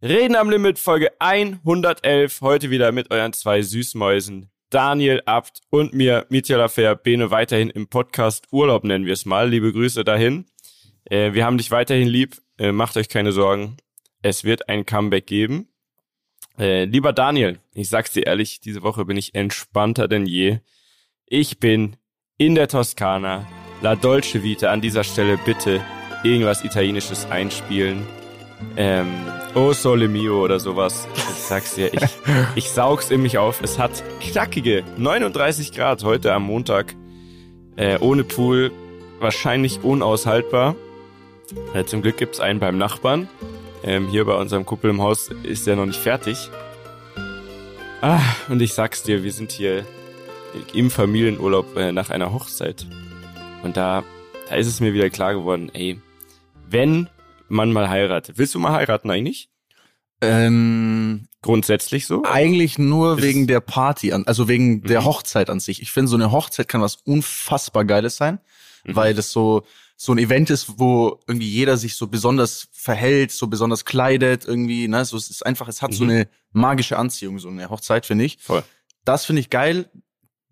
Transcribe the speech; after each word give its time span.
Reden 0.00 0.36
am 0.36 0.48
Limit 0.48 0.78
Folge 0.78 1.10
111. 1.18 2.40
Heute 2.40 2.70
wieder 2.70 2.92
mit 2.92 3.10
euren 3.10 3.32
zwei 3.32 3.62
Süßmäusen. 3.62 4.48
Daniel 4.70 5.20
Abt 5.26 5.60
und 5.70 5.92
mir, 5.92 6.24
Mitya 6.28 6.56
Lafer, 6.56 6.94
Bene 6.94 7.32
weiterhin 7.32 7.68
im 7.68 7.88
Podcast 7.88 8.46
Urlaub 8.52 8.84
nennen 8.84 9.06
wir 9.06 9.14
es 9.14 9.26
mal. 9.26 9.48
Liebe 9.50 9.72
Grüße 9.72 10.04
dahin. 10.04 10.44
Äh, 11.04 11.32
wir 11.32 11.44
haben 11.44 11.58
dich 11.58 11.72
weiterhin 11.72 12.06
lieb. 12.06 12.36
Äh, 12.60 12.70
macht 12.70 12.96
euch 12.96 13.08
keine 13.08 13.32
Sorgen. 13.32 13.76
Es 14.22 14.44
wird 14.44 14.68
ein 14.68 14.86
Comeback 14.86 15.26
geben. 15.26 15.66
Äh, 16.56 16.84
lieber 16.84 17.12
Daniel, 17.12 17.58
ich 17.74 17.88
sag's 17.88 18.12
dir 18.12 18.24
ehrlich, 18.24 18.60
diese 18.60 18.84
Woche 18.84 19.04
bin 19.04 19.16
ich 19.16 19.34
entspannter 19.34 20.06
denn 20.06 20.26
je. 20.26 20.60
Ich 21.26 21.58
bin 21.58 21.96
in 22.36 22.54
der 22.54 22.68
Toskana. 22.68 23.48
La 23.82 23.96
Dolce 23.96 24.44
Vita. 24.44 24.70
An 24.70 24.80
dieser 24.80 25.02
Stelle 25.02 25.38
bitte 25.44 25.84
irgendwas 26.22 26.62
Italienisches 26.62 27.26
einspielen. 27.26 28.06
Ähm, 28.76 29.08
oh 29.54 29.72
Sole 29.72 30.08
Mio 30.08 30.42
oder 30.42 30.60
sowas. 30.60 31.06
Ich 31.14 31.42
sag's 31.42 31.74
dir, 31.74 31.92
ich, 31.92 32.02
ich 32.54 32.70
saug's 32.70 33.10
in 33.10 33.22
mich 33.22 33.38
auf. 33.38 33.60
Es 33.62 33.78
hat 33.78 34.02
knackige 34.20 34.84
39 34.96 35.72
Grad 35.72 36.04
heute 36.04 36.32
am 36.32 36.44
Montag. 36.44 36.94
Äh, 37.76 37.98
ohne 38.00 38.24
Pool. 38.24 38.72
Wahrscheinlich 39.20 39.82
unaushaltbar. 39.82 40.76
Äh, 41.74 41.84
zum 41.84 42.02
Glück 42.02 42.16
gibt's 42.16 42.40
einen 42.40 42.60
beim 42.60 42.78
Nachbarn. 42.78 43.28
Ähm, 43.82 44.08
hier 44.08 44.24
bei 44.24 44.34
unserem 44.34 44.66
Kuppel 44.66 44.90
im 44.90 45.02
Haus 45.02 45.30
ist 45.42 45.66
der 45.66 45.76
noch 45.76 45.86
nicht 45.86 46.00
fertig. 46.00 46.50
Ah, 48.00 48.20
und 48.48 48.62
ich 48.62 48.74
sag's 48.74 49.02
dir, 49.02 49.24
wir 49.24 49.32
sind 49.32 49.50
hier 49.50 49.84
im 50.72 50.90
Familienurlaub 50.90 51.76
äh, 51.76 51.92
nach 51.92 52.10
einer 52.10 52.32
Hochzeit. 52.32 52.86
Und 53.62 53.76
da, 53.76 54.04
da 54.48 54.54
ist 54.56 54.66
es 54.66 54.80
mir 54.80 54.92
wieder 54.92 55.10
klar 55.10 55.34
geworden, 55.34 55.70
ey, 55.72 56.00
wenn 56.70 57.08
man 57.48 57.72
mal 57.72 57.88
heiratet. 57.88 58.38
Willst 58.38 58.54
du 58.54 58.58
mal 58.58 58.72
heiraten 58.72 59.10
eigentlich? 59.10 59.50
Ähm, 60.20 61.28
Grundsätzlich 61.42 62.06
so? 62.06 62.24
eigentlich 62.24 62.78
nur 62.78 63.22
wegen 63.22 63.46
der 63.46 63.60
Party, 63.60 64.12
an, 64.12 64.26
also 64.26 64.48
wegen 64.48 64.82
der 64.82 65.02
Mhm. 65.02 65.04
Hochzeit 65.04 65.48
an 65.50 65.60
sich. 65.60 65.80
Ich 65.80 65.92
finde, 65.92 66.08
so 66.08 66.16
eine 66.16 66.32
Hochzeit 66.32 66.66
kann 66.66 66.80
was 66.82 66.96
unfassbar 66.96 67.84
Geiles 67.84 68.16
sein, 68.16 68.40
Mhm. 68.84 68.96
weil 68.96 69.14
das 69.14 69.30
so 69.32 69.64
so 70.00 70.12
ein 70.12 70.18
Event 70.18 70.48
ist, 70.48 70.78
wo 70.78 71.18
irgendwie 71.26 71.48
jeder 71.48 71.76
sich 71.76 71.96
so 71.96 72.06
besonders 72.06 72.68
verhält, 72.72 73.32
so 73.32 73.48
besonders 73.48 73.84
kleidet 73.84 74.44
irgendwie. 74.44 74.86
Ne? 74.86 75.04
So, 75.04 75.16
es 75.16 75.28
ist 75.28 75.44
einfach, 75.44 75.66
es 75.66 75.82
hat 75.82 75.92
so 75.92 76.04
Mhm. 76.04 76.10
eine 76.10 76.28
magische 76.52 76.96
Anziehung, 76.96 77.40
so 77.40 77.48
eine 77.48 77.68
Hochzeit, 77.68 78.06
finde 78.06 78.24
ich. 78.24 78.38
Voll. 78.40 78.62
Das 79.04 79.24
finde 79.24 79.40
ich 79.40 79.50
geil. 79.50 79.90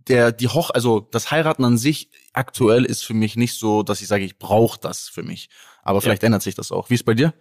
Der, 0.09 0.33
die 0.33 0.49
Hoch, 0.49 0.71
also 0.71 0.99
das 0.99 1.31
Heiraten 1.31 1.65
an 1.65 1.79
sich 1.79 2.11
aktuell 2.33 2.85
ist 2.85 3.05
für 3.05 3.15
mich 3.15 3.37
nicht 3.37 3.55
so, 3.55 3.85
dass 3.85 4.01
ich 4.03 4.09
sage, 4.09 4.25
ich 4.25 4.37
brauche 4.39 4.81
das 4.81 5.09
für 5.09 5.23
mich. 5.23 5.49
Aber 5.87 6.01
vielleicht 6.01 6.25
ändert 6.25 6.43
sich 6.43 6.57
das 6.57 6.73
auch. 6.73 6.91
Wie 6.91 6.95
ist 6.95 7.05
bei 7.05 7.15
dir? 7.15 7.33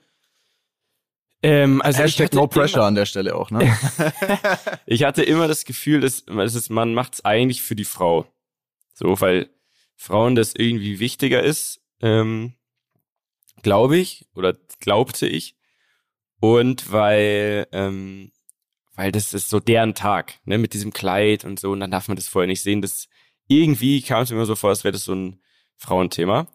Ähm, 1.41 1.81
also 1.81 1.97
ich 1.97 2.05
Hashtag 2.05 2.25
hatte 2.27 2.35
No 2.37 2.47
Pressure 2.47 2.77
Immer, 2.77 2.87
an 2.87 2.95
der 2.95 3.05
Stelle 3.05 3.35
auch, 3.35 3.49
ne? 3.49 3.75
ich 4.85 5.03
hatte 5.03 5.23
immer 5.23 5.47
das 5.47 5.65
Gefühl, 5.65 6.01
dass, 6.01 6.25
dass 6.25 6.53
es, 6.53 6.69
man 6.69 6.93
macht's 6.93 7.25
eigentlich 7.25 7.63
für 7.63 7.75
die 7.75 7.85
Frau. 7.85 8.27
So, 8.93 9.19
weil 9.19 9.49
Frauen 9.95 10.35
das 10.35 10.53
irgendwie 10.55 10.99
wichtiger 10.99 11.41
ist, 11.41 11.81
ähm, 12.01 12.53
glaube 13.63 13.97
ich, 13.97 14.27
oder 14.35 14.55
glaubte 14.79 15.27
ich. 15.27 15.55
Und 16.39 16.91
weil, 16.91 17.67
ähm, 17.71 18.31
weil 18.93 19.11
das 19.11 19.33
ist 19.33 19.49
so 19.49 19.59
deren 19.59 19.95
Tag, 19.95 20.35
ne, 20.45 20.59
mit 20.59 20.73
diesem 20.73 20.93
Kleid 20.93 21.45
und 21.45 21.59
so, 21.59 21.71
und 21.71 21.79
dann 21.79 21.91
darf 21.91 22.07
man 22.07 22.15
das 22.15 22.27
vorher 22.27 22.47
nicht 22.47 22.61
sehen. 22.61 22.81
Das 22.81 23.07
irgendwie 23.47 24.01
kam 24.01 24.21
es 24.21 24.29
mir 24.29 24.35
immer 24.35 24.45
so 24.45 24.55
vor, 24.55 24.69
als 24.69 24.83
wäre 24.83 24.91
das 24.91 25.05
so 25.05 25.13
ein 25.13 25.41
Frauenthema. 25.77 26.47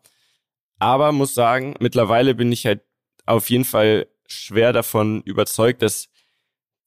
Aber 0.81 1.12
muss 1.12 1.34
sagen, 1.34 1.75
mittlerweile 1.78 2.34
bin 2.34 2.50
ich 2.50 2.67
halt 2.67 2.81
auf 3.27 3.50
jeden 3.50 3.64
Fall 3.64 4.09
schwer 4.27 4.73
davon 4.73 5.23
überzeugt, 5.23 5.83
dass 5.83 6.09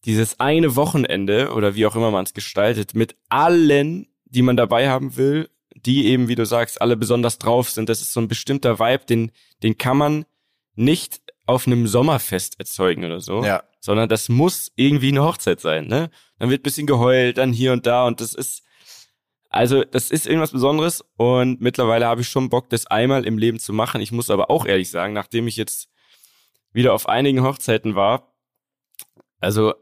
dieses 0.05 0.39
eine 0.39 0.75
Wochenende 0.75 1.53
oder 1.53 1.75
wie 1.75 1.85
auch 1.85 1.95
immer 1.95 2.11
man 2.11 2.25
es 2.25 2.33
gestaltet, 2.33 2.93
mit 2.95 3.15
allen, 3.29 4.07
die 4.25 4.41
man 4.41 4.57
dabei 4.57 4.89
haben 4.89 5.15
will, 5.15 5.49
die 5.75 6.07
eben, 6.07 6.27
wie 6.27 6.35
du 6.35 6.45
sagst, 6.45 6.81
alle 6.81 6.97
besonders 6.97 7.37
drauf 7.37 7.69
sind. 7.69 7.87
Das 7.87 8.01
ist 8.01 8.13
so 8.13 8.19
ein 8.19 8.27
bestimmter 8.27 8.79
Vibe, 8.79 9.05
den, 9.05 9.31
den 9.61 9.77
kann 9.77 9.97
man 9.97 10.25
nicht 10.75 11.21
auf 11.45 11.67
einem 11.67 11.87
Sommerfest 11.87 12.59
erzeugen 12.59 13.05
oder 13.05 13.19
so, 13.19 13.43
ja. 13.43 13.63
sondern 13.79 14.09
das 14.09 14.29
muss 14.29 14.71
irgendwie 14.75 15.09
eine 15.09 15.23
Hochzeit 15.23 15.59
sein, 15.59 15.87
ne? 15.87 16.09
Dann 16.39 16.49
wird 16.49 16.61
ein 16.61 16.63
bisschen 16.63 16.87
geheult, 16.87 17.37
dann 17.37 17.53
hier 17.53 17.73
und 17.73 17.85
da 17.85 18.07
und 18.07 18.21
das 18.21 18.33
ist, 18.33 18.63
also 19.53 19.83
das 19.83 20.11
ist 20.11 20.25
irgendwas 20.27 20.51
Besonderes 20.51 21.03
und 21.15 21.61
mittlerweile 21.61 22.07
habe 22.07 22.21
ich 22.21 22.29
schon 22.29 22.49
Bock, 22.49 22.69
das 22.69 22.87
einmal 22.87 23.25
im 23.25 23.37
Leben 23.37 23.59
zu 23.59 23.71
machen. 23.71 24.01
Ich 24.01 24.11
muss 24.11 24.29
aber 24.29 24.49
auch 24.49 24.65
ehrlich 24.65 24.89
sagen, 24.89 25.13
nachdem 25.13 25.47
ich 25.47 25.55
jetzt 25.55 25.89
wieder 26.73 26.93
auf 26.93 27.07
einigen 27.07 27.43
Hochzeiten 27.43 27.95
war, 27.95 28.33
also 29.39 29.73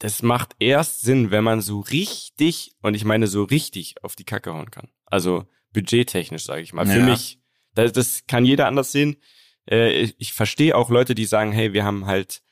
das 0.00 0.22
macht 0.22 0.56
erst 0.58 1.02
Sinn, 1.02 1.30
wenn 1.30 1.44
man 1.44 1.60
so 1.60 1.80
richtig, 1.80 2.72
und 2.82 2.94
ich 2.94 3.04
meine 3.04 3.26
so 3.26 3.44
richtig, 3.44 4.02
auf 4.02 4.16
die 4.16 4.24
Kacke 4.24 4.52
hauen 4.52 4.70
kann. 4.70 4.88
Also 5.06 5.44
budgettechnisch, 5.72 6.44
sage 6.44 6.62
ich 6.62 6.72
mal. 6.72 6.86
Für 6.86 6.98
Ja. 6.98 7.04
mich, 7.04 7.38
das, 7.74 7.92
das 7.92 8.26
kann 8.26 8.44
jeder 8.44 8.66
anders 8.66 8.92
sehen. 8.92 9.16
Äh, 9.70 10.12
ich 10.18 10.32
verstehe 10.32 10.76
auch 10.76 10.90
Leute, 10.90 11.14
die 11.14 11.24
sagen, 11.24 11.52
hey, 11.52 11.72
wir 11.72 11.84
haben 11.84 12.06
halt 12.06 12.42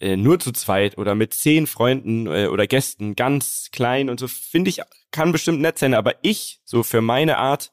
äh, 0.00 0.16
nur 0.16 0.40
zu 0.40 0.52
zweit 0.52 0.98
oder 0.98 1.14
mit 1.14 1.34
zehn 1.34 1.66
Freunden 1.66 2.26
äh, 2.26 2.46
oder 2.46 2.66
Gästen 2.66 3.14
ganz 3.14 3.68
klein 3.70 4.08
und 4.10 4.18
so, 4.18 4.28
finde 4.28 4.70
ich, 4.70 4.80
kann 5.10 5.30
bestimmt 5.30 5.60
nett 5.60 5.78
sein, 5.78 5.94
aber 5.94 6.14
ich, 6.22 6.60
so 6.64 6.82
für 6.82 7.00
meine 7.00 7.36
Art, 7.36 7.72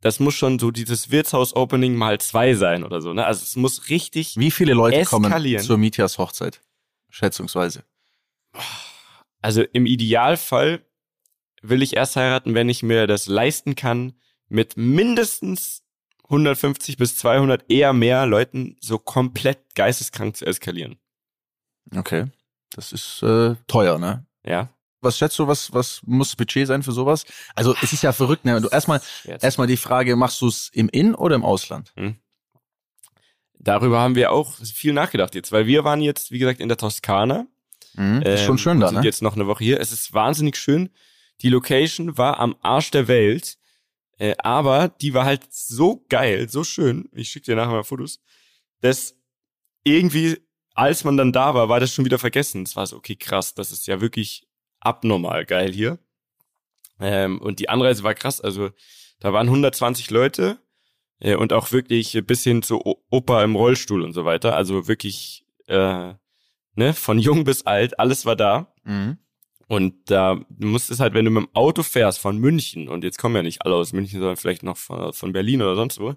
das 0.00 0.20
muss 0.20 0.34
schon 0.34 0.58
so 0.58 0.70
dieses 0.70 1.10
Wirtshaus-Opening 1.10 1.94
mal 1.94 2.20
zwei 2.20 2.54
sein 2.54 2.84
oder 2.84 3.00
so, 3.00 3.12
ne? 3.12 3.24
Also 3.24 3.42
es 3.44 3.56
muss 3.56 3.88
richtig 3.88 4.36
Wie 4.36 4.50
viele 4.50 4.74
Leute 4.74 5.04
kommen 5.04 5.26
Eskalieren. 5.26 5.64
zur 5.64 5.78
Mitjas 5.78 6.18
Hochzeit? 6.18 6.60
Schätzungsweise. 7.08 7.84
Also 9.40 9.62
im 9.62 9.86
Idealfall 9.86 10.84
will 11.62 11.82
ich 11.82 11.96
erst 11.96 12.16
heiraten, 12.16 12.54
wenn 12.54 12.68
ich 12.68 12.82
mir 12.82 13.06
das 13.06 13.28
leisten 13.28 13.76
kann, 13.76 14.14
mit 14.48 14.76
mindestens 14.76 15.84
150 16.24 16.96
bis 16.96 17.16
200 17.16 17.70
eher 17.70 17.92
mehr 17.92 18.26
Leuten 18.26 18.76
so 18.80 18.98
komplett 18.98 19.74
geisteskrank 19.74 20.36
zu 20.36 20.46
eskalieren. 20.46 20.98
Okay. 21.94 22.26
Das 22.74 22.92
ist 22.92 23.22
äh, 23.22 23.54
teuer, 23.66 23.98
ne? 23.98 24.26
Ja. 24.44 24.68
Was 25.00 25.18
schätzt 25.18 25.38
du, 25.38 25.46
was, 25.48 25.72
was 25.72 26.00
muss 26.04 26.28
das 26.28 26.36
Budget 26.36 26.66
sein 26.68 26.82
für 26.82 26.92
sowas? 26.92 27.24
Also 27.54 27.74
es 27.82 27.92
ist 27.92 28.02
ja 28.02 28.12
verrückt, 28.12 28.44
ne? 28.44 28.60
Du 28.60 28.68
erstmal 28.68 29.00
erstmal 29.24 29.66
die 29.66 29.76
Frage, 29.76 30.14
machst 30.16 30.40
du 30.40 30.48
es 30.48 30.68
im 30.72 30.88
In- 30.88 31.14
oder 31.14 31.34
im 31.34 31.44
Ausland? 31.44 31.92
Darüber 33.58 34.00
haben 34.00 34.14
wir 34.14 34.32
auch 34.32 34.54
viel 34.56 34.92
nachgedacht 34.92 35.34
jetzt, 35.34 35.52
weil 35.52 35.66
wir 35.66 35.84
waren 35.84 36.00
jetzt, 36.00 36.30
wie 36.30 36.38
gesagt, 36.38 36.60
in 36.60 36.68
der 36.68 36.78
Toskana. 36.78 37.46
Mhm. 37.94 38.22
ist 38.22 38.40
schon 38.44 38.52
Ähm, 38.52 38.58
schön 38.58 38.80
da, 38.80 38.88
sind 38.88 39.00
ne? 39.00 39.04
jetzt 39.04 39.22
noch 39.22 39.34
eine 39.34 39.46
Woche 39.46 39.62
hier. 39.64 39.78
Es 39.80 39.92
ist 39.92 40.12
wahnsinnig 40.14 40.56
schön. 40.56 40.90
Die 41.42 41.48
Location 41.50 42.16
war 42.16 42.40
am 42.40 42.56
Arsch 42.62 42.90
der 42.90 43.06
Welt, 43.08 43.58
äh, 44.18 44.34
aber 44.38 44.88
die 44.88 45.14
war 45.14 45.24
halt 45.24 45.52
so 45.52 46.04
geil, 46.08 46.48
so 46.48 46.64
schön. 46.64 47.08
Ich 47.12 47.28
schicke 47.30 47.46
dir 47.46 47.56
nachher 47.56 47.72
mal 47.72 47.84
Fotos. 47.84 48.20
Dass 48.80 49.14
irgendwie, 49.84 50.38
als 50.74 51.04
man 51.04 51.16
dann 51.16 51.32
da 51.32 51.54
war, 51.54 51.68
war 51.68 51.80
das 51.80 51.92
schon 51.92 52.04
wieder 52.04 52.18
vergessen. 52.18 52.62
Es 52.62 52.76
war 52.76 52.86
so, 52.86 52.96
okay, 52.96 53.16
krass, 53.16 53.54
das 53.54 53.72
ist 53.72 53.86
ja 53.86 54.00
wirklich 54.00 54.46
abnormal 54.80 55.44
geil 55.44 55.72
hier. 55.72 55.98
Ähm, 57.00 57.40
und 57.40 57.58
die 57.58 57.68
Anreise 57.68 58.02
war 58.02 58.14
krass. 58.14 58.40
Also 58.40 58.70
da 59.20 59.32
waren 59.32 59.48
120 59.48 60.10
Leute 60.10 60.58
äh, 61.20 61.34
und 61.36 61.52
auch 61.52 61.72
wirklich 61.72 62.18
bis 62.26 62.42
hin 62.44 62.62
zu 62.62 62.80
O- 62.84 63.02
Opa 63.10 63.42
im 63.44 63.56
Rollstuhl 63.56 64.02
und 64.02 64.12
so 64.12 64.24
weiter. 64.24 64.56
Also 64.56 64.88
wirklich 64.88 65.44
äh, 65.66 66.14
ne, 66.74 66.94
von 66.94 67.18
jung 67.18 67.44
bis 67.44 67.66
alt, 67.66 67.98
alles 67.98 68.24
war 68.26 68.36
da. 68.36 68.72
Mhm. 68.84 69.18
Und 69.68 70.10
da 70.10 70.44
du 70.50 70.66
musstest 70.66 71.00
halt, 71.00 71.14
wenn 71.14 71.24
du 71.24 71.30
mit 71.30 71.44
dem 71.44 71.54
Auto 71.54 71.82
fährst 71.82 72.18
von 72.18 72.36
München, 72.36 72.88
und 72.88 73.04
jetzt 73.04 73.18
kommen 73.18 73.36
ja 73.36 73.42
nicht 73.42 73.62
alle 73.64 73.74
aus 73.74 73.92
München, 73.92 74.18
sondern 74.20 74.36
vielleicht 74.36 74.62
noch 74.62 74.76
von, 74.76 75.12
von 75.12 75.32
Berlin 75.32 75.62
oder 75.62 75.76
sonst 75.76 75.98
wo, 75.98 76.14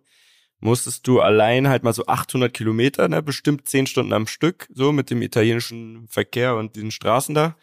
musstest 0.60 1.06
du 1.08 1.22
allein 1.22 1.68
halt 1.68 1.84
mal 1.84 1.94
so 1.94 2.06
800 2.06 2.54
Kilometer, 2.54 3.08
ne, 3.08 3.22
bestimmt 3.22 3.68
10 3.68 3.88
Stunden 3.88 4.14
am 4.14 4.28
Stück, 4.28 4.68
so 4.74 4.92
mit 4.92 5.10
dem 5.10 5.22
italienischen 5.22 6.08
Verkehr 6.08 6.56
und 6.56 6.76
diesen 6.76 6.92
Straßen 6.92 7.36
da. 7.36 7.56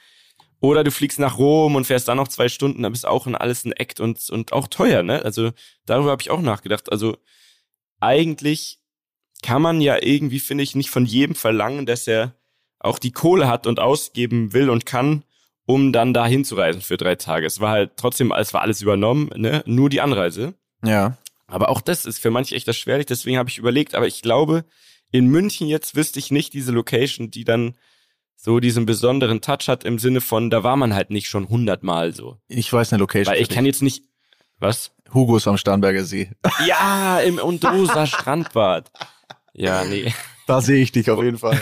Oder 0.61 0.85
du 0.85 0.93
fliegst 0.93 1.19
nach 1.19 1.39
Rom 1.39 1.75
und 1.75 1.87
fährst 1.87 2.07
dann 2.07 2.19
noch 2.19 2.29
zwei 2.29 2.49
Stunden, 2.49 2.85
da 2.85 2.89
bist 2.89 3.07
auch 3.07 3.27
in 3.27 3.35
alles 3.35 3.65
ein 3.65 3.73
Act 3.73 3.99
und, 3.99 4.31
und 4.31 4.53
auch 4.53 4.69
teuer, 4.69 5.03
ne? 5.03 5.25
Also 5.25 5.51
darüber 5.87 6.13
habe 6.13 6.23
ich 6.23 6.31
auch 6.31 6.41
nachgedacht. 6.41 6.93
Also 6.93 7.17
eigentlich 7.99 8.79
kann 9.43 9.61
man 9.61 9.81
ja 9.81 9.97
irgendwie, 10.01 10.39
finde 10.39 10.63
ich, 10.63 10.77
nicht 10.77 10.91
von 10.91 11.05
jedem 11.05 11.35
verlangen, 11.35 11.85
dass 11.85 12.07
er 12.07 12.37
auch 12.79 13.01
die 13.01 13.11
Kohle 13.11 13.49
hat 13.49 13.67
und 13.67 13.81
ausgeben 13.81 14.53
will 14.53 14.71
und 14.71 14.87
kann, 14.87 15.25
um 15.67 15.93
dann 15.93 16.15
da 16.15 16.27
hinzureisen 16.27 16.81
für 16.81 16.97
drei 16.97 17.17
Tage. 17.17 17.45
Es 17.45 17.59
war 17.59 17.71
halt 17.71 17.97
trotzdem, 17.97 18.33
es 18.33 18.55
war 18.55 18.63
alles 18.63 18.83
übernommen, 18.83 19.31
ne? 19.35 19.65
Nur 19.67 19.91
die 19.91 20.01
Anreise. 20.01 20.55
Ja. 20.85 21.19
Aber 21.53 21.69
auch 21.69 21.83
das 21.83 22.07
ist 22.07 22.19
für 22.19 22.31
manche 22.31 22.55
echt 22.55 22.67
erschwerlich, 22.67 23.07
deswegen 23.07 23.37
habe 23.37 23.51
ich 23.51 23.59
überlegt, 23.59 23.95
aber 23.95 24.07
ich 24.07 24.23
glaube, 24.23 24.65
in 25.11 25.27
München 25.27 25.69
jetzt 25.69 25.95
wüsste 25.95 26.19
ich 26.19 26.31
nicht 26.31 26.55
diese 26.55 26.73
Location, 26.73 27.31
die 27.31 27.45
dann 27.45 27.75
so 28.37 28.59
diesen 28.59 28.87
besonderen 28.87 29.43
Touch 29.43 29.69
hat 29.69 29.85
im 29.85 29.99
Sinne 29.99 30.23
von, 30.23 30.49
da 30.49 30.65
war 30.65 30.77
man 30.77 30.95
halt 30.95 31.11
nicht 31.11 31.29
schon 31.29 31.49
hundertmal 31.51 32.15
so. 32.15 32.39
Ich 32.49 32.73
weiß 32.73 32.93
eine 32.93 33.01
Location. 33.01 33.35
Weil 33.35 33.43
ich 33.43 33.51
kann 33.51 33.67
jetzt 33.67 33.83
nicht, 33.83 34.05
was? 34.59 34.93
Hugos 35.13 35.47
am 35.47 35.59
Starnberger 35.59 36.05
See. 36.05 36.31
Ja, 36.67 37.21
im 37.21 37.39
Undosa 37.39 38.07
Strandbad. 38.07 38.91
Ja, 39.53 39.85
nee. 39.85 40.13
Da 40.47 40.63
sehe 40.63 40.83
ich 40.83 40.91
dich 40.91 41.11
auf 41.11 41.23
jeden 41.23 41.39
Fall. 41.39 41.61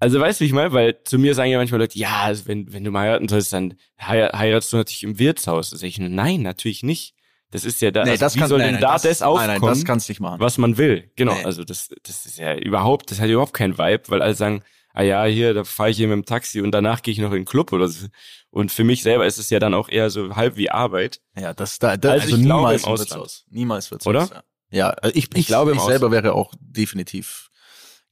Also 0.00 0.18
weißt 0.18 0.40
du, 0.40 0.42
wie 0.42 0.46
ich 0.46 0.52
meine? 0.52 0.72
Weil 0.72 0.98
zu 1.04 1.18
mir 1.18 1.34
sagen 1.34 1.50
ja 1.50 1.58
manchmal 1.58 1.80
Leute, 1.80 1.98
ja, 1.98 2.22
also 2.22 2.46
wenn, 2.46 2.72
wenn 2.72 2.82
du 2.82 2.90
mal 2.90 3.02
heiraten 3.02 3.28
sollst, 3.28 3.52
dann 3.52 3.74
heiratest 4.02 4.72
du 4.72 4.78
natürlich 4.78 5.04
im 5.04 5.18
Wirtshaus. 5.18 5.70
Da 5.70 5.76
sag 5.76 5.86
ich 5.86 5.98
nur, 5.98 6.08
nein, 6.08 6.42
natürlich 6.42 6.82
nicht. 6.82 7.14
Das 7.52 7.64
ist 7.64 7.80
ja 7.80 7.90
da, 7.90 8.04
Nee, 8.04 8.10
also 8.12 8.20
das 8.20 8.34
wie 8.36 8.38
kann, 8.40 8.48
soll 8.48 8.58
nein, 8.58 8.66
denn 8.68 8.74
nein, 8.74 8.82
da 8.82 8.92
das, 8.92 9.02
das 9.02 9.22
aufkommen, 9.22 9.46
Nein, 9.48 9.60
nein, 9.60 9.70
das 9.70 9.84
kannst 9.84 10.08
du 10.08 10.12
nicht 10.12 10.20
machen. 10.20 10.38
was 10.40 10.56
man 10.58 10.76
will? 10.78 11.10
Genau, 11.16 11.34
Nee. 11.34 11.44
also 11.44 11.64
das, 11.64 11.88
das 12.04 12.26
ist 12.26 12.38
ja 12.38 12.54
überhaupt, 12.56 13.10
das 13.10 13.20
hat 13.20 13.28
überhaupt 13.28 13.54
keinen 13.54 13.76
Vibe, 13.76 14.02
weil 14.08 14.22
alle 14.22 14.34
sagen, 14.34 14.62
ah 14.94 15.02
ja, 15.02 15.24
hier, 15.24 15.52
da 15.54 15.64
fahre 15.64 15.90
ich 15.90 15.96
hier 15.96 16.06
mit 16.08 16.14
dem 16.16 16.24
Taxi 16.24 16.60
und 16.60 16.70
danach 16.72 17.02
gehe 17.02 17.12
ich 17.12 17.18
noch 17.18 17.30
in 17.30 17.38
den 17.38 17.44
Club 17.46 17.72
oder 17.72 17.88
so. 17.88 18.06
Und 18.50 18.70
für 18.72 18.84
mich 18.84 19.02
selber 19.02 19.26
ist 19.26 19.38
es 19.38 19.50
ja 19.50 19.58
dann 19.58 19.74
auch 19.74 19.88
eher 19.88 20.10
so 20.10 20.34
halb 20.36 20.56
wie 20.56 20.70
Arbeit. 20.70 21.20
Ja, 21.36 21.52
das 21.54 21.78
da, 21.78 21.96
da 21.96 22.10
Also 22.10 22.24
also, 22.24 22.36
ich 22.36 22.42
glaube 22.44 22.58
niemals 22.60 22.82
im 22.82 22.86
im 22.86 22.92
Ausland. 22.92 23.10
Wirtshaus. 23.10 23.44
Niemals 23.50 23.90
Wirtshaus. 23.90 24.06
Oder? 24.10 24.28
Ja, 24.32 24.42
ja 24.70 24.90
also 24.90 25.16
ich, 25.16 25.24
ich, 25.32 25.36
Ich 25.40 25.46
glaube 25.48 25.72
ich 25.74 25.80
selber 25.80 26.10
wäre 26.12 26.32
auch 26.34 26.52
definitiv, 26.60 27.50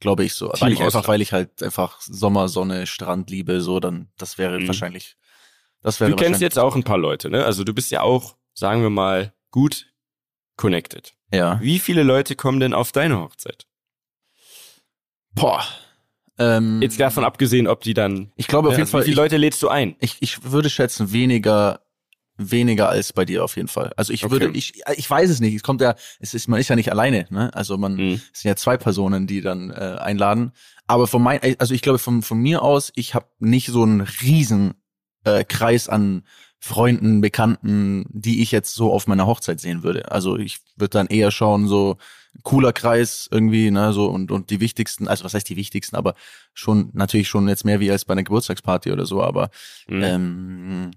glaube 0.01 0.25
ich 0.25 0.35
so. 0.35 0.49
Team 0.51 0.61
Weil 0.67 0.73
ich 0.73 0.81
einfach, 0.83 1.07
weil 1.09 1.21
ich 1.23 1.33
halt 1.33 1.63
einfach 1.63 2.01
Sommer, 2.01 2.49
Sonne, 2.49 2.87
Strand 2.87 3.31
liebe, 3.31 3.61
so, 3.61 3.81
dann, 3.81 4.09
das 4.19 4.39
wäre 4.39 4.59
Mhm. 4.61 4.67
wahrscheinlich, 4.69 5.17
das 5.83 6.01
wäre 6.01 6.11
Du 6.11 6.17
kennst 6.17 6.41
jetzt 6.41 6.59
auch 6.59 6.75
ein 6.77 6.85
paar 6.85 6.99
Leute, 6.99 7.31
ne? 7.31 7.45
Also 7.45 7.63
du 7.65 7.73
bist 7.75 7.91
ja 7.91 8.03
auch, 8.03 8.37
sagen 8.59 8.83
wir 8.83 8.91
mal, 8.91 9.33
gut 9.51 9.87
connected. 10.57 11.15
Ja. 11.33 11.61
Wie 11.61 11.79
viele 11.79 12.03
Leute 12.03 12.35
kommen 12.37 12.61
denn 12.61 12.75
auf 12.75 12.93
deine 12.93 13.19
Hochzeit? 13.21 13.67
Boah. 15.35 15.63
Ähm, 16.39 16.81
Jetzt 16.83 16.99
davon 17.01 17.25
abgesehen, 17.25 17.67
ob 17.67 17.83
die 17.83 17.95
dann. 17.95 18.33
ich 18.37 18.47
glaube 18.47 18.69
auf 18.69 18.75
Ja, 18.75 18.79
jeden 18.79 18.83
also 18.87 18.93
Fall, 18.93 19.01
Wie 19.03 19.05
viele 19.07 19.13
ich, 19.15 19.17
Leute 19.17 19.37
lädst 19.37 19.63
du 19.63 19.69
ein? 19.69 19.97
ich, 20.01 20.17
ich 20.21 20.45
würde 20.51 20.71
schätzen, 20.71 21.13
weniger, 21.13 21.81
weniger 22.37 22.89
als 22.89 23.13
bei 23.13 23.25
dir 23.25 23.43
auf 23.45 23.57
jeden 23.57 23.69
Fall. 23.69 23.93
Also 23.97 24.13
ich 24.13 24.25
Okay. 24.25 24.33
würde, 24.33 24.51
ich, 24.57 24.81
ich 24.97 25.11
weiß 25.11 25.31
es 25.31 25.41
nicht. 25.41 25.55
Es 25.55 25.63
kommt 25.63 25.81
ja, 25.81 25.97
es 26.21 26.35
ist, 26.35 26.49
man 26.49 26.61
ist 26.61 26.69
ja 26.69 26.77
nicht 26.77 26.91
alleine, 26.91 27.27
ne? 27.31 27.53
Also 27.55 27.77
man, 27.77 27.95
Mhm. 27.97 28.21
Es 28.33 28.41
sind 28.43 28.49
ja 28.49 28.57
zwei 28.57 28.77
Personen, 28.77 29.27
die 29.27 29.41
dann 29.41 29.71
äh, 29.71 29.97
einladen. 30.01 30.53
Aber 30.87 31.07
von 31.09 31.23
mein, 31.23 31.41
also 31.59 31.75
ich 31.75 31.83
glaube 31.83 31.99
von, 31.99 32.23
von 32.23 32.39
mir 32.39 32.63
aus, 32.63 32.93
ich 32.95 33.15
habe 33.15 33.27
nicht 33.41 33.69
so 33.69 33.83
einen 33.83 34.01
riesen 34.01 34.75
äh, 35.25 35.45
Kreis 35.45 35.89
an 35.89 36.25
Freunden, 36.61 37.21
Bekannten, 37.21 38.05
die 38.11 38.43
ich 38.43 38.51
jetzt 38.51 38.75
so 38.75 38.93
auf 38.93 39.07
meiner 39.07 39.27
Hochzeit 39.27 39.61
sehen 39.61 39.83
würde. 39.83 40.11
Also 40.11 40.37
ich 40.37 40.59
würde 40.77 40.91
dann 40.91 41.07
eher 41.07 41.31
schauen, 41.31 41.69
so 41.69 41.97
cooler 42.43 42.73
Kreis 42.73 43.29
irgendwie, 43.31 43.71
ne, 43.71 43.93
so 43.93 44.07
und, 44.07 44.31
und 44.31 44.51
die 44.51 44.61
wichtigsten, 44.61 45.09
also 45.09 45.25
was 45.25 45.35
heißt 45.35 45.49
die 45.49 45.57
wichtigsten, 45.57 45.97
aber 45.97 46.15
schon, 46.55 46.91
natürlich 46.93 47.29
schon 47.29 47.49
jetzt 47.49 47.65
mehr 47.65 47.81
wie 47.81 47.91
als 47.91 48.05
bei 48.05 48.13
einer 48.13 48.23
Geburtstagsparty 48.25 48.93
oder 48.93 49.07
so, 49.07 49.23
aber 49.23 49.51
Mhm. 49.89 50.03
ähm, 50.03 50.91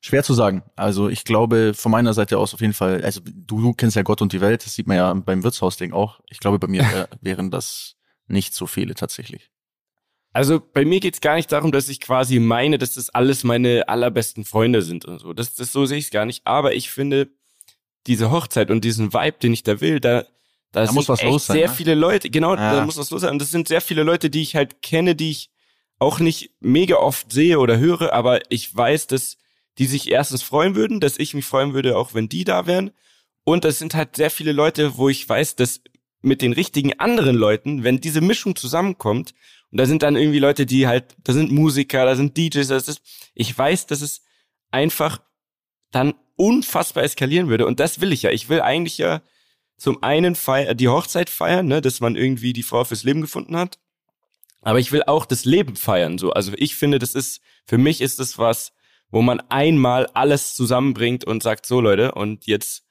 schwer 0.00 0.22
zu 0.24 0.34
sagen. 0.34 0.62
Also 0.76 1.08
ich 1.08 1.24
glaube 1.24 1.74
von 1.74 1.92
meiner 1.92 2.14
Seite 2.14 2.38
aus 2.38 2.54
auf 2.54 2.60
jeden 2.60 2.74
Fall, 2.74 3.02
also 3.02 3.20
du, 3.24 3.60
du 3.60 3.72
kennst 3.72 3.96
ja 3.96 4.02
Gott 4.02 4.22
und 4.22 4.32
die 4.32 4.40
Welt, 4.40 4.64
das 4.64 4.74
sieht 4.74 4.86
man 4.86 4.96
ja 4.96 5.12
beim 5.14 5.42
Wirtshausding 5.42 5.92
auch. 5.92 6.20
Ich 6.28 6.38
glaube, 6.40 6.58
bei 6.58 6.68
mir 6.68 6.82
wär, 6.82 7.08
wären 7.20 7.50
das 7.50 7.96
nicht 8.26 8.54
so 8.54 8.66
viele 8.66 8.94
tatsächlich. 8.94 9.50
Also 10.38 10.60
bei 10.60 10.84
mir 10.84 11.00
geht's 11.00 11.20
gar 11.20 11.34
nicht 11.34 11.50
darum, 11.50 11.72
dass 11.72 11.88
ich 11.88 11.98
quasi 11.98 12.38
meine, 12.38 12.78
dass 12.78 12.94
das 12.94 13.10
alles 13.10 13.42
meine 13.42 13.88
allerbesten 13.88 14.44
Freunde 14.44 14.82
sind 14.82 15.04
und 15.04 15.18
so. 15.18 15.32
Das, 15.32 15.56
das 15.56 15.72
so 15.72 15.84
sehe 15.84 15.98
ich 15.98 16.12
gar 16.12 16.26
nicht. 16.26 16.46
Aber 16.46 16.74
ich 16.74 16.90
finde, 16.90 17.26
diese 18.06 18.30
Hochzeit 18.30 18.70
und 18.70 18.84
diesen 18.84 19.12
Vibe, 19.12 19.38
den 19.42 19.52
ich 19.52 19.64
da 19.64 19.80
will, 19.80 19.98
da, 19.98 20.26
da, 20.70 20.86
sind 20.86 20.94
muss 20.94 21.08
was 21.08 21.24
los 21.24 21.46
sein, 21.46 21.56
sehr 21.56 21.66
ne? 21.66 21.74
viele 21.74 21.96
Leute. 21.96 22.30
Genau, 22.30 22.54
da 22.54 22.76
Ja. 22.76 22.84
muss 22.84 22.96
was 22.96 23.10
los 23.10 23.22
sein. 23.22 23.32
Und 23.32 23.42
das 23.42 23.50
sind 23.50 23.66
sehr 23.66 23.80
viele 23.80 24.04
Leute, 24.04 24.30
die 24.30 24.40
ich 24.42 24.54
halt 24.54 24.80
kenne, 24.80 25.16
die 25.16 25.32
ich 25.32 25.50
auch 25.98 26.20
nicht 26.20 26.52
mega 26.60 26.94
oft 26.98 27.32
sehe 27.32 27.58
oder 27.58 27.80
höre, 27.80 28.12
aber 28.12 28.40
ich 28.48 28.72
weiß, 28.72 29.08
dass 29.08 29.38
die 29.78 29.86
sich 29.86 30.08
erstens 30.08 30.44
freuen 30.44 30.76
würden, 30.76 31.00
dass 31.00 31.18
ich 31.18 31.34
mich 31.34 31.46
freuen 31.46 31.74
würde, 31.74 31.96
auch 31.98 32.14
wenn 32.14 32.28
die 32.28 32.44
da 32.44 32.64
wären. 32.68 32.92
Und 33.42 33.64
das 33.64 33.80
sind 33.80 33.96
halt 33.96 34.14
sehr 34.14 34.30
viele 34.30 34.52
Leute, 34.52 34.98
wo 34.98 35.08
ich 35.08 35.28
weiß, 35.28 35.56
dass 35.56 35.80
mit 36.20 36.42
den 36.42 36.52
richtigen 36.52 36.98
anderen 36.98 37.36
Leuten, 37.36 37.84
wenn 37.84 38.00
diese 38.00 38.20
Mischung 38.20 38.56
zusammenkommt, 38.56 39.34
und 39.70 39.78
da 39.78 39.86
sind 39.86 40.02
dann 40.02 40.16
irgendwie 40.16 40.38
Leute, 40.38 40.66
die 40.66 40.86
halt, 40.86 41.14
da 41.24 41.32
sind 41.32 41.52
Musiker, 41.52 42.04
da 42.04 42.16
sind 42.16 42.36
DJs, 42.36 42.68
das 42.68 42.88
ist, 42.88 43.02
ich 43.34 43.56
weiß, 43.56 43.86
dass 43.86 44.00
es 44.00 44.22
einfach 44.70 45.20
dann 45.90 46.14
unfassbar 46.36 47.04
eskalieren 47.04 47.48
würde. 47.48 47.66
Und 47.66 47.80
das 47.80 48.00
will 48.00 48.12
ich 48.12 48.22
ja. 48.22 48.30
Ich 48.30 48.48
will 48.48 48.60
eigentlich 48.60 48.98
ja 48.98 49.20
zum 49.76 50.02
einen 50.02 50.34
feier, 50.34 50.74
die 50.74 50.88
Hochzeit 50.88 51.28
feiern, 51.28 51.66
ne, 51.66 51.80
dass 51.80 52.00
man 52.00 52.16
irgendwie 52.16 52.52
die 52.52 52.62
Frau 52.62 52.84
fürs 52.84 53.04
Leben 53.04 53.20
gefunden 53.20 53.56
hat. 53.56 53.78
Aber 54.62 54.80
ich 54.80 54.90
will 54.90 55.02
auch 55.04 55.26
das 55.26 55.44
Leben 55.44 55.76
feiern, 55.76 56.18
so. 56.18 56.32
Also 56.32 56.52
ich 56.56 56.74
finde, 56.74 56.98
das 56.98 57.14
ist, 57.14 57.40
für 57.64 57.78
mich 57.78 58.00
ist 58.00 58.18
das 58.18 58.38
was, 58.38 58.72
wo 59.10 59.22
man 59.22 59.40
einmal 59.48 60.06
alles 60.14 60.54
zusammenbringt 60.54 61.24
und 61.24 61.42
sagt, 61.42 61.64
so 61.64 61.80
Leute, 61.80 62.12
und 62.12 62.46
jetzt 62.46 62.84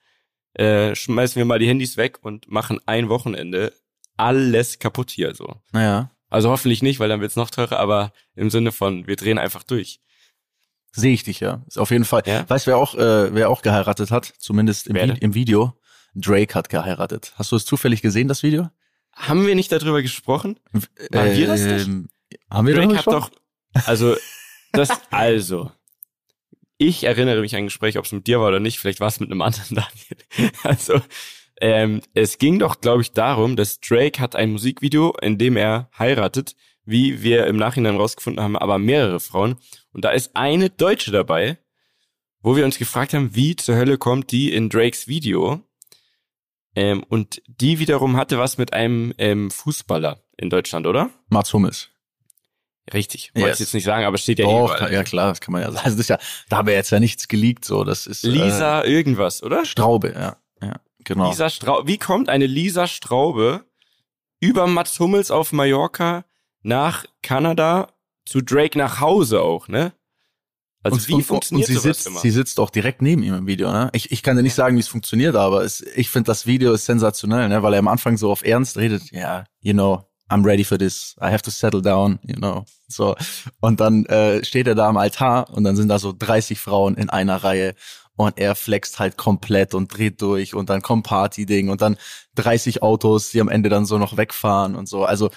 äh, 0.57 0.95
schmeißen 0.95 1.35
wir 1.39 1.45
mal 1.45 1.59
die 1.59 1.67
Handys 1.67 1.97
weg 1.97 2.19
und 2.21 2.49
machen 2.49 2.79
ein 2.85 3.09
Wochenende 3.09 3.73
alles 4.17 4.79
kaputt 4.79 5.11
hier, 5.11 5.35
so. 5.35 5.61
Naja, 5.71 6.09
Also 6.29 6.49
hoffentlich 6.49 6.81
nicht, 6.81 6.99
weil 6.99 7.09
dann 7.09 7.21
wird's 7.21 7.35
noch 7.35 7.49
teurer, 7.51 7.79
aber 7.79 8.11
im 8.35 8.49
Sinne 8.49 8.71
von, 8.71 9.05
wir 9.07 9.15
drehen 9.15 9.37
einfach 9.37 9.63
durch. 9.63 9.99
sehe 10.91 11.13
ich 11.13 11.23
dich 11.23 11.39
ja. 11.39 11.63
Ist 11.67 11.77
auf 11.77 11.91
jeden 11.91 12.05
Fall. 12.05 12.23
Ja? 12.25 12.49
Weißt 12.49 12.65
du, 12.65 12.71
wer 12.71 12.77
auch, 12.77 12.95
äh, 12.95 13.33
wer 13.33 13.49
auch 13.49 13.61
geheiratet 13.61 14.09
hat? 14.11 14.25
Zumindest 14.39 14.87
im, 14.87 14.95
Vi 14.95 15.17
im 15.19 15.33
Video. 15.35 15.73
Drake 16.15 16.55
hat 16.55 16.69
geheiratet. 16.69 17.33
Hast 17.35 17.51
du 17.51 17.55
es 17.55 17.65
zufällig 17.65 18.01
gesehen, 18.01 18.27
das 18.27 18.41
Video? 18.41 18.69
Haben 19.13 19.45
wir 19.45 19.53
nicht 19.53 19.71
darüber 19.71 20.01
gesprochen? 20.01 20.59
Waren 21.11 21.35
wir 21.37 21.47
das 21.47 21.61
nicht? 21.61 21.87
Ähm, 21.87 22.09
Haben 22.49 22.67
wir 22.67 22.73
Drake 22.73 22.87
darüber 22.87 22.97
hat 22.97 23.05
gesprochen? 23.05 23.35
doch, 23.73 23.87
also, 23.87 24.15
das, 24.71 24.89
also, 25.11 25.71
ich 26.77 27.03
erinnere 27.03 27.41
mich 27.41 27.55
an 27.55 27.59
ein 27.59 27.65
Gespräch, 27.67 27.97
ob 27.97 28.05
es 28.05 28.11
mit 28.11 28.27
dir 28.27 28.39
war 28.39 28.49
oder 28.49 28.59
nicht, 28.59 28.79
vielleicht 28.79 28.99
war 28.99 29.07
es 29.07 29.19
mit 29.19 29.31
einem 29.31 29.41
anderen 29.41 29.75
Daniel. 29.75 30.51
Also, 30.63 31.01
ähm, 31.59 32.01
es 32.13 32.37
ging 32.37 32.59
doch, 32.59 32.81
glaube 32.81 33.01
ich, 33.01 33.13
darum, 33.13 33.55
dass 33.55 33.79
Drake 33.79 34.19
hat 34.19 34.35
ein 34.35 34.51
Musikvideo, 34.51 35.15
in 35.21 35.37
dem 35.37 35.57
er 35.57 35.89
heiratet, 35.97 36.55
wie 36.85 37.21
wir 37.23 37.47
im 37.47 37.57
Nachhinein 37.57 37.97
rausgefunden 37.97 38.43
haben, 38.43 38.57
aber 38.57 38.77
mehrere 38.77 39.19
Frauen. 39.19 39.57
Und 39.91 40.05
da 40.05 40.11
ist 40.11 40.35
eine 40.35 40.69
Deutsche 40.69 41.11
dabei, 41.11 41.57
wo 42.41 42.55
wir 42.55 42.63
uns 42.63 42.77
gefragt 42.77 43.13
haben, 43.13 43.35
wie 43.35 43.55
zur 43.55 43.75
Hölle 43.75 43.97
kommt 43.97 44.31
die 44.31 44.53
in 44.53 44.69
Drakes 44.69 45.07
Video? 45.07 45.61
Ähm, 46.75 47.03
und 47.09 47.41
die 47.47 47.79
wiederum 47.79 48.15
hatte 48.15 48.37
was 48.37 48.59
mit 48.59 48.73
einem 48.73 49.13
ähm, 49.17 49.49
Fußballer 49.49 50.23
in 50.37 50.51
Deutschland, 50.51 50.85
oder? 50.85 51.09
Mats 51.27 51.51
Hummels. 51.51 51.89
Richtig. 52.93 53.31
Wollte 53.35 53.49
Yes. 53.49 53.55
ich 53.55 53.65
jetzt 53.67 53.73
nicht 53.73 53.83
sagen, 53.83 54.05
aber 54.05 54.17
steht 54.17 54.39
ja 54.39 54.45
Doch, 54.45 54.73
überall. 54.75 54.93
ja 54.93 55.03
klar, 55.03 55.29
das 55.29 55.41
kann 55.41 55.51
man 55.51 55.61
ja 55.61 55.71
sagen. 55.71 55.85
Also 55.85 55.97
das 55.97 56.01
ist 56.05 56.09
ja, 56.09 56.19
da 56.49 56.57
haben 56.57 56.67
wir 56.67 56.73
jetzt 56.73 56.89
ja 56.89 56.99
nichts 56.99 57.27
geleakt, 57.27 57.65
so, 57.65 57.83
das 57.83 58.07
ist 58.07 58.23
äh, 58.23 58.29
Lisa 58.29 58.83
irgendwas, 58.85 59.43
oder? 59.43 59.65
Straube, 59.65 60.13
ja, 60.13 60.37
ja, 60.61 60.75
genau. 61.03 61.29
Lisa 61.29 61.49
Straube. 61.49 61.87
Wie 61.87 61.97
kommt 61.97 62.29
eine 62.29 62.45
Lisa 62.45 62.87
Straube 62.87 63.65
über 64.39 64.67
Mats 64.67 64.99
Hummels 64.99 65.31
auf 65.31 65.51
Mallorca 65.51 66.23
nach 66.61 67.05
Kanada 67.23 67.89
zu 68.25 68.41
Drake 68.41 68.77
nach 68.77 68.99
Hause 69.01 69.41
auch, 69.41 69.67
ne? 69.67 69.93
Also 70.83 71.05
wie 71.07 71.21
funktioniert 71.21 71.67
und 71.67 71.73
sie 71.75 71.81
sitzt, 71.81 72.07
immer? 72.07 72.19
sie 72.19 72.29
sitzt 72.29 72.59
auch 72.59 72.69
direkt 72.69 73.01
neben 73.01 73.23
ihm 73.23 73.33
im 73.33 73.47
Video, 73.47 73.71
ne? 73.71 73.89
Ich, 73.93 74.11
ich 74.11 74.23
kann 74.23 74.37
dir 74.37 74.43
nicht 74.43 74.53
sagen, 74.53 74.77
wie 74.77 74.79
es 74.79 74.87
funktioniert, 74.87 75.35
aber 75.35 75.63
es, 75.63 75.81
ich 75.81 76.09
finde 76.09 76.27
das 76.27 76.45
Video 76.45 76.71
ist 76.71 76.85
sensationell, 76.85 77.49
ne? 77.49 77.63
Weil 77.63 77.73
er 77.73 77.79
am 77.79 77.87
Anfang 77.89 78.15
so 78.15 78.31
auf 78.31 78.43
Ernst 78.45 78.77
redet, 78.77 79.11
ja, 79.11 79.43
you 79.59 79.73
know, 79.73 80.03
I'm 80.29 80.45
ready 80.45 80.63
for 80.63 80.77
this, 80.77 81.15
I 81.21 81.31
have 81.31 81.41
to 81.43 81.51
settle 81.51 81.81
down, 81.81 82.19
you 82.23 82.35
know. 82.35 82.65
So. 82.87 83.15
Und 83.59 83.79
dann 83.79 84.05
äh, 84.05 84.43
steht 84.43 84.67
er 84.67 84.75
da 84.75 84.89
am 84.89 84.97
Altar 84.97 85.49
und 85.51 85.63
dann 85.63 85.75
sind 85.75 85.87
da 85.87 85.99
so 85.99 86.13
30 86.17 86.59
Frauen 86.59 86.95
in 86.95 87.09
einer 87.09 87.43
Reihe 87.43 87.75
und 88.15 88.37
er 88.37 88.55
flext 88.55 88.99
halt 88.99 89.15
komplett 89.15 89.73
und 89.73 89.95
dreht 89.95 90.21
durch 90.21 90.53
und 90.53 90.69
dann 90.69 90.81
kommt 90.81 91.05
Party-Ding 91.05 91.69
und 91.69 91.81
dann 91.81 91.97
30 92.35 92.81
Autos, 92.81 93.31
die 93.31 93.39
am 93.39 93.47
Ende 93.47 93.69
dann 93.69 93.85
so 93.85 93.97
noch 93.97 94.17
wegfahren 94.17 94.75
und 94.75 94.89
so. 94.89 95.05
Also 95.05 95.29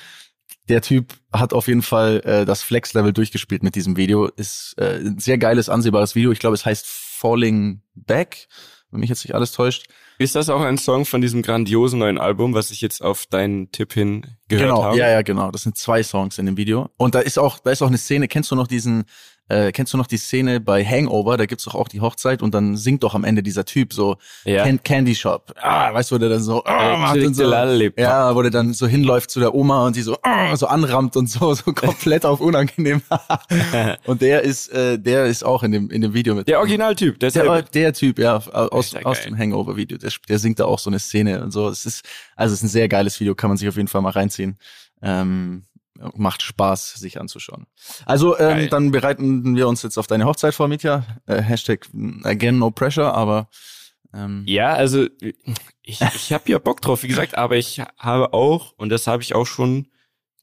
der 0.69 0.83
Typ 0.83 1.15
hat 1.33 1.53
auf 1.53 1.69
jeden 1.69 1.83
Fall 1.83 2.21
äh, 2.25 2.45
das 2.45 2.63
Flex-Level 2.63 3.13
durchgespielt 3.13 3.63
mit 3.63 3.75
diesem 3.75 3.97
Video. 3.97 4.27
Ist 4.27 4.75
äh, 4.79 4.99
ein 4.99 5.19
sehr 5.19 5.39
geiles, 5.39 5.69
ansehbares 5.69 6.15
Video. 6.15 6.33
Ich 6.33 6.39
glaube, 6.39 6.55
es 6.55 6.65
heißt 6.65 6.87
Falling 6.87 7.83
Back, 7.95 8.49
wenn 8.91 9.01
mich 9.01 9.11
jetzt 9.11 9.25
nicht 9.25 9.35
alles 9.35 9.53
täuscht. 9.53 9.87
Ist 10.21 10.35
das 10.35 10.51
auch 10.51 10.61
ein 10.61 10.77
Song 10.77 11.07
von 11.07 11.23
diesem 11.23 11.41
grandiosen 11.41 11.99
neuen 11.99 12.19
Album, 12.19 12.53
was 12.53 12.71
ich 12.71 12.83
jetzt 12.83 13.03
auf 13.03 13.25
deinen 13.25 13.73
Tipp 13.73 13.95
hin 13.95 14.27
gehört 14.49 14.69
genau, 14.69 14.85
habe? 14.85 14.99
ja, 14.99 15.09
ja, 15.09 15.23
genau. 15.23 15.51
Das 15.51 15.63
sind 15.63 15.79
zwei 15.79 16.03
Songs 16.03 16.37
in 16.37 16.45
dem 16.45 16.59
Video. 16.59 16.91
Und 16.99 17.15
da 17.15 17.21
ist 17.21 17.39
auch, 17.39 17.59
da 17.59 17.71
ist 17.71 17.81
auch 17.81 17.87
eine 17.87 17.97
Szene. 17.97 18.29
Kennst 18.29 18.51
du 18.51 18.55
noch 18.55 18.67
diesen? 18.67 19.05
Äh, 19.51 19.73
kennst 19.73 19.93
du 19.93 19.97
noch 19.97 20.07
die 20.07 20.17
Szene 20.17 20.61
bei 20.61 20.85
Hangover? 20.85 21.37
Da 21.37 21.47
gibt's 21.47 21.65
doch 21.65 21.75
auch 21.75 21.89
die 21.89 22.01
Hochzeit 22.01 22.41
und 22.41 22.55
dann 22.55 22.77
singt 22.77 23.03
doch 23.03 23.17
am 23.17 23.25
Ende 23.25 23.43
dieser 23.43 23.65
Typ 23.65 23.93
so 23.93 24.17
Ja. 24.45 24.65
Can 24.65 24.81
Candy 24.83 25.15
Shop. 25.15 25.53
Ah, 25.61 25.93
weißt 25.93 26.11
du, 26.11 26.15
wo 26.15 26.19
der 26.19 26.29
dann 26.29 26.43
so, 26.43 26.63
ah, 26.65 26.95
Äh, 26.95 26.99
macht 26.99 27.17
und 27.17 27.35
so. 27.35 27.43
Ja, 27.97 28.35
wo 28.37 28.43
der 28.43 28.53
dann 28.53 28.73
so 28.73 28.87
hinläuft 28.87 29.31
zu 29.31 29.41
der 29.41 29.53
Oma 29.53 29.87
und 29.87 29.95
sie 29.95 30.03
so, 30.03 30.17
ah, 30.23 30.55
so 30.57 30.69
anrammt 30.69 31.17
und 31.17 31.29
so, 31.29 31.53
so 31.55 31.73
komplett 31.75 32.25
auf 32.25 32.41
unangenehm. 32.41 33.03
und 34.07 34.23
der 34.23 34.43
ist, 34.43 34.69
äh, 34.69 34.99
der 35.01 35.27
ist 35.27 35.45
auch 35.45 35.65
in 35.65 35.73
dem, 35.73 35.91
in 35.91 36.01
dem 36.01 36.15
Video 36.15 36.37
mit. 36.37 36.47
Der 36.47 36.61
Originaltyp, 36.61 37.19
der 37.19 37.33
Der, 37.33 37.63
der 37.63 37.93
Typ, 37.93 38.21
ja, 38.21 38.37
aus, 38.37 38.95
aus 38.95 39.23
dem 39.23 39.37
Hangover-Video. 39.37 39.99
Der, 39.99 40.13
der 40.29 40.39
singt 40.39 40.61
da 40.61 40.67
auch 40.67 40.79
so 40.79 40.91
eine 40.91 41.01
Szene 41.01 41.43
und 41.43 41.51
so. 41.51 41.69
Es 41.69 41.87
ist, 41.87 42.05
also 42.37 42.53
es 42.53 42.61
ist 42.61 42.65
ein 42.65 42.69
sehr 42.69 42.89
geiles 42.89 43.19
Video, 43.19 43.35
kann 43.35 43.51
man 43.51 43.57
sich 43.57 43.69
auf 43.69 43.77
jeden 43.77 43.89
Fall 43.89 44.01
mal 44.01 44.11
reinziehen. 44.11 44.59
Ähm, 45.03 45.65
macht 46.15 46.43
Spaß, 46.43 46.95
sich 46.95 47.21
anzuschauen. 47.21 47.67
Also, 48.07 48.39
ähm, 48.39 48.69
dann 48.71 48.91
bereiten 48.91 49.57
wir 49.57 49.69
uns 49.69 49.83
jetzt 49.83 49.99
auf 49.99 50.07
deine 50.07 50.25
Hochzeit 50.25 50.55
vor, 50.55 50.69
Mitya. 50.69 51.05
Äh, 51.27 51.43
Hashtag 51.43 51.89
again 52.25 52.59
no 52.59 52.71
pressure, 52.71 53.15
aber 53.15 53.49
ähm, 54.13 54.45
Ja, 54.47 54.73
also 54.73 55.07
ich, 55.83 56.01
ich 56.01 56.33
habe 56.33 56.51
ja 56.51 56.59
Bock 56.59 56.81
drauf, 56.81 57.03
wie 57.03 57.09
gesagt, 57.09 57.37
aber 57.37 57.57
ich 57.57 57.81
habe 57.99 58.33
auch, 58.33 58.73
und 58.77 58.89
das 58.89 59.07
habe 59.07 59.23
ich 59.23 59.35
auch 59.35 59.47
schon 59.47 59.89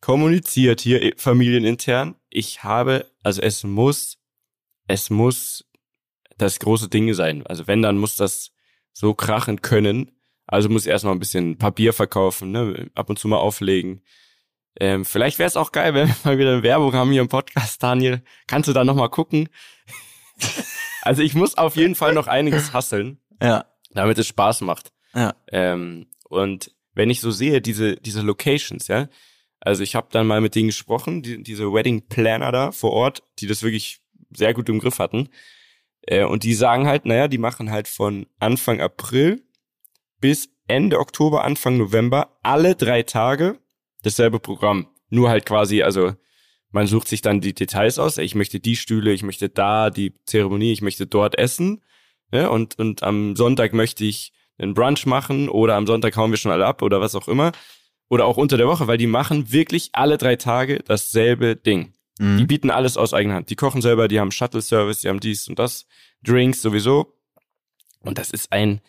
kommuniziert 0.02 0.82
hier 0.82 1.14
familienintern. 1.18 2.16
Ich 2.30 2.64
habe, 2.64 3.12
also 3.24 3.42
es 3.42 3.64
muss, 3.64 4.20
es 4.88 5.10
muss 5.10 5.66
das 6.38 6.60
große 6.60 6.90
Ding 6.90 7.14
sein. 7.14 7.46
Also 7.48 7.68
wenn, 7.68 7.82
dann 7.82 7.98
muss 7.98 8.16
das 8.16 8.52
so 8.94 9.14
krachen 9.14 9.62
können. 9.62 10.12
Also 10.46 10.70
muss 10.70 10.86
erstmal 10.86 11.14
ein 11.14 11.20
bisschen 11.20 11.58
Papier 11.58 11.94
verkaufen, 11.94 12.52
ne? 12.52 12.90
ab 12.96 13.10
und 13.10 13.20
zu 13.20 13.28
mal 13.28 13.38
auflegen. 13.38 14.04
Ähm, 14.80 15.06
vielleicht 15.06 15.40
wäre 15.40 15.48
es 15.48 15.58
auch 15.58 15.72
geil, 15.72 15.94
wenn 15.94 16.08
wir 16.08 16.16
mal 16.24 16.38
wieder 16.38 16.54
eine 16.54 16.64
Werbung 16.64 16.94
haben 16.94 17.12
hier 17.12 17.22
im 17.22 17.30
Podcast, 17.30 17.82
Daniel. 17.82 18.22
Kannst 18.48 18.70
du 18.70 18.74
da 18.74 18.84
nochmal 18.84 19.10
gucken? 19.10 19.50
also 21.02 21.22
ich 21.22 21.34
muss 21.34 21.58
auf 21.58 21.76
jeden 21.76 21.96
Fall 21.96 22.14
noch 22.14 22.28
einiges 22.28 22.74
hasseln, 22.74 23.20
Ja. 23.42 23.66
damit 23.92 24.18
es 24.18 24.28
Spaß 24.28 24.62
macht. 24.62 24.92
Ja. 25.16 25.36
Ähm, 25.52 26.08
und 26.30 26.72
wenn 26.94 27.10
ich 27.10 27.22
so 27.22 27.32
sehe, 27.32 27.62
diese, 27.62 27.96
diese 27.96 28.22
Locations, 28.22 28.88
ja, 28.88 29.08
also 29.60 29.82
ich 29.82 29.96
habe 29.96 30.08
dann 30.12 30.28
mal 30.28 30.42
mit 30.42 30.54
denen 30.56 30.68
gesprochen, 30.68 31.24
die, 31.24 31.42
diese 31.42 31.74
Wedding 31.74 32.08
Planner 32.08 32.52
da 32.52 32.72
vor 32.72 32.92
Ort, 32.92 33.24
die 33.40 33.48
das 33.48 33.64
wirklich 33.64 34.00
sehr 34.36 34.54
gut 34.54 34.70
im 34.70 34.80
Griff 34.80 35.00
hatten. 35.00 35.30
Äh, 36.04 36.24
und 36.26 36.44
die 36.44 36.54
sagen 36.54 36.86
halt, 36.88 37.06
naja, 37.06 37.28
die 37.28 37.40
machen 37.40 37.72
halt 37.72 37.88
von 37.88 38.28
Anfang 38.40 38.80
April 38.82 39.42
bis 40.20 40.50
Ende 40.68 41.00
Oktober, 41.00 41.44
Anfang 41.44 41.78
November 41.78 42.38
alle 42.44 42.76
drei 42.76 43.02
Tage 43.04 43.58
dasselbe 44.04 44.40
Programm. 44.40 44.88
Nur 45.10 45.30
halt 45.30 45.46
quasi, 45.46 45.84
also 45.84 46.14
man 46.72 46.88
sucht 46.88 47.08
sich 47.08 47.22
dann 47.22 47.42
die 47.42 47.54
Details 47.54 47.98
aus. 48.00 48.18
Ich 48.18 48.36
möchte 48.36 48.60
die 48.60 48.76
Stühle, 48.76 49.14
ich 49.14 49.24
möchte 49.24 49.50
da 49.50 49.90
die 49.90 50.14
Zeremonie, 50.26 50.74
ich 50.74 50.82
möchte 50.82 51.08
dort 51.08 51.38
essen. 51.38 51.82
Ja, 52.32 52.48
und, 52.50 52.78
und 52.78 53.04
am 53.04 53.36
Sonntag 53.36 53.74
möchte 53.74 54.04
ich 54.04 54.34
einen 54.58 54.74
Brunch 54.74 55.06
machen 55.06 55.50
oder 55.50 55.76
am 55.76 55.88
Sonntag 55.88 56.18
hauen 56.18 56.32
wir 56.32 56.38
schon 56.38 56.52
alle 56.52 56.66
ab 56.66 56.82
oder 56.82 57.00
was 57.00 57.16
auch 57.16 57.28
immer. 57.28 57.52
Oder 58.10 58.26
auch 58.26 58.38
unter 58.38 58.58
der 58.58 58.68
Woche, 58.68 58.88
weil 58.88 58.98
die 58.98 59.08
machen 59.08 59.52
wirklich 59.52 59.90
alle 59.94 60.18
drei 60.18 60.36
Tage 60.36 60.80
dasselbe 60.86 61.56
Ding. 61.56 61.94
Die 62.20 62.24
Mhm. 62.24 62.48
bieten 62.48 62.72
alles 62.72 62.98
aus 62.98 63.14
eigener 63.14 63.36
Hand. 63.36 63.50
Die 63.50 63.56
kochen 63.56 63.82
selber, 63.82 64.08
die 64.08 64.20
haben 64.20 64.32
Shuttle-Service, 64.32 65.02
die 65.02 65.10
haben 65.10 65.20
dies 65.20 65.48
und 65.48 65.60
das, 65.60 65.86
Drinks 66.24 66.62
sowieso. 66.62 67.14
Und 68.00 68.18
das 68.18 68.32
ist 68.32 68.52
ein, 68.52 68.82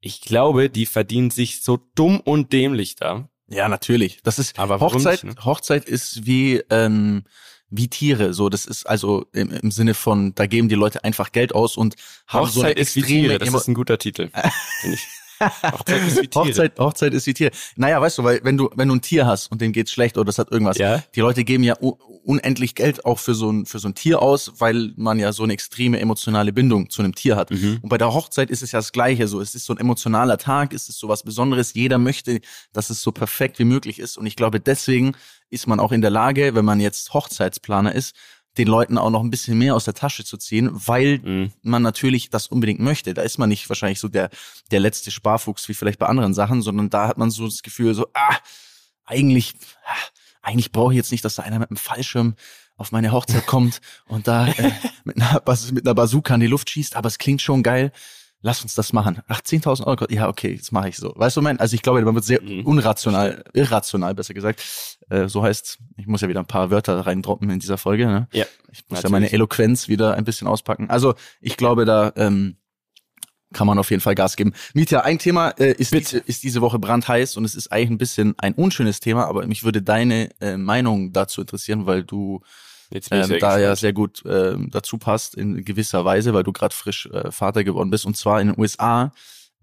ich 0.00 0.20
glaube, 0.20 0.68
die 0.68 0.84
verdienen 0.84 1.30
sich 1.30 1.62
so 1.62 1.78
dumm 1.94 2.20
und 2.20 2.52
dämlich 2.52 2.96
da. 2.96 3.28
Ja, 3.48 3.68
natürlich. 3.68 4.22
Das 4.22 4.38
ist 4.38 4.58
Aber 4.58 4.80
Hochzeit. 4.80 5.24
nicht, 5.24 5.36
ne? 5.36 5.44
Hochzeit 5.44 5.84
ist 5.84 6.26
wie 6.26 6.62
ähm, 6.70 7.24
wie 7.70 7.88
Tiere. 7.88 8.32
So, 8.34 8.48
das 8.48 8.66
ist 8.66 8.86
also 8.86 9.26
im, 9.32 9.50
im 9.50 9.70
Sinne 9.70 9.94
von, 9.94 10.34
da 10.34 10.46
geben 10.46 10.68
die 10.68 10.74
Leute 10.74 11.04
einfach 11.04 11.32
Geld 11.32 11.54
aus 11.54 11.76
und 11.76 11.96
haben 12.26 12.46
so 12.48 12.60
eine 12.60 12.70
Hochzeit 12.70 12.78
ist 12.78 12.96
wie 12.96 13.02
Tiere, 13.02 13.38
das 13.38 13.52
ist 13.52 13.68
ein 13.68 13.74
guter 13.74 13.98
Titel. 13.98 14.30
Finde 14.80 14.96
ich. 14.96 15.06
Hochzeit 15.40 16.06
ist 16.06 16.22
wie 16.22 16.26
Tiere. 16.28 16.44
Hochzeit, 16.46 16.78
Hochzeit 16.78 17.14
ist 17.14 17.26
wie 17.26 17.34
Tier. 17.34 17.50
Naja, 17.76 18.00
weißt 18.00 18.18
du, 18.18 18.24
weil 18.24 18.40
wenn 18.42 18.56
du, 18.56 18.70
wenn 18.74 18.88
du 18.88 18.94
ein 18.94 19.00
Tier 19.02 19.26
hast 19.26 19.50
und 19.50 19.60
dem 19.60 19.72
geht's 19.72 19.90
schlecht 19.90 20.16
oder 20.16 20.24
das 20.26 20.38
hat 20.38 20.50
irgendwas, 20.50 20.78
Ja. 20.78 21.02
die 21.14 21.20
Leute 21.20 21.44
geben 21.44 21.62
ja 21.64 21.74
unendlich 22.24 22.74
Geld 22.74 23.04
auch 23.04 23.18
für 23.18 23.34
so 23.34 23.50
ein, 23.50 23.66
für 23.66 23.78
so 23.78 23.88
ein 23.88 23.94
Tier 23.94 24.20
aus, 24.20 24.52
weil 24.58 24.92
man 24.96 25.18
ja 25.18 25.32
so 25.32 25.42
eine 25.44 25.52
extreme 25.52 26.00
emotionale 26.00 26.52
Bindung 26.52 26.90
zu 26.90 27.02
einem 27.02 27.14
Tier 27.14 27.36
hat. 27.36 27.50
Mhm. 27.50 27.78
Und 27.82 27.88
bei 27.88 27.98
der 27.98 28.12
Hochzeit 28.12 28.50
ist 28.50 28.62
es 28.62 28.72
ja 28.72 28.78
das 28.80 28.92
Gleiche. 28.92 29.28
So, 29.28 29.40
es 29.40 29.54
ist 29.54 29.64
so 29.66 29.72
ein 29.74 29.78
emotionaler 29.78 30.38
Tag, 30.38 30.72
es 30.72 30.88
ist 30.88 30.98
so 30.98 31.08
was 31.08 31.22
Besonderes. 31.22 31.74
Jeder 31.74 31.98
möchte, 31.98 32.40
dass 32.72 32.90
es 32.90 33.02
so 33.02 33.12
perfekt 33.12 33.58
wie 33.58 33.64
möglich 33.64 33.98
ist. 33.98 34.18
Und 34.18 34.26
ich 34.26 34.36
glaube, 34.36 34.58
deswegen 34.60 35.12
ist 35.50 35.68
man 35.68 35.78
auch 35.78 35.92
in 35.92 36.00
der 36.00 36.10
Lage, 36.10 36.54
wenn 36.56 36.64
man 36.64 36.80
jetzt 36.80 37.14
Hochzeitsplaner 37.14 37.94
ist, 37.94 38.16
den 38.58 38.68
Leuten 38.68 38.98
auch 38.98 39.10
noch 39.10 39.22
ein 39.22 39.30
bisschen 39.30 39.58
mehr 39.58 39.74
aus 39.74 39.84
der 39.84 39.94
Tasche 39.94 40.24
zu 40.24 40.36
ziehen, 40.36 40.70
weil 40.72 41.18
Mhm. 41.18 41.52
man 41.62 41.82
natürlich 41.82 42.30
das 42.30 42.46
unbedingt 42.46 42.80
möchte. 42.80 43.14
Da 43.14 43.22
ist 43.22 43.38
man 43.38 43.48
nicht 43.48 43.68
wahrscheinlich 43.68 44.00
so 44.00 44.08
der, 44.08 44.30
der 44.70 44.80
letzte 44.80 45.10
Sparfuchs 45.10 45.68
wie 45.68 45.74
vielleicht 45.74 45.98
bei 45.98 46.06
anderen 46.06 46.34
Sachen, 46.34 46.62
sondern 46.62 46.90
da 46.90 47.08
hat 47.08 47.18
man 47.18 47.30
so 47.30 47.44
das 47.46 47.62
Gefühl, 47.62 47.94
so, 47.94 48.06
ah, 48.14 48.36
eigentlich, 49.04 49.54
ah, 49.86 49.94
eigentlich 50.42 50.72
brauche 50.72 50.92
ich 50.92 50.96
jetzt 50.96 51.12
nicht, 51.12 51.24
dass 51.24 51.36
da 51.36 51.42
einer 51.42 51.58
mit 51.58 51.70
einem 51.70 51.76
Fallschirm 51.76 52.34
auf 52.76 52.92
meine 52.92 53.10
Hochzeit 53.12 53.46
kommt 53.46 53.80
und 54.06 54.28
da 54.28 54.48
äh, 54.48 54.72
mit, 55.04 55.16
einer, 55.20 55.42
mit 55.72 55.86
einer 55.86 55.94
Bazooka 55.94 56.34
in 56.34 56.40
die 56.40 56.46
Luft 56.46 56.68
schießt, 56.70 56.96
aber 56.96 57.08
es 57.08 57.18
klingt 57.18 57.42
schon 57.42 57.62
geil. 57.62 57.92
Lass 58.42 58.62
uns 58.62 58.74
das 58.74 58.92
machen. 58.92 59.22
Ach, 59.28 59.40
10.000 59.40 59.86
Euro. 59.86 60.06
Ja, 60.10 60.28
okay, 60.28 60.52
jetzt 60.52 60.70
mache 60.70 60.88
ich 60.88 60.96
so. 60.96 61.12
Weißt 61.16 61.36
du, 61.36 61.42
mein, 61.42 61.58
also 61.58 61.74
ich 61.74 61.82
glaube, 61.82 62.00
man 62.02 62.14
wird 62.14 62.24
sehr 62.24 62.40
Mhm. 62.42 62.64
unrational, 62.66 63.42
irrational, 63.54 64.14
besser 64.14 64.34
gesagt. 64.34 64.62
Äh, 65.08 65.28
so 65.28 65.42
heißt, 65.42 65.78
ich 65.96 66.06
muss 66.06 66.20
ja 66.20 66.28
wieder 66.28 66.40
ein 66.40 66.46
paar 66.46 66.70
Wörter 66.70 67.00
reindroppen 67.06 67.50
in 67.50 67.58
dieser 67.58 67.78
Folge. 67.78 68.06
Ne? 68.06 68.28
Ja. 68.32 68.44
Ich 68.70 68.80
muss 68.88 68.98
ja 68.98 69.08
Natürlich. 69.08 69.10
meine 69.10 69.32
Eloquenz 69.32 69.88
wieder 69.88 70.14
ein 70.14 70.24
bisschen 70.24 70.46
auspacken. 70.46 70.90
Also 70.90 71.14
ich 71.40 71.56
glaube, 71.56 71.86
da 71.86 72.12
ähm, 72.16 72.56
kann 73.52 73.66
man 73.66 73.78
auf 73.78 73.90
jeden 73.90 74.02
Fall 74.02 74.14
Gas 74.14 74.36
geben. 74.36 74.52
Mietja, 74.74 75.00
ein 75.00 75.18
Thema 75.18 75.50
äh, 75.50 75.72
ist, 75.72 75.92
diese, 75.94 76.18
ist 76.18 76.42
diese 76.42 76.60
Woche 76.60 76.78
brandheiß 76.78 77.36
und 77.38 77.44
es 77.44 77.54
ist 77.54 77.72
eigentlich 77.72 77.90
ein 77.90 77.98
bisschen 77.98 78.34
ein 78.38 78.52
unschönes 78.54 79.00
Thema, 79.00 79.26
aber 79.26 79.46
mich 79.46 79.64
würde 79.64 79.82
deine 79.82 80.28
äh, 80.40 80.56
Meinung 80.56 81.12
dazu 81.12 81.40
interessieren, 81.40 81.86
weil 81.86 82.04
du 82.04 82.42
Jetzt 82.90 83.08
ähm, 83.10 83.38
da 83.40 83.58
ja 83.58 83.74
sehr 83.76 83.92
gut 83.92 84.22
ähm, 84.26 84.70
dazu 84.70 84.98
passt 84.98 85.34
in 85.34 85.64
gewisser 85.64 86.04
Weise, 86.04 86.34
weil 86.34 86.44
du 86.44 86.52
gerade 86.52 86.74
frisch 86.74 87.06
äh, 87.06 87.30
Vater 87.30 87.64
geworden 87.64 87.90
bist. 87.90 88.06
Und 88.06 88.16
zwar 88.16 88.40
in 88.40 88.48
den 88.48 88.58
USA 88.58 89.12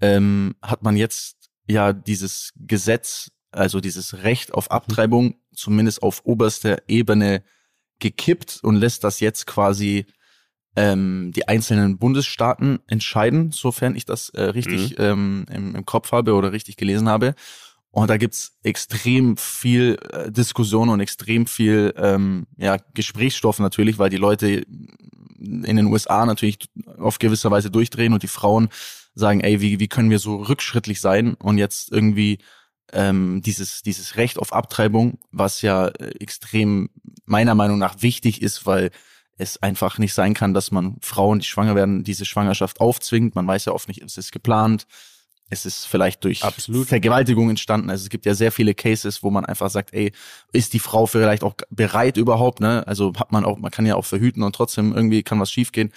ähm, 0.02 0.56
hat 0.62 0.84
man 0.84 0.98
jetzt 0.98 1.50
ja 1.68 1.94
dieses 1.94 2.52
Gesetz, 2.56 3.32
also 3.52 3.80
dieses 3.80 4.24
Recht 4.24 4.54
auf 4.54 4.72
Abtreibung, 4.72 5.36
zumindest 5.54 6.04
auf 6.04 6.22
oberster 6.26 6.82
Ebene 6.88 7.44
gekippt 8.00 8.60
und 8.64 8.76
lässt 8.76 9.04
das 9.04 9.20
jetzt 9.20 9.48
quasi 9.48 10.06
ähm, 10.76 11.32
die 11.36 11.48
einzelnen 11.48 11.98
Bundesstaaten 11.98 12.80
entscheiden, 12.88 13.52
sofern 13.52 13.96
ich 13.96 14.06
das 14.06 14.30
äh, 14.30 14.42
richtig 14.42 15.00
ähm, 15.00 15.46
im, 15.52 15.76
im 15.76 15.86
Kopf 15.86 16.12
habe 16.12 16.34
oder 16.34 16.52
richtig 16.52 16.78
gelesen 16.78 17.08
habe. 17.08 17.36
Und 17.94 18.10
da 18.10 18.18
gibt's 18.18 18.58
extrem 18.64 19.38
viel 19.38 20.00
äh, 20.12 20.32
Diskussion 20.32 20.90
und 20.90 21.00
extrem 21.00 21.46
viel 21.46 21.94
ähm, 21.96 22.48
ja, 22.58 22.78
Gesprächsstoff 22.96 23.60
natürlich, 23.60 24.00
weil 24.00 24.10
die 24.10 24.18
Leute 24.18 24.66
in 25.38 25.76
den 25.76 25.86
USA 25.86 26.26
natürlich 26.26 26.58
auf 26.98 27.20
gewisser 27.20 27.52
Weise 27.52 27.70
durchdrehen 27.70 28.14
und 28.14 28.24
die 28.24 28.28
Frauen 28.28 28.70
sagen, 29.14 29.42
ey, 29.42 29.62
wie, 29.62 29.80
wie 29.80 29.88
können 29.88 30.10
wir 30.10 30.18
so 30.18 30.38
rückschrittlich 30.38 31.02
sein 31.02 31.36
und 31.36 31.60
jetzt 31.60 31.92
irgendwie 31.92 32.40
ähm, 32.94 33.44
dieses, 33.46 33.84
dieses 33.84 34.18
Recht 34.18 34.40
auf 34.40 34.54
Abtreibung, 34.54 35.20
was 35.32 35.62
ja 35.62 35.88
äh, 35.90 36.16
extrem 36.20 36.90
meiner 37.26 37.54
Meinung 37.54 37.78
nach 37.78 38.02
wichtig 38.02 38.42
ist, 38.42 38.66
weil 38.66 38.90
es 39.38 39.62
einfach 39.62 40.00
nicht 40.00 40.16
sein 40.16 40.34
kann, 40.34 40.56
dass 40.56 40.72
man 40.72 40.98
Frauen, 41.02 41.40
die 41.40 41.46
schwanger 41.46 41.76
werden, 41.76 42.04
diese 42.04 42.26
Schwangerschaft 42.26 42.80
aufzwingt. 42.80 43.36
Man 43.36 43.46
weiß 43.46 43.66
ja 43.66 43.74
oft 43.74 43.88
nicht, 43.88 44.02
ist 44.02 44.18
es 44.18 44.32
geplant, 44.32 44.88
es 45.54 45.66
ist 45.66 45.86
vielleicht 45.86 46.24
durch 46.24 46.44
Absolut. 46.44 46.88
Vergewaltigung 46.88 47.50
entstanden. 47.50 47.90
Also 47.90 48.04
es 48.04 48.10
gibt 48.10 48.26
ja 48.26 48.34
sehr 48.34 48.52
viele 48.52 48.74
Cases, 48.74 49.24
wo 49.24 49.30
man 49.30 49.46
einfach 49.46 49.70
sagt, 49.70 49.94
ey, 49.94 50.12
ist 50.52 50.74
die 50.74 50.80
Frau 50.80 51.06
vielleicht 51.06 51.44
auch 51.44 51.56
bereit 51.70 52.18
überhaupt, 52.18 52.60
ne? 52.60 52.86
Also 52.88 53.14
hat 53.18 53.32
man 53.32 53.46
auch, 53.46 53.58
man 53.58 53.72
kann 53.72 53.86
ja 53.86 53.96
auch 53.96 54.06
verhüten 54.06 54.44
und 54.44 54.56
trotzdem 54.56 54.94
irgendwie 54.94 55.24
kann 55.24 55.40
was 55.40 55.52
schiefgehen. 55.52 55.94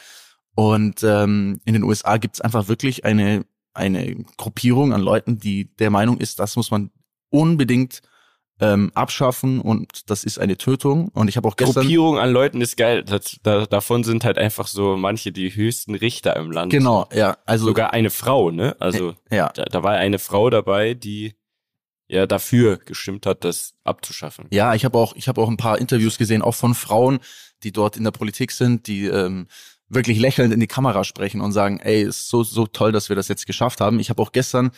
Und 0.54 1.02
ähm, 1.02 1.60
in 1.64 1.74
den 1.74 1.82
USA 1.82 2.16
gibt 2.16 2.36
es 2.36 2.40
einfach 2.40 2.68
wirklich 2.68 3.04
eine, 3.04 3.44
eine 3.74 4.16
Gruppierung 4.36 4.92
an 4.92 5.02
Leuten, 5.02 5.38
die 5.38 5.74
der 5.76 5.90
Meinung 5.90 6.18
ist, 6.18 6.38
das 6.38 6.56
muss 6.56 6.70
man 6.70 6.90
unbedingt 7.30 8.00
ähm, 8.60 8.90
abschaffen 8.94 9.60
und 9.60 10.10
das 10.10 10.24
ist 10.24 10.38
eine 10.38 10.56
Tötung. 10.56 11.08
Und 11.08 11.28
ich 11.28 11.36
habe 11.36 11.46
auch 11.46 11.56
gestern 11.56 11.82
Gruppierung 11.82 12.18
an 12.18 12.30
Leuten 12.30 12.60
ist 12.60 12.76
geil. 12.76 13.04
Das, 13.04 13.38
da, 13.42 13.66
davon 13.66 14.02
sind 14.04 14.24
halt 14.24 14.38
einfach 14.38 14.66
so 14.66 14.96
manche 14.96 15.32
die 15.32 15.54
höchsten 15.54 15.94
Richter 15.94 16.36
im 16.36 16.50
Land. 16.50 16.72
genau, 16.72 17.08
ja, 17.12 17.36
also 17.44 17.66
Sogar 17.66 17.92
eine 17.92 18.10
Frau, 18.10 18.50
ne? 18.50 18.76
Also 18.78 19.14
ja, 19.30 19.50
da, 19.54 19.64
da 19.64 19.82
war 19.82 19.92
eine 19.92 20.18
Frau 20.18 20.48
dabei, 20.48 20.94
die 20.94 21.34
ja 22.08 22.26
dafür 22.26 22.78
gestimmt 22.78 23.26
hat, 23.26 23.44
das 23.44 23.74
abzuschaffen. 23.84 24.46
Ja, 24.50 24.74
ich 24.74 24.84
habe 24.84 24.96
auch, 24.96 25.14
ich 25.16 25.28
habe 25.28 25.40
auch 25.40 25.48
ein 25.48 25.56
paar 25.56 25.78
Interviews 25.78 26.18
gesehen, 26.18 26.40
auch 26.40 26.54
von 26.54 26.74
Frauen, 26.74 27.18
die 27.62 27.72
dort 27.72 27.96
in 27.96 28.04
der 28.04 28.10
Politik 28.10 28.52
sind, 28.52 28.86
die 28.86 29.06
ähm, 29.06 29.48
wirklich 29.88 30.18
lächelnd 30.18 30.52
in 30.54 30.60
die 30.60 30.66
Kamera 30.66 31.04
sprechen 31.04 31.40
und 31.40 31.52
sagen, 31.52 31.78
ey, 31.80 32.02
ist 32.02 32.28
so 32.28 32.42
so 32.42 32.66
toll, 32.66 32.92
dass 32.92 33.08
wir 33.08 33.16
das 33.16 33.28
jetzt 33.28 33.46
geschafft 33.46 33.80
haben. 33.80 34.00
Ich 34.00 34.08
habe 34.08 34.22
auch 34.22 34.32
gestern, 34.32 34.70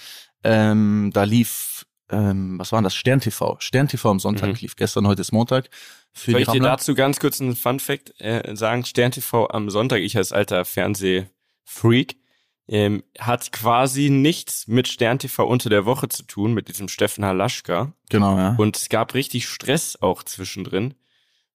ähm, 0.43 1.11
da 1.13 1.25
lief, 1.25 1.87
ähm, 2.11 2.59
was 2.59 2.73
war 2.73 2.79
denn 2.81 2.85
das? 2.85 2.95
Stern 2.95 3.21
TV. 3.21 3.57
Stern 3.61 3.89
TV 3.89 4.11
am 4.11 4.21
Sonntag 4.21 4.49
Mhm. 4.51 4.57
lief 4.61 4.77
gestern, 4.77 5.07
heute 5.07 5.21
ist 5.21 5.33
Montag. 5.33 5.69
Für 6.13 6.33
Soll 6.33 6.41
ich 6.43 6.49
dir 6.49 6.61
dazu 6.61 6.95
ganz 6.95 7.21
kurz 7.21 7.41
einen 7.41 7.55
Fun 7.57 7.81
Fact 7.81 8.21
äh, 8.21 8.55
sagen? 8.57 8.85
Stern 8.85 9.13
TV 9.13 9.49
am 9.51 9.71
Sonntag, 9.71 10.01
ich 10.01 10.17
als 10.17 10.33
alter 10.33 10.65
Fernsehfreak, 10.65 12.17
ähm, 12.71 13.03
hat 13.19 13.53
quasi 13.53 14.11
nichts 14.11 14.67
mit 14.69 14.89
Stern 14.89 15.19
TV 15.19 15.47
unter 15.47 15.71
der 15.71 15.85
Woche 15.87 16.09
zu 16.09 16.23
tun, 16.25 16.53
mit 16.55 16.69
diesem 16.69 16.89
Steffen 16.89 17.25
Halaschka. 17.25 17.93
Genau, 18.11 18.37
ja. 18.37 18.55
Und 18.59 18.77
es 18.77 18.89
gab 18.89 19.15
richtig 19.15 19.47
Stress 19.49 19.97
auch 20.01 20.23
zwischendrin, 20.23 20.95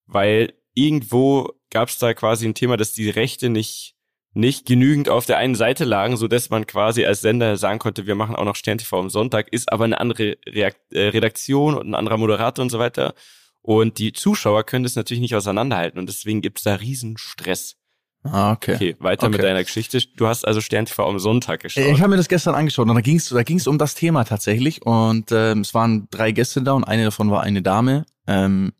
weil 0.06 0.54
irgendwo 0.74 1.52
gab 1.70 1.88
es 1.88 1.98
da 1.98 2.14
quasi 2.14 2.46
ein 2.46 2.54
Thema, 2.54 2.76
dass 2.76 2.92
die 2.92 3.10
Rechte 3.10 3.48
nicht 3.48 3.93
nicht 4.34 4.66
genügend 4.66 5.08
auf 5.08 5.26
der 5.26 5.38
einen 5.38 5.54
Seite 5.54 5.84
lagen, 5.84 6.16
so 6.16 6.28
dass 6.28 6.50
man 6.50 6.66
quasi 6.66 7.04
als 7.04 7.20
Sender 7.20 7.56
sagen 7.56 7.78
konnte, 7.78 8.06
wir 8.06 8.16
machen 8.16 8.34
auch 8.36 8.44
noch 8.44 8.56
Stern 8.56 8.78
TV 8.78 8.98
am 8.98 9.10
Sonntag, 9.10 9.48
ist 9.52 9.72
aber 9.72 9.84
eine 9.84 10.00
andere 10.00 10.36
Reakt 10.46 10.92
äh, 10.92 11.08
Redaktion 11.08 11.74
und 11.74 11.88
ein 11.88 11.94
anderer 11.94 12.16
Moderator 12.16 12.62
und 12.62 12.70
so 12.70 12.78
weiter. 12.78 13.14
Und 13.62 13.98
die 13.98 14.12
Zuschauer 14.12 14.64
können 14.64 14.82
das 14.82 14.96
natürlich 14.96 15.20
nicht 15.20 15.34
auseinanderhalten 15.34 15.98
und 15.98 16.08
deswegen 16.08 16.42
gibt's 16.42 16.64
da 16.64 16.74
riesen 16.74 17.16
Stress. 17.16 17.76
Ah, 18.24 18.52
okay. 18.52 18.74
Okay, 18.74 18.96
weiter 19.00 19.26
Okay. 19.26 19.36
mit 19.36 19.44
deiner 19.44 19.62
Geschichte. 19.62 19.98
Du 20.16 20.26
hast 20.26 20.46
also 20.46 20.60
Stern 20.62 20.86
TV 20.86 21.06
am 21.06 21.18
Sonntag 21.18 21.60
geschaut. 21.60 21.84
Ich 21.84 22.00
habe 22.00 22.08
mir 22.10 22.16
das 22.16 22.28
gestern 22.28 22.54
angeschaut 22.54 22.88
und 22.88 22.94
da 22.94 23.00
ging 23.02 23.16
es 23.16 23.28
da 23.28 23.42
ging's 23.42 23.66
um 23.66 23.78
das 23.78 23.94
Thema 23.94 24.24
tatsächlich 24.24 24.84
und 24.84 25.30
ähm, 25.30 25.60
es 25.60 25.74
waren 25.74 26.08
drei 26.10 26.32
Gäste 26.32 26.62
da 26.62 26.72
und 26.72 26.84
eine 26.84 27.04
davon 27.04 27.30
war 27.30 27.42
eine 27.42 27.62
Dame. 27.62 28.06
Ähm, 28.26 28.72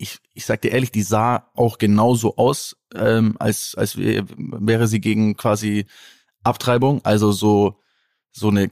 ich, 0.00 0.18
ich 0.34 0.46
sag 0.46 0.62
dir 0.62 0.72
ehrlich, 0.72 0.92
die 0.92 1.02
sah 1.02 1.50
auch 1.54 1.78
genauso 1.78 2.36
aus, 2.36 2.76
ähm, 2.94 3.36
als, 3.38 3.74
als 3.76 3.96
wär- 3.98 4.24
wäre 4.36 4.86
sie 4.88 5.00
gegen 5.00 5.36
quasi 5.36 5.86
Abtreibung, 6.42 7.04
also 7.04 7.32
so 7.32 7.76
so 8.32 8.48
eine 8.48 8.70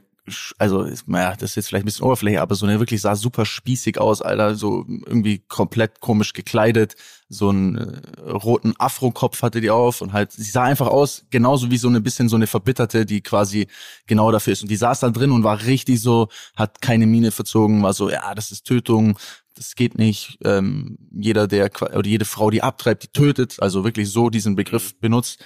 also 0.57 0.87
naja, 1.05 1.35
das 1.35 1.51
ist 1.51 1.55
jetzt 1.55 1.67
vielleicht 1.67 1.83
ein 1.83 1.85
bisschen 1.85 2.05
Oberfläche, 2.05 2.41
aber 2.41 2.55
so 2.55 2.65
eine 2.65 2.79
wirklich 2.79 3.01
sah 3.01 3.15
super 3.15 3.45
spießig 3.45 3.99
aus, 3.99 4.21
Alter, 4.21 4.55
so 4.55 4.85
irgendwie 4.87 5.39
komplett 5.47 5.99
komisch 5.99 6.33
gekleidet, 6.33 6.95
so 7.29 7.49
einen 7.49 7.75
äh, 7.77 8.29
roten 8.29 8.73
Afro-Kopf 8.77 9.41
hatte 9.41 9.61
die 9.61 9.69
auf 9.69 10.01
und 10.01 10.13
halt, 10.13 10.31
sie 10.31 10.49
sah 10.49 10.63
einfach 10.63 10.87
aus, 10.87 11.25
genauso 11.29 11.69
wie 11.71 11.77
so 11.77 11.87
eine 11.87 12.01
bisschen 12.01 12.29
so 12.29 12.35
eine 12.35 12.47
Verbitterte, 12.47 13.05
die 13.05 13.21
quasi 13.21 13.67
genau 14.07 14.31
dafür 14.31 14.53
ist. 14.53 14.63
Und 14.63 14.71
die 14.71 14.75
saß 14.75 15.01
da 15.01 15.09
drin 15.09 15.31
und 15.31 15.43
war 15.43 15.63
richtig 15.63 16.01
so, 16.01 16.29
hat 16.55 16.81
keine 16.81 17.05
Miene 17.05 17.31
verzogen, 17.31 17.83
war 17.83 17.93
so, 17.93 18.09
ja, 18.09 18.33
das 18.33 18.51
ist 18.51 18.65
Tötung, 18.65 19.17
das 19.55 19.75
geht 19.75 19.97
nicht. 19.97 20.39
Ähm, 20.43 20.97
jeder, 21.11 21.47
der 21.47 21.69
oder 21.81 22.07
jede 22.07 22.25
Frau, 22.25 22.49
die 22.49 22.63
abtreibt, 22.63 23.03
die 23.03 23.07
tötet, 23.09 23.57
also 23.59 23.83
wirklich 23.83 24.09
so 24.09 24.29
diesen 24.29 24.55
Begriff 24.55 24.97
benutzt. 24.99 25.43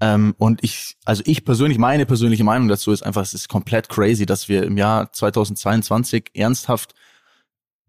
Ähm, 0.00 0.34
und 0.38 0.64
ich, 0.64 0.96
also 1.04 1.22
ich 1.26 1.44
persönlich, 1.44 1.78
meine 1.78 2.06
persönliche 2.06 2.44
Meinung 2.44 2.68
dazu 2.68 2.90
ist 2.92 3.02
einfach, 3.02 3.22
es 3.22 3.34
ist 3.34 3.48
komplett 3.48 3.88
crazy, 3.88 4.26
dass 4.26 4.48
wir 4.48 4.64
im 4.64 4.76
Jahr 4.78 5.12
2022 5.12 6.30
ernsthaft 6.34 6.94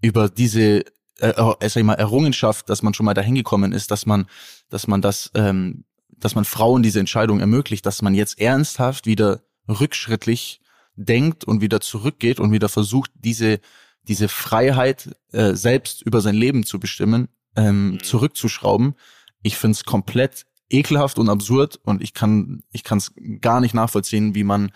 über 0.02 0.30
diese 0.30 0.84
äh, 1.20 1.30
äh, 1.30 1.70
sag 1.70 1.78
ich 1.78 1.84
mal, 1.84 1.94
Errungenschaft, 1.94 2.70
dass 2.70 2.82
man 2.82 2.94
schon 2.94 3.06
mal 3.06 3.14
dahin 3.14 3.36
gekommen 3.36 3.72
ist, 3.72 3.92
dass 3.92 4.06
man, 4.06 4.26
dass 4.70 4.88
man 4.88 5.02
das, 5.02 5.32
ähm, 5.36 5.86
dass 6.10 6.36
man 6.36 6.46
Frauen 6.46 6.84
diese 6.84 7.00
Entscheidung 7.00 7.40
ermöglicht, 7.40 7.86
dass 7.86 8.02
man 8.02 8.16
jetzt 8.16 8.40
ernsthaft 8.40 9.06
wieder 9.06 9.42
rückschrittlich 9.70 10.62
denkt 10.96 11.44
und 11.46 11.62
wieder 11.62 11.80
zurückgeht 11.80 12.40
und 12.40 12.52
wieder 12.52 12.70
versucht, 12.70 13.12
diese, 13.16 13.60
diese 14.04 14.28
Freiheit 14.28 15.16
äh, 15.32 15.54
selbst 15.54 16.02
über 16.02 16.22
sein 16.22 16.36
Leben 16.36 16.66
zu 16.66 16.80
bestimmen, 16.80 17.28
ähm, 17.56 17.92
Mhm. 17.92 18.04
zurückzuschrauben. 18.04 18.96
Ich 19.44 19.58
find's 19.58 19.84
komplett 19.86 20.46
ekelhaft 20.74 21.20
und 21.20 21.30
absurd 21.30 21.80
und 21.84 22.02
ich 22.02 22.14
kann 22.14 22.64
ich 22.72 22.84
kann 22.84 22.98
es 22.98 23.14
gar 23.42 23.62
nicht 23.62 23.74
nachvollziehen, 23.74 24.36
wie 24.36 24.44
man 24.44 24.72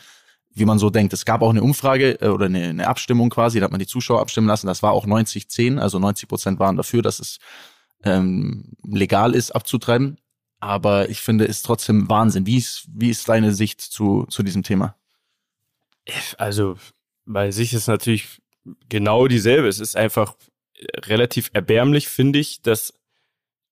wie 0.55 0.65
man 0.65 0.79
so 0.79 0.89
denkt. 0.89 1.13
Es 1.13 1.25
gab 1.25 1.41
auch 1.41 1.49
eine 1.49 1.61
Umfrage 1.61 2.21
äh, 2.21 2.29
oder 2.29 2.45
eine, 2.45 2.63
eine 2.63 2.87
Abstimmung 2.87 3.29
quasi, 3.29 3.59
da 3.59 3.65
hat 3.65 3.71
man 3.71 3.79
die 3.79 3.87
Zuschauer 3.87 4.21
abstimmen 4.21 4.47
lassen. 4.47 4.67
Das 4.67 4.81
war 4.81 4.93
auch 4.93 5.05
90-10, 5.05 5.77
also 5.77 5.99
90 5.99 6.29
Prozent 6.29 6.59
waren 6.59 6.77
dafür, 6.77 7.01
dass 7.01 7.19
es 7.19 7.39
ähm, 8.03 8.73
legal 8.83 9.35
ist, 9.35 9.51
abzutreiben. 9.51 10.17
Aber 10.61 11.09
ich 11.09 11.19
finde, 11.19 11.45
es 11.45 11.61
trotzdem 11.61 12.09
Wahnsinn. 12.09 12.45
Wie 12.45 12.57
ist, 12.57 12.87
wie 12.89 13.09
ist 13.09 13.27
deine 13.27 13.53
Sicht 13.53 13.81
zu, 13.81 14.25
zu 14.29 14.41
diesem 14.41 14.63
Thema? 14.63 14.95
Also, 16.37 16.77
bei 17.25 17.51
sich 17.51 17.73
ist 17.73 17.87
natürlich 17.87 18.41
genau 18.87 19.27
dieselbe. 19.27 19.67
Es 19.67 19.79
ist 19.79 19.97
einfach 19.97 20.35
relativ 21.05 21.49
erbärmlich, 21.53 22.07
finde 22.07 22.39
ich, 22.39 22.61
dass 22.61 22.93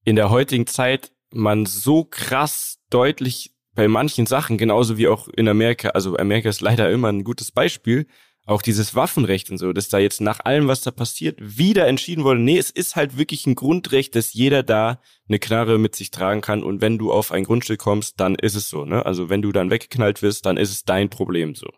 in 0.03 0.17
der 0.17 0.29
heutigen 0.29 0.67
Zeit 0.67 1.12
man 1.33 1.65
so 1.65 2.03
krass 2.03 2.79
deutlich 2.89 3.53
bei 3.75 3.87
manchen 3.87 4.25
Sachen, 4.25 4.57
genauso 4.57 4.97
wie 4.97 5.07
auch 5.07 5.27
in 5.27 5.47
Amerika, 5.47 5.89
also 5.89 6.17
Amerika 6.17 6.49
ist 6.49 6.61
leider 6.61 6.91
immer 6.91 7.09
ein 7.09 7.23
gutes 7.23 7.51
Beispiel, 7.51 8.07
auch 8.45 8.61
dieses 8.61 8.93
Waffenrecht 8.93 9.49
und 9.51 9.57
so, 9.57 9.71
dass 9.71 9.87
da 9.87 9.99
jetzt 9.99 10.19
nach 10.19 10.41
allem, 10.41 10.67
was 10.67 10.81
da 10.81 10.91
passiert, 10.91 11.37
wieder 11.39 11.87
entschieden 11.87 12.23
wurde, 12.23 12.41
nee, 12.41 12.57
es 12.57 12.69
ist 12.69 12.95
halt 12.95 13.17
wirklich 13.17 13.47
ein 13.47 13.55
Grundrecht, 13.55 14.15
dass 14.15 14.33
jeder 14.33 14.63
da 14.63 14.99
eine 15.27 15.39
Knarre 15.39 15.79
mit 15.79 15.95
sich 15.95 16.11
tragen 16.11 16.41
kann 16.41 16.61
und 16.61 16.81
wenn 16.81 16.97
du 16.97 17.11
auf 17.11 17.31
ein 17.31 17.45
Grundstück 17.45 17.79
kommst, 17.79 18.19
dann 18.19 18.35
ist 18.35 18.55
es 18.55 18.69
so, 18.69 18.83
ne? 18.85 19.05
Also 19.05 19.29
wenn 19.29 19.41
du 19.41 19.53
dann 19.53 19.69
weggeknallt 19.69 20.21
wirst, 20.21 20.45
dann 20.45 20.57
ist 20.57 20.71
es 20.71 20.83
dein 20.83 21.09
Problem 21.09 21.55
so. 21.55 21.69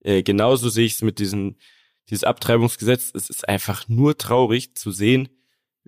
Äh, 0.00 0.22
genauso 0.22 0.70
sehe 0.70 0.86
ich 0.86 0.94
es 0.94 1.02
mit 1.02 1.18
diesem, 1.18 1.56
dieses 2.08 2.24
Abtreibungsgesetz. 2.24 3.12
Es 3.14 3.28
ist 3.28 3.46
einfach 3.46 3.86
nur 3.88 4.16
traurig 4.16 4.74
zu 4.76 4.90
sehen, 4.90 5.28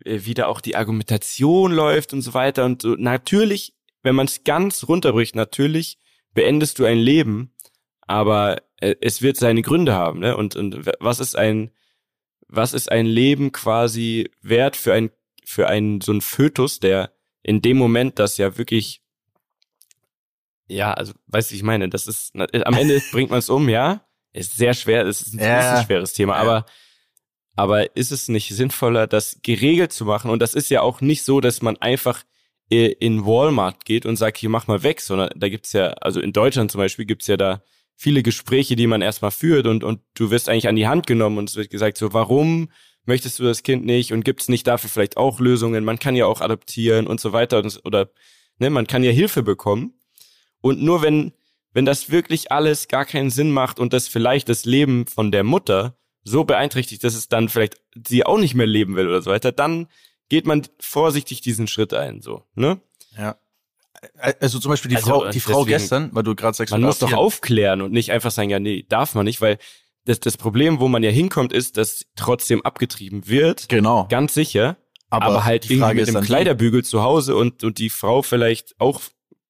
äh, 0.04 0.20
wie 0.24 0.34
da 0.34 0.46
auch 0.46 0.60
die 0.60 0.76
Argumentation 0.76 1.72
läuft 1.72 2.12
und 2.12 2.22
so 2.22 2.34
weiter. 2.34 2.64
Und 2.64 2.82
so. 2.82 2.94
natürlich, 2.96 3.74
wenn 4.02 4.14
man 4.14 4.26
es 4.26 4.44
ganz 4.44 4.86
runterbricht, 4.88 5.34
natürlich 5.34 5.98
beendest 6.34 6.78
du 6.78 6.84
ein 6.84 6.98
Leben, 6.98 7.54
aber 8.02 8.62
äh, 8.76 8.94
es 9.00 9.22
wird 9.22 9.36
seine 9.36 9.62
Gründe 9.62 9.92
haben. 9.94 10.20
Ne? 10.20 10.36
Und, 10.36 10.56
und 10.56 10.86
was 11.00 11.20
ist 11.20 11.36
ein, 11.36 11.70
was 12.48 12.72
ist 12.72 12.90
ein 12.90 13.06
Leben 13.06 13.52
quasi 13.52 14.30
wert 14.40 14.76
für 14.76 14.92
ein, 14.94 15.10
für 15.44 15.68
einen 15.68 16.00
so 16.00 16.12
ein 16.12 16.20
Fötus, 16.20 16.80
der 16.80 17.12
in 17.42 17.62
dem 17.62 17.76
Moment, 17.76 18.18
das 18.18 18.36
ja 18.38 18.56
wirklich 18.58 19.02
ja, 20.70 20.92
also, 20.92 21.14
weißt 21.28 21.50
du, 21.50 21.54
ich 21.54 21.62
meine, 21.62 21.88
das 21.88 22.06
ist, 22.06 22.34
am 22.36 22.74
Ende 22.74 23.00
bringt 23.12 23.30
man 23.30 23.38
es 23.38 23.48
um, 23.48 23.68
ja. 23.70 24.04
Ist 24.34 24.56
sehr 24.56 24.74
schwer, 24.74 25.06
es 25.06 25.22
ist, 25.22 25.32
ein- 25.34 25.40
Ja. 25.40 25.82
schweres 25.82 26.12
Thema, 26.12 26.34
Ja. 26.34 26.40
aber, 26.42 26.66
aber 27.58 27.96
ist 27.96 28.12
es 28.12 28.28
nicht 28.28 28.54
sinnvoller, 28.54 29.08
das 29.08 29.40
geregelt 29.42 29.92
zu 29.92 30.04
machen? 30.04 30.30
Und 30.30 30.40
das 30.40 30.54
ist 30.54 30.70
ja 30.70 30.80
auch 30.80 31.00
nicht 31.00 31.24
so, 31.24 31.40
dass 31.40 31.60
man 31.60 31.76
einfach 31.78 32.22
äh, 32.70 32.92
in 33.00 33.26
Walmart 33.26 33.84
geht 33.84 34.06
und 34.06 34.14
sagt, 34.14 34.38
hier 34.38 34.48
mach 34.48 34.68
mal 34.68 34.84
weg, 34.84 35.00
sondern 35.00 35.30
da 35.34 35.48
gibt's 35.48 35.72
ja, 35.72 35.88
also 35.94 36.20
in 36.20 36.32
Deutschland 36.32 36.70
zum 36.70 36.78
Beispiel 36.78 37.04
gibt's 37.04 37.26
ja 37.26 37.36
da 37.36 37.60
viele 37.96 38.22
Gespräche, 38.22 38.76
die 38.76 38.86
man 38.86 39.02
erstmal 39.02 39.32
führt 39.32 39.66
und, 39.66 39.82
und 39.82 40.00
du 40.14 40.30
wirst 40.30 40.48
eigentlich 40.48 40.68
an 40.68 40.76
die 40.76 40.86
Hand 40.86 41.08
genommen 41.08 41.36
und 41.36 41.50
es 41.50 41.56
wird 41.56 41.68
gesagt, 41.68 41.98
so, 41.98 42.12
warum 42.12 42.70
möchtest 43.06 43.40
du 43.40 43.42
das 43.42 43.64
Kind 43.64 43.84
nicht 43.84 44.12
und 44.12 44.24
gibt's 44.24 44.48
nicht 44.48 44.68
dafür 44.68 44.88
vielleicht 44.88 45.16
auch 45.16 45.40
Lösungen? 45.40 45.84
Man 45.84 45.98
kann 45.98 46.14
ja 46.14 46.26
auch 46.26 46.40
adoptieren 46.40 47.08
und 47.08 47.18
so 47.18 47.32
weiter 47.32 47.58
und, 47.58 47.80
oder, 47.84 48.08
ne, 48.60 48.70
man 48.70 48.86
kann 48.86 49.02
ja 49.02 49.10
Hilfe 49.10 49.42
bekommen. 49.42 49.98
Und 50.60 50.80
nur 50.80 51.02
wenn, 51.02 51.32
wenn 51.72 51.86
das 51.86 52.08
wirklich 52.08 52.52
alles 52.52 52.86
gar 52.86 53.04
keinen 53.04 53.30
Sinn 53.30 53.50
macht 53.50 53.80
und 53.80 53.92
das 53.92 54.06
vielleicht 54.06 54.48
das 54.48 54.64
Leben 54.64 55.08
von 55.08 55.32
der 55.32 55.42
Mutter 55.42 55.97
so 56.28 56.44
beeinträchtigt, 56.44 57.02
dass 57.04 57.14
es 57.14 57.28
dann 57.28 57.48
vielleicht 57.48 57.80
sie 58.06 58.24
auch 58.24 58.38
nicht 58.38 58.54
mehr 58.54 58.66
leben 58.66 58.96
will 58.96 59.08
oder 59.08 59.22
so 59.22 59.30
weiter, 59.30 59.52
dann 59.52 59.88
geht 60.28 60.46
man 60.46 60.62
vorsichtig 60.78 61.40
diesen 61.40 61.66
Schritt 61.66 61.94
ein, 61.94 62.20
so, 62.20 62.44
ne? 62.54 62.80
Ja. 63.16 63.36
Also 64.40 64.60
zum 64.60 64.70
Beispiel 64.70 64.90
die 64.90 64.96
Also, 64.96 65.08
Frau, 65.10 65.28
die 65.30 65.40
Frau 65.40 65.64
gestern, 65.64 66.10
weil 66.12 66.22
du 66.22 66.36
gerade 66.36 66.56
sagst, 66.56 66.70
Man 66.70 66.82
muss 66.82 66.98
doch 67.00 67.12
aufklären 67.12 67.82
und 67.82 67.92
nicht 67.92 68.12
einfach 68.12 68.30
sagen, 68.30 68.50
ja, 68.50 68.60
nee, 68.60 68.84
darf 68.88 69.14
man 69.14 69.24
nicht, 69.24 69.40
weil 69.40 69.58
das, 70.04 70.20
das 70.20 70.36
Problem, 70.36 70.78
wo 70.78 70.86
man 70.88 71.02
ja 71.02 71.10
hinkommt, 71.10 71.52
ist, 71.52 71.76
dass 71.76 72.06
trotzdem 72.14 72.62
abgetrieben 72.64 73.26
wird, 73.26 73.68
Genau. 73.68 74.06
ganz 74.08 74.34
sicher, 74.34 74.76
Aber, 75.10 75.26
aber, 75.26 75.44
halt 75.44 75.64
die 75.64 75.74
irgendwie 75.74 75.80
Frage 75.82 76.00
mit 76.00 76.08
ist 76.08 76.14
dem 76.14 76.22
Kleiderbügel 76.22 76.84
zu 76.84 77.02
Hause 77.02 77.34
und, 77.34 77.64
und 77.64 77.78
die 77.78 77.90
Frau 77.90 78.22
vielleicht 78.22 78.74
auch 78.78 79.00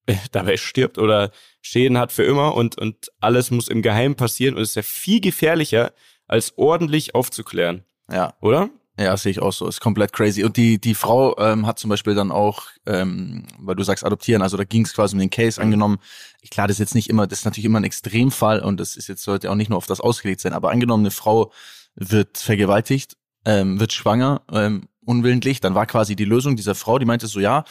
äh, 0.06 0.14
dabei 0.32 0.56
stirbt 0.56 0.96
oder 0.98 1.30
Schäden 1.60 1.98
hat 1.98 2.10
für 2.12 2.24
immer 2.24 2.54
und, 2.54 2.78
und 2.78 3.10
alles 3.20 3.50
muss 3.50 3.68
im 3.68 3.82
Geheimen 3.82 4.14
passieren 4.14 4.54
und 4.54 4.62
es 4.62 4.70
ist 4.70 4.76
ja 4.76 4.82
viel 4.82 5.20
gefährlicher, 5.20 5.92
als 6.28 6.56
ordentlich 6.56 7.14
aufzuklären, 7.14 7.84
ja, 8.10 8.34
oder? 8.40 8.70
ja, 8.98 9.16
sehe 9.16 9.30
ich 9.30 9.40
auch 9.40 9.52
so. 9.52 9.68
Ist 9.68 9.80
komplett 9.80 10.12
crazy. 10.12 10.42
Und 10.42 10.56
die 10.56 10.80
die 10.80 10.94
Frau 10.94 11.36
ähm, 11.38 11.66
hat 11.66 11.78
zum 11.78 11.88
Beispiel 11.88 12.14
dann 12.14 12.32
auch, 12.32 12.64
ähm, 12.84 13.44
weil 13.58 13.76
du 13.76 13.84
sagst 13.84 14.04
adoptieren, 14.04 14.42
also 14.42 14.56
da 14.56 14.64
ging 14.64 14.84
es 14.84 14.92
quasi 14.92 15.14
um 15.14 15.20
den 15.20 15.30
Case 15.30 15.60
Mhm. 15.60 15.66
angenommen. 15.66 15.98
Ich 16.42 16.50
klar, 16.50 16.66
das 16.66 16.74
ist 16.76 16.80
jetzt 16.80 16.94
nicht 16.94 17.08
immer, 17.08 17.26
das 17.26 17.40
ist 17.40 17.44
natürlich 17.44 17.64
immer 17.66 17.78
ein 17.78 17.84
Extremfall 17.84 18.60
und 18.60 18.78
das 18.80 18.96
ist 18.96 19.08
jetzt 19.08 19.22
sollte 19.22 19.50
auch 19.50 19.54
nicht 19.54 19.68
nur 19.70 19.76
auf 19.76 19.86
das 19.86 20.00
ausgelegt 20.00 20.40
sein. 20.40 20.52
Aber 20.52 20.70
angenommen, 20.70 21.04
eine 21.04 21.12
Frau 21.12 21.52
wird 21.94 22.38
vergewaltigt, 22.38 23.16
ähm, 23.44 23.78
wird 23.78 23.92
schwanger, 23.92 24.42
ähm, 24.52 24.88
unwillentlich, 25.04 25.60
dann 25.60 25.74
war 25.74 25.86
quasi 25.86 26.16
die 26.16 26.24
Lösung 26.24 26.56
dieser 26.56 26.74
Frau, 26.74 26.98
die 26.98 27.06
meinte 27.06 27.28
so, 27.28 27.40
ja, 27.40 27.64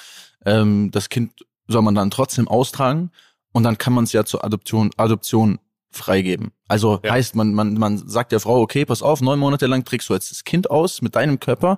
ähm, 0.46 0.92
das 0.92 1.10
Kind 1.10 1.46
soll 1.68 1.82
man 1.82 1.94
dann 1.96 2.10
trotzdem 2.10 2.48
austragen 2.48 3.12
und 3.52 3.64
dann 3.64 3.78
kann 3.78 3.94
man 3.94 4.06
es 4.06 4.14
ja 4.14 4.24
zur 4.24 4.44
Adoption, 4.46 4.92
Adoption 4.98 5.60
freigeben. 5.98 6.52
Also 6.68 7.00
Ja. 7.04 7.12
heißt, 7.14 7.36
man, 7.36 7.54
man, 7.54 7.74
man 7.76 7.98
sagt 8.08 8.32
der 8.32 8.40
Frau, 8.40 8.62
okay, 8.62 8.86
pass 8.86 9.02
auf, 9.02 9.22
neun 9.22 9.40
Monate 9.40 9.68
lang 9.68 9.84
trägst 9.86 10.10
du 10.10 10.14
jetzt 10.14 10.32
das 10.32 10.44
Kind 10.44 10.70
aus 10.70 11.02
mit 11.02 11.16
deinem 11.16 11.40
Körper 11.40 11.78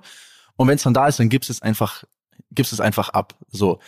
und 0.56 0.68
wenn 0.68 0.76
es 0.76 0.82
dann 0.82 0.94
da 0.94 1.08
ist, 1.08 1.18
dann 1.18 1.28
gibst 1.28 1.50
es 1.50 1.62
einfach, 1.62 2.04
gibst 2.50 2.72
es 2.72 2.80
einfach 2.80 3.08
ab. 3.10 3.34
So. 3.50 3.78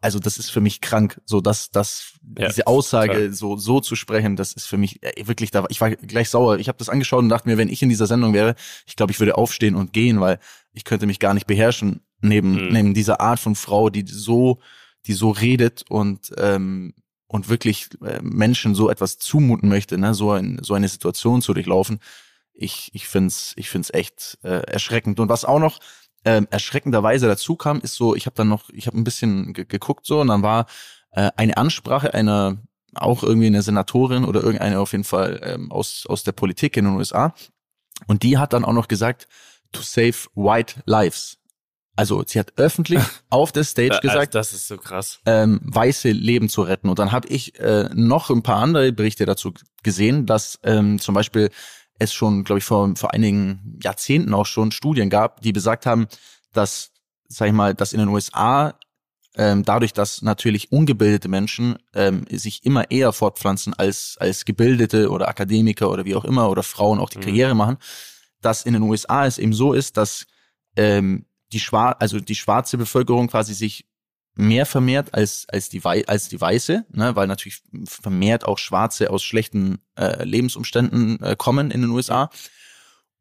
Also 0.00 0.18
das 0.18 0.38
ist 0.38 0.48
für 0.50 0.62
mich 0.62 0.80
krank, 0.80 1.20
so 1.26 1.42
dass 1.42 1.70
das 1.70 2.14
Ja, 2.38 2.48
diese 2.48 2.66
Aussage 2.66 3.12
total. 3.12 3.32
so 3.34 3.56
so 3.58 3.80
zu 3.80 3.96
sprechen, 3.96 4.34
das 4.34 4.54
ist 4.54 4.64
für 4.64 4.78
mich 4.78 5.02
äh, 5.02 5.26
wirklich 5.26 5.50
da. 5.50 5.66
Ich 5.68 5.82
war 5.82 5.90
gleich 5.90 6.30
sauer. 6.30 6.58
Ich 6.58 6.68
habe 6.68 6.78
das 6.78 6.88
angeschaut 6.88 7.18
und 7.22 7.28
dachte 7.28 7.46
mir, 7.48 7.58
wenn 7.58 7.68
ich 7.68 7.82
in 7.82 7.90
dieser 7.90 8.06
Sendung 8.06 8.32
wäre, 8.32 8.54
ich 8.86 8.96
glaube, 8.96 9.12
ich 9.12 9.20
würde 9.20 9.36
aufstehen 9.36 9.74
und 9.74 9.92
gehen, 9.92 10.20
weil 10.20 10.38
ich 10.72 10.84
könnte 10.84 11.04
mich 11.06 11.18
gar 11.20 11.34
nicht 11.34 11.46
beherrschen 11.46 12.00
neben 12.22 12.52
Mhm. 12.68 12.72
neben 12.72 12.94
dieser 12.94 13.20
Art 13.20 13.38
von 13.40 13.54
Frau, 13.56 13.90
die 13.90 14.06
so 14.06 14.58
die 15.06 15.12
so 15.12 15.30
redet 15.30 15.84
und 15.90 16.32
ähm, 16.38 16.94
und 17.34 17.48
wirklich 17.48 17.88
äh, 18.00 18.20
Menschen 18.22 18.76
so 18.76 18.88
etwas 18.88 19.18
zumuten 19.18 19.68
möchte, 19.68 19.98
ne, 19.98 20.14
so 20.14 20.30
ein, 20.30 20.60
so 20.62 20.74
eine 20.74 20.86
Situation 20.86 21.42
zu 21.42 21.52
durchlaufen. 21.52 21.98
Ich 22.52 22.90
ich 22.92 23.08
find's 23.08 23.54
ich 23.56 23.70
find's 23.70 23.90
echt 23.92 24.38
äh, 24.44 24.62
erschreckend. 24.70 25.18
Und 25.18 25.28
was 25.28 25.44
auch 25.44 25.58
noch 25.58 25.80
ähm, 26.24 26.46
erschreckenderweise 26.52 27.26
dazu 27.26 27.56
kam, 27.56 27.80
ist 27.80 27.96
so, 27.96 28.14
ich 28.14 28.26
habe 28.26 28.36
dann 28.36 28.46
noch, 28.48 28.70
ich 28.70 28.86
habe 28.86 28.96
ein 28.96 29.02
bisschen 29.02 29.52
ge 29.52 29.64
geguckt 29.64 30.06
so 30.06 30.20
und 30.20 30.28
dann 30.28 30.44
war 30.44 30.66
äh, 31.10 31.32
eine 31.36 31.56
Ansprache 31.56 32.14
einer 32.14 32.58
auch 32.94 33.24
irgendwie 33.24 33.48
eine 33.48 33.62
Senatorin 33.62 34.24
oder 34.24 34.40
irgendeine 34.40 34.78
auf 34.78 34.92
jeden 34.92 35.02
Fall 35.02 35.40
ähm, 35.42 35.72
aus 35.72 36.06
aus 36.06 36.22
der 36.22 36.32
Politik 36.32 36.76
in 36.76 36.84
den 36.84 36.94
USA 36.94 37.34
und 38.06 38.22
die 38.22 38.38
hat 38.38 38.52
dann 38.52 38.64
auch 38.64 38.72
noch 38.72 38.86
gesagt 38.86 39.26
to 39.72 39.82
save 39.82 40.28
white 40.36 40.84
lives. 40.86 41.38
Also 41.96 42.24
sie 42.26 42.38
hat 42.40 42.52
öffentlich 42.56 43.00
auf 43.30 43.52
der 43.52 43.64
Stage 43.64 43.98
gesagt, 44.02 44.34
das 44.34 44.52
ist 44.52 44.66
so 44.68 44.76
krass. 44.76 45.20
ähm, 45.26 45.60
weiße 45.62 46.10
Leben 46.10 46.48
zu 46.48 46.62
retten. 46.62 46.88
Und 46.88 46.98
dann 46.98 47.12
habe 47.12 47.28
ich 47.28 47.58
äh, 47.60 47.88
noch 47.94 48.30
ein 48.30 48.42
paar 48.42 48.56
andere 48.56 48.92
Berichte 48.92 49.26
dazu 49.26 49.52
gesehen, 49.82 50.26
dass 50.26 50.58
ähm, 50.64 50.98
zum 50.98 51.14
Beispiel 51.14 51.50
es 51.98 52.12
schon, 52.12 52.42
glaube 52.42 52.58
ich, 52.58 52.64
vor, 52.64 52.94
vor 52.96 53.14
einigen 53.14 53.78
Jahrzehnten 53.82 54.34
auch 54.34 54.46
schon 54.46 54.72
Studien 54.72 55.10
gab, 55.10 55.40
die 55.42 55.52
besagt 55.52 55.86
haben, 55.86 56.08
dass, 56.52 56.90
sag 57.28 57.46
ich 57.48 57.52
mal, 57.54 57.74
dass 57.74 57.92
in 57.92 58.00
den 58.00 58.08
USA 58.08 58.74
ähm, 59.36 59.64
dadurch, 59.64 59.92
dass 59.92 60.22
natürlich 60.22 60.70
ungebildete 60.72 61.28
Menschen 61.28 61.76
ähm, 61.92 62.24
sich 62.30 62.64
immer 62.64 62.90
eher 62.90 63.12
fortpflanzen 63.12 63.74
als, 63.74 64.16
als 64.20 64.44
gebildete 64.44 65.10
oder 65.10 65.28
Akademiker 65.28 65.90
oder 65.90 66.04
wie 66.04 66.14
auch 66.14 66.24
immer 66.24 66.50
oder 66.50 66.62
Frauen 66.62 66.98
auch 67.00 67.10
die 67.10 67.18
Mhm. 67.18 67.22
Karriere 67.22 67.54
machen, 67.54 67.78
dass 68.40 68.62
in 68.64 68.74
den 68.74 68.82
USA 68.82 69.26
es 69.26 69.38
eben 69.38 69.52
so 69.52 69.72
ist, 69.72 69.96
dass 69.96 70.26
ähm, 70.76 71.26
die 71.52 71.60
schwar 71.60 72.00
also 72.00 72.20
die 72.20 72.34
schwarze 72.34 72.78
Bevölkerung 72.78 73.28
quasi 73.28 73.54
sich 73.54 73.86
mehr 74.34 74.66
vermehrt 74.66 75.14
als 75.14 75.46
als 75.48 75.68
die 75.68 75.84
Wei 75.84 76.06
als 76.06 76.28
die 76.28 76.40
weiße, 76.40 76.86
ne, 76.90 77.16
weil 77.16 77.26
natürlich 77.26 77.62
vermehrt 77.84 78.44
auch 78.44 78.58
Schwarze 78.58 79.10
aus 79.10 79.22
schlechten 79.22 79.78
äh, 79.96 80.24
Lebensumständen 80.24 81.22
äh, 81.22 81.36
kommen 81.36 81.70
in 81.70 81.82
den 81.82 81.90
USA. 81.90 82.30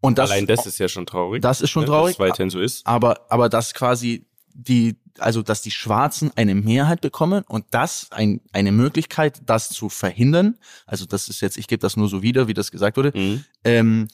Und 0.01 0.17
das, 0.17 0.31
Allein 0.31 0.47
das 0.47 0.65
ist 0.65 0.79
ja 0.79 0.89
schon 0.89 1.05
traurig. 1.05 1.41
das 1.41 1.61
ist 1.61 1.69
schon 1.69 1.83
ne, 1.83 1.87
traurig. 1.87 2.17
Dass 2.17 2.27
weiterhin 2.27 2.49
so 2.49 2.59
ist. 2.59 2.85
aber 2.85 3.25
aber 3.29 3.49
dass 3.49 3.73
quasi 3.73 4.25
die 4.53 4.97
also 5.19 5.41
dass 5.41 5.61
die 5.61 5.71
Schwarzen 5.71 6.31
eine 6.35 6.55
Mehrheit 6.55 7.01
bekommen 7.01 7.43
und 7.47 7.65
das 7.71 8.07
ein, 8.11 8.41
eine 8.51 8.71
Möglichkeit, 8.71 9.41
das 9.45 9.69
zu 9.69 9.89
verhindern. 9.89 10.57
Also 10.85 11.05
das 11.05 11.29
ist 11.29 11.41
jetzt, 11.41 11.57
ich 11.57 11.67
gebe 11.67 11.79
das 11.79 11.97
nur 11.97 12.07
so 12.07 12.21
wieder, 12.21 12.47
wie 12.47 12.53
das 12.53 12.71
gesagt 12.71 12.97
wurde. 12.97 13.11
Mhm. 13.15 13.45
Ähm, 13.63 14.07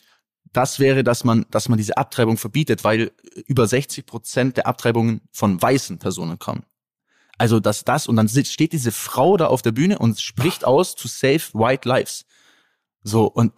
das 0.54 0.80
wäre, 0.80 1.04
dass 1.04 1.24
man, 1.24 1.46
dass 1.52 1.70
man 1.70 1.78
diese 1.78 1.98
Abtreibung 1.98 2.38
verbietet, 2.38 2.84
weil 2.84 3.12
über 3.46 3.68
60 3.68 4.06
Prozent 4.06 4.58
der 4.58 4.68
Abtreibungen 4.68 5.22
von 5.32 5.62
weißen 5.62 6.00
Personen 6.00 6.40
kommen. 6.40 6.66
Also 7.38 7.60
dass 7.60 7.84
das 7.86 8.08
und 8.08 8.16
dann 8.18 8.28
steht 8.28 8.74
diese 8.74 8.92
Frau 8.92 9.38
da 9.38 9.48
auf 9.48 9.62
der 9.62 9.72
Bühne 9.72 10.00
und 10.00 10.20
spricht 10.20 10.66
aus 10.66 10.96
to 10.96 11.08
save 11.08 11.42
white 11.54 11.88
lives. 11.88 12.26
So 13.04 13.26
und 13.28 13.54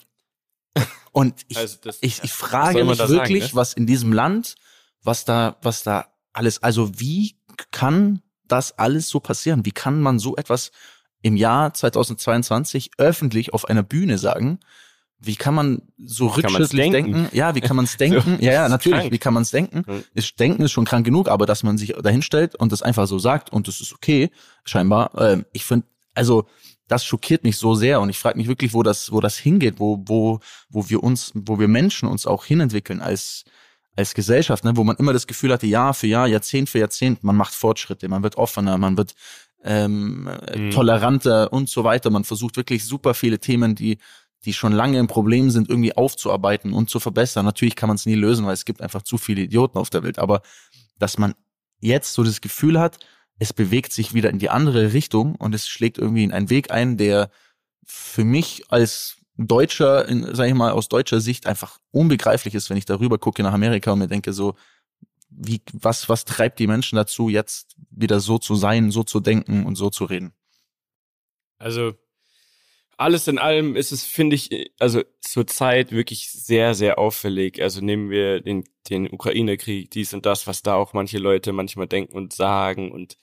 und 1.12 1.42
ich, 1.48 1.58
Also 1.58 1.78
das- 1.82 1.98
ich, 2.02 2.24
ich 2.24 2.32
frage 2.32 2.84
mich 2.86 2.98
da 2.98 3.08
sagen, 3.08 3.20
wirklich, 3.20 3.52
ne? 3.52 3.56
was 3.56 3.74
in 3.74 3.86
diesem 3.88 4.14
Land, 4.14 4.56
was 5.04 5.26
da, 5.26 5.58
was 5.62 5.84
da 5.84 6.08
alles, 6.34 6.62
also 6.64 7.00
wie 7.00 7.36
kann 7.72 8.22
das 8.48 8.78
alles 8.78 9.10
so 9.10 9.20
passieren? 9.20 9.66
Wie 9.66 9.72
kann 9.72 10.00
man 10.02 10.20
so 10.20 10.36
etwas 10.36 10.72
im 11.22 11.36
Jahr 11.36 11.74
2022 11.74 12.92
öffentlich 12.98 13.54
auf 13.54 13.66
einer 13.66 13.84
Bühne 13.84 14.18
sagen? 14.18 14.60
Wie 15.24 15.36
kann 15.36 15.54
man 15.54 15.82
so 16.04 16.28
rückschrittlich 16.28 16.90
denken? 16.92 17.14
denken? 17.14 17.36
Ja, 17.36 17.54
wie 17.54 17.62
kann 17.62 17.76
man 17.76 17.86
es 17.86 17.96
denken? 17.98 18.38
ja, 18.42 18.52
ja, 18.54 18.66
ist 18.66 18.72
natürlich. 18.72 19.00
krank. 19.00 19.12
Wie 19.14 19.18
kann 19.20 19.34
man 19.34 19.44
es 19.44 19.52
denken? 19.52 19.86
Ist, 20.16 20.40
denken 20.40 20.64
ist 20.64 20.72
schon 20.72 20.86
krank 20.86 21.06
genug, 21.06 21.30
aber 21.30 21.46
dass 21.46 21.62
man 21.64 21.78
sich 21.78 21.94
dahinstellt 22.02 22.56
und 22.56 22.72
das 22.72 22.82
einfach 22.82 23.08
so 23.08 23.20
sagt 23.20 23.52
und 23.54 23.68
das 23.68 23.82
ist 23.82 23.94
okay, 23.94 24.32
scheinbar. 24.64 25.12
Ähm, 25.18 25.46
ich 25.54 25.64
finde, 25.64 25.86
also 26.16 26.46
das 26.88 27.06
schockiert 27.06 27.44
mich 27.44 27.58
so 27.58 27.76
sehr 27.76 28.02
und 28.02 28.10
ich 28.10 28.18
frage 28.20 28.38
mich 28.38 28.48
wirklich, 28.48 28.74
wo 28.74 28.84
das, 28.84 29.12
wo 29.12 29.22
das 29.22 29.38
hingeht, 29.38 29.76
wo, 29.80 30.04
wo, 30.08 30.40
wo 30.70 30.90
wir 30.90 31.04
uns, 31.04 31.32
wo 31.36 31.60
wir 31.60 31.68
Menschen 31.68 32.10
uns 32.10 32.26
auch 32.26 32.44
hinentwickeln 32.44 33.00
als, 33.00 33.46
als 33.96 34.14
Gesellschaft, 34.14 34.64
ne, 34.66 34.76
wo 34.76 34.84
man 34.84 34.98
immer 34.98 35.14
das 35.14 35.28
Gefühl 35.28 35.54
hatte, 35.54 35.68
Jahr 35.68 35.94
für 35.94 36.08
Jahr, 36.08 36.28
Jahrzehnt 36.28 36.70
für 36.70 36.80
Jahrzehnt, 36.80 37.24
man 37.24 37.36
macht 37.38 37.54
Fortschritte, 37.54 38.10
man 38.10 38.24
wird 38.24 38.36
offener, 38.38 38.78
man 38.78 38.98
wird 38.98 39.14
ähm, 39.64 40.28
äh, 40.48 40.58
Mhm. 40.58 40.72
toleranter 40.72 41.54
und 41.54 41.70
so 41.70 41.84
weiter. 41.84 42.10
Man 42.10 42.24
versucht 42.24 42.58
wirklich 42.58 42.84
super 42.86 43.14
viele 43.14 43.40
Themen, 43.40 43.76
die 43.76 44.00
die 44.46 44.54
schon 44.54 44.74
lange 44.74 45.00
ein 45.00 45.08
Problem 45.08 45.50
sind, 45.50 45.70
irgendwie 45.70 45.96
aufzuarbeiten 45.96 46.74
und 46.74 46.90
zu 46.90 47.00
verbessern. 47.00 47.46
Natürlich 47.46 47.76
kann 47.76 47.88
man 47.88 47.96
es 47.96 48.06
nie 48.06 48.16
lösen, 48.16 48.46
weil 48.46 48.54
es 48.54 48.66
gibt 48.66 48.82
einfach 48.82 49.04
zu 49.04 49.18
viele 49.18 49.42
Idioten 49.42 49.78
auf 49.78 49.90
der 49.90 50.04
Welt. 50.04 50.18
Aber 50.20 50.42
dass 50.98 51.18
man 51.18 51.36
jetzt 51.80 52.14
so 52.14 52.24
das 52.24 52.42
Gefühl 52.42 52.80
hat, 52.80 53.00
es 53.40 53.54
bewegt 53.54 53.94
sich 53.94 54.14
wieder 54.14 54.30
in 54.30 54.40
die 54.40 54.50
andere 54.50 54.94
Richtung 54.94 55.36
und 55.36 55.56
es 55.56 55.68
schlägt 55.68 55.98
irgendwie 55.98 56.24
in 56.24 56.32
einen 56.32 56.50
Weg 56.50 56.72
ein, 56.72 56.98
der 56.98 57.30
für 57.84 58.24
mich 58.24 58.64
als 58.70 59.18
Deutscher, 59.38 60.08
in, 60.08 60.36
sag 60.36 60.48
ich 60.48 60.54
mal, 60.54 60.72
aus 60.72 60.90
deutscher 60.90 61.22
Sicht 61.22 61.48
einfach 61.48 61.80
unbegreiflich 61.92 62.54
ist, 62.54 62.70
wenn 62.70 62.78
ich 62.78 62.86
darüber 62.86 63.18
gucke 63.18 63.42
nach 63.44 63.54
Amerika 63.54 63.92
und 63.92 64.00
mir 64.00 64.08
denke 64.08 64.34
so, 64.34 64.56
wie, 65.30 65.62
was, 65.74 66.10
was 66.10 66.26
treibt 66.26 66.60
die 66.60 66.68
Menschen 66.68 66.98
dazu, 66.98 67.30
jetzt 67.30 67.76
wieder 67.90 68.20
so 68.20 68.38
zu 68.38 68.56
sein, 68.56 68.92
so 68.92 69.04
zu 69.04 69.20
denken 69.20 69.66
und 69.66 69.76
so 69.76 69.90
zu 69.90 70.06
reden? 70.06 70.34
Also 71.58 71.94
alles 73.02 73.28
in 73.28 73.40
allem 73.40 73.76
ist 73.76 73.92
es, 73.92 74.06
finde 74.06 74.36
ich, 74.36 74.72
also 74.80 75.02
zurzeit 75.22 75.92
wirklich 75.92 76.32
sehr, 76.32 76.76
sehr 76.76 77.00
auffällig. 77.00 77.62
Also 77.62 77.82
nehmen 77.82 78.10
wir 78.10 78.42
den, 78.42 78.64
den 78.90 79.12
Ukraine-Krieg, 79.12 79.90
dies 79.92 80.14
und 80.14 80.26
das, 80.26 80.48
was 80.48 80.62
da 80.62 80.76
auch 80.76 80.94
manche 80.94 81.18
Leute 81.18 81.52
manchmal 81.52 81.88
denken 81.88 82.16
und 82.16 82.34
sagen 82.34 82.92
und 82.92 83.18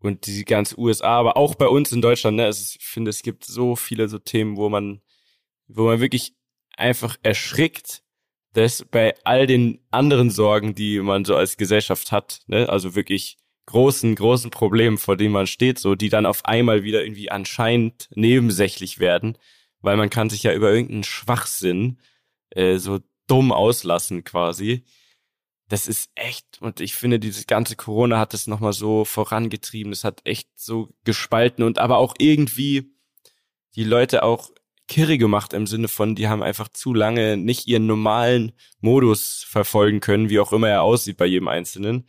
und 0.00 0.26
die 0.26 0.44
ganze 0.44 0.78
USA, 0.78 1.18
aber 1.18 1.36
auch 1.36 1.56
bei 1.56 1.66
uns 1.66 1.90
in 1.92 2.00
Deutschland, 2.00 2.36
ne, 2.36 2.46
ist, 2.46 2.76
ich 2.76 2.86
finde, 2.86 3.10
es 3.10 3.22
gibt 3.22 3.44
so 3.44 3.74
viele 3.76 4.08
so 4.08 4.18
Themen, 4.18 4.56
wo 4.56 4.68
man, 4.68 5.00
wo 5.66 5.84
man 5.84 6.00
wirklich 6.00 6.34
einfach 6.76 7.16
erschrickt, 7.22 8.02
dass 8.52 8.84
bei 8.84 9.14
all 9.24 9.46
den 9.46 9.80
anderen 9.90 10.30
Sorgen, 10.30 10.74
die 10.74 11.00
man 11.00 11.24
so 11.24 11.34
als 11.36 11.56
Gesellschaft 11.56 12.12
hat, 12.12 12.40
ne, 12.46 12.68
also 12.68 12.94
wirklich 12.94 13.38
großen, 13.68 14.14
großen 14.14 14.50
Problemen, 14.50 14.96
vor 14.96 15.16
denen 15.16 15.32
man 15.32 15.46
steht, 15.46 15.78
so, 15.78 15.94
die 15.94 16.08
dann 16.08 16.24
auf 16.24 16.46
einmal 16.46 16.84
wieder 16.84 17.02
irgendwie 17.02 17.30
anscheinend 17.30 18.08
nebensächlich 18.14 18.98
werden, 18.98 19.36
weil 19.82 19.98
man 19.98 20.08
kann 20.08 20.30
sich 20.30 20.42
ja 20.42 20.54
über 20.54 20.72
irgendeinen 20.72 21.04
Schwachsinn 21.04 21.98
äh, 22.50 22.78
so 22.78 23.00
dumm 23.26 23.52
auslassen 23.52 24.24
quasi. 24.24 24.84
Das 25.68 25.86
ist 25.86 26.10
echt, 26.14 26.62
und 26.62 26.80
ich 26.80 26.94
finde, 26.94 27.20
dieses 27.20 27.46
ganze 27.46 27.76
Corona 27.76 28.18
hat 28.18 28.32
das 28.32 28.46
nochmal 28.46 28.72
so 28.72 29.04
vorangetrieben, 29.04 29.92
das 29.92 30.02
hat 30.02 30.22
echt 30.24 30.48
so 30.56 30.88
gespalten 31.04 31.62
und 31.62 31.78
aber 31.78 31.98
auch 31.98 32.14
irgendwie 32.18 32.94
die 33.76 33.84
Leute 33.84 34.22
auch 34.22 34.50
kirre 34.86 35.18
gemacht 35.18 35.52
im 35.52 35.66
Sinne 35.66 35.88
von, 35.88 36.14
die 36.14 36.28
haben 36.28 36.42
einfach 36.42 36.68
zu 36.68 36.94
lange 36.94 37.36
nicht 37.36 37.66
ihren 37.66 37.86
normalen 37.86 38.52
Modus 38.80 39.44
verfolgen 39.46 40.00
können, 40.00 40.30
wie 40.30 40.40
auch 40.40 40.54
immer 40.54 40.70
er 40.70 40.82
aussieht 40.82 41.18
bei 41.18 41.26
jedem 41.26 41.48
Einzelnen, 41.48 42.06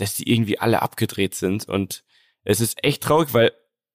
dass 0.00 0.14
die 0.14 0.30
irgendwie 0.30 0.58
alle 0.58 0.82
abgedreht 0.82 1.34
sind 1.34 1.68
und 1.68 2.04
es 2.42 2.60
ist 2.60 2.82
echt 2.82 3.02
traurig, 3.02 3.34
weil 3.34 3.52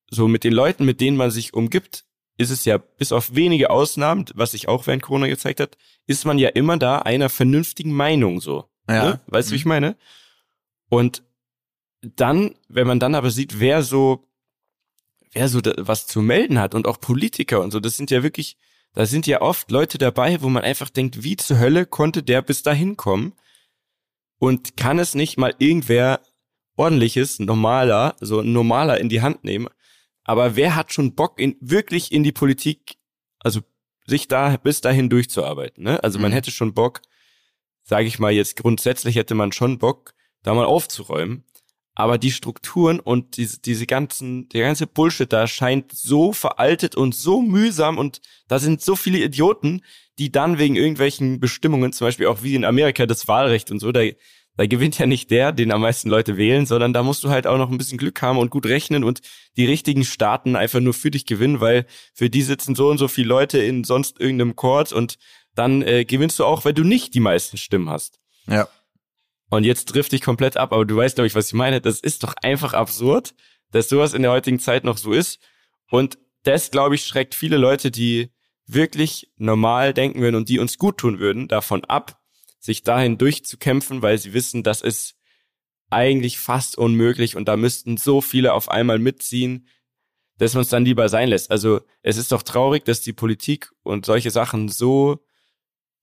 so 0.09 0.27
mit 0.27 0.43
den 0.43 0.53
Leuten, 0.53 0.85
mit 0.85 1.01
denen 1.01 1.17
man 1.17 1.31
sich 1.31 1.53
umgibt, 1.53 2.05
ist 2.37 2.51
es 2.51 2.65
ja 2.65 2.77
bis 2.77 3.11
auf 3.11 3.33
wenige 3.33 3.69
Ausnahmen, 3.69 4.25
was 4.35 4.51
sich 4.51 4.67
auch 4.67 4.85
während 4.85 5.01
Corona 5.01 5.27
gezeigt 5.27 5.59
hat, 5.59 5.77
ist 6.05 6.25
man 6.25 6.37
ja 6.37 6.49
immer 6.49 6.77
da 6.77 6.99
einer 6.99 7.29
vernünftigen 7.29 7.93
Meinung 7.93 8.39
so. 8.39 8.69
Ne? 9.03 9.21
Weißt 9.27 9.49
du, 9.49 9.53
wie 9.53 9.57
ich 9.57 9.65
meine? 9.65 9.95
Und 10.89 11.23
dann, 12.01 12.55
wenn 12.67 12.85
man 12.85 12.99
dann 12.99 13.15
aber 13.15 13.31
sieht, 13.31 13.59
wer 13.59 13.81
so, 13.81 14.27
wer 15.31 15.49
so 15.49 15.61
was 15.77 16.05
zu 16.05 16.21
melden 16.21 16.59
hat 16.59 16.75
und 16.75 16.87
auch 16.87 16.99
Politiker 16.99 17.61
und 17.61 17.71
so, 17.71 17.79
das 17.79 17.97
sind 17.97 18.11
ja 18.11 18.21
wirklich, 18.21 18.57
da 18.93 19.05
sind 19.05 19.25
ja 19.25 19.41
oft 19.41 19.71
Leute 19.71 19.97
dabei, 19.97 20.41
wo 20.41 20.49
man 20.49 20.63
einfach 20.63 20.89
denkt, 20.89 21.23
wie 21.23 21.35
zur 21.35 21.57
Hölle 21.57 21.85
konnte 21.87 22.21
der 22.21 22.43
bis 22.43 22.61
dahin 22.61 22.95
kommen? 22.95 23.33
Und 24.45 24.77
kann 24.77 24.99
es 24.99 25.15
nicht 25.15 25.37
mal 25.37 25.55
irgendwer 25.57 26.21
ordentliches, 26.75 27.39
normaler, 27.39 28.15
so 28.19 28.43
normaler 28.43 28.99
in 28.99 29.09
die 29.09 29.23
Hand 29.23 29.43
nehmen? 29.43 29.69
Aber 30.23 30.55
wer 30.55 30.75
hat 30.75 30.93
schon 30.93 31.15
Bock, 31.15 31.39
in, 31.39 31.55
wirklich 31.61 32.11
in 32.11 32.21
die 32.21 32.31
Politik, 32.31 32.97
also 33.39 33.61
sich 34.05 34.27
da 34.27 34.55
bis 34.57 34.81
dahin 34.81 35.09
durchzuarbeiten? 35.09 35.83
Ne? 35.83 36.03
Also 36.03 36.19
man 36.19 36.29
Mhm. 36.29 36.35
hätte 36.35 36.51
schon 36.51 36.75
Bock, 36.75 37.01
sage 37.81 38.05
ich 38.05 38.19
mal 38.19 38.31
jetzt 38.31 38.55
grundsätzlich 38.57 39.15
hätte 39.15 39.33
man 39.33 39.51
schon 39.51 39.79
Bock, 39.79 40.13
da 40.43 40.53
mal 40.53 40.65
aufzuräumen. 40.65 41.43
Aber 41.95 42.17
die 42.17 42.31
Strukturen 42.31 42.99
und 42.99 43.37
diese, 43.37 43.59
diese 43.59 43.87
ganzen, 43.87 44.49
der 44.49 44.65
ganze 44.65 44.85
Bullshit 44.85 45.31
da 45.31 45.47
scheint 45.47 45.93
so 45.93 46.33
veraltet 46.33 46.95
und 46.95 47.15
so 47.15 47.41
mühsam 47.41 47.97
und 47.97 48.21
da 48.47 48.59
sind 48.59 48.81
so 48.81 48.95
viele 48.95 49.19
Idioten, 49.19 49.81
die 50.19 50.31
dann 50.31 50.59
wegen 50.59 50.75
irgendwelchen 50.75 51.39
Bestimmungen, 51.39 51.93
zum 51.93 52.07
Beispiel 52.07 52.27
auch 52.27 52.43
wie 52.43 52.55
in 52.55 52.65
Amerika 52.65 53.05
das 53.05 53.27
Wahlrecht 53.27 53.71
und 53.71 53.79
so, 53.79 53.91
da, 53.91 54.01
da 54.57 54.65
gewinnt 54.65 54.97
ja 54.97 55.05
nicht 55.05 55.31
der, 55.31 55.51
den 55.51 55.71
am 55.71 55.81
meisten 55.81 56.09
Leute 56.09 56.37
wählen, 56.37 56.65
sondern 56.65 56.93
da 56.93 57.03
musst 57.03 57.23
du 57.23 57.29
halt 57.29 57.47
auch 57.47 57.57
noch 57.57 57.69
ein 57.69 57.77
bisschen 57.77 57.97
Glück 57.97 58.21
haben 58.21 58.37
und 58.37 58.49
gut 58.49 58.65
rechnen 58.65 59.03
und 59.03 59.21
die 59.57 59.65
richtigen 59.65 60.05
Staaten 60.05 60.55
einfach 60.55 60.79
nur 60.79 60.93
für 60.93 61.11
dich 61.11 61.25
gewinnen, 61.25 61.59
weil 61.59 61.85
für 62.13 62.29
die 62.29 62.41
sitzen 62.41 62.75
so 62.75 62.89
und 62.89 62.97
so 62.97 63.07
viele 63.07 63.27
Leute 63.27 63.59
in 63.59 63.83
sonst 63.83 64.19
irgendeinem 64.19 64.55
Court 64.55 64.93
und 64.93 65.17
dann 65.55 65.81
äh, 65.81 66.05
gewinnst 66.05 66.39
du 66.39 66.45
auch, 66.45 66.65
weil 66.65 66.73
du 66.73 66.83
nicht 66.83 67.13
die 67.13 67.19
meisten 67.19 67.57
Stimmen 67.57 67.89
hast. 67.89 68.19
Ja. 68.47 68.67
Und 69.49 69.63
jetzt 69.63 69.89
trifft 69.89 70.11
dich 70.11 70.21
komplett 70.21 70.57
ab, 70.57 70.73
aber 70.73 70.85
du 70.85 70.95
weißt, 70.95 71.15
glaube 71.15 71.27
ich, 71.27 71.35
was 71.35 71.47
ich 71.47 71.53
meine. 71.53 71.81
Das 71.81 71.99
ist 71.99 72.23
doch 72.23 72.33
einfach 72.41 72.73
absurd, 72.73 73.35
dass 73.71 73.89
sowas 73.89 74.13
in 74.13 74.21
der 74.21 74.31
heutigen 74.31 74.59
Zeit 74.59 74.83
noch 74.83 74.97
so 74.97 75.11
ist. 75.11 75.39
Und 75.89 76.17
das, 76.43 76.71
glaube 76.71 76.95
ich, 76.95 77.05
schreckt 77.05 77.35
viele 77.35 77.57
Leute, 77.57 77.91
die 77.91 78.31
wirklich 78.67 79.31
normal 79.37 79.93
denken 79.93 80.21
würden 80.21 80.35
und 80.35 80.49
die 80.49 80.59
uns 80.59 80.77
gut 80.77 80.97
tun 80.97 81.19
würden, 81.19 81.47
davon 81.47 81.85
ab, 81.85 82.19
sich 82.59 82.83
dahin 82.83 83.17
durchzukämpfen, 83.17 84.01
weil 84.01 84.17
sie 84.17 84.33
wissen, 84.33 84.63
das 84.63 84.81
ist 84.81 85.15
eigentlich 85.89 86.39
fast 86.39 86.77
unmöglich 86.77 87.35
und 87.35 87.47
da 87.47 87.57
müssten 87.57 87.97
so 87.97 88.21
viele 88.21 88.53
auf 88.53 88.69
einmal 88.69 88.97
mitziehen, 88.97 89.67
dass 90.37 90.53
man 90.53 90.63
es 90.63 90.69
dann 90.69 90.85
lieber 90.85 91.07
sein 91.09 91.29
lässt. 91.29 91.51
Also 91.51 91.81
es 92.01 92.17
ist 92.17 92.31
doch 92.31 92.41
traurig, 92.43 92.83
dass 92.85 93.01
die 93.01 93.13
Politik 93.13 93.71
und 93.83 94.05
solche 94.05 94.31
Sachen 94.31 94.67
so 94.67 95.23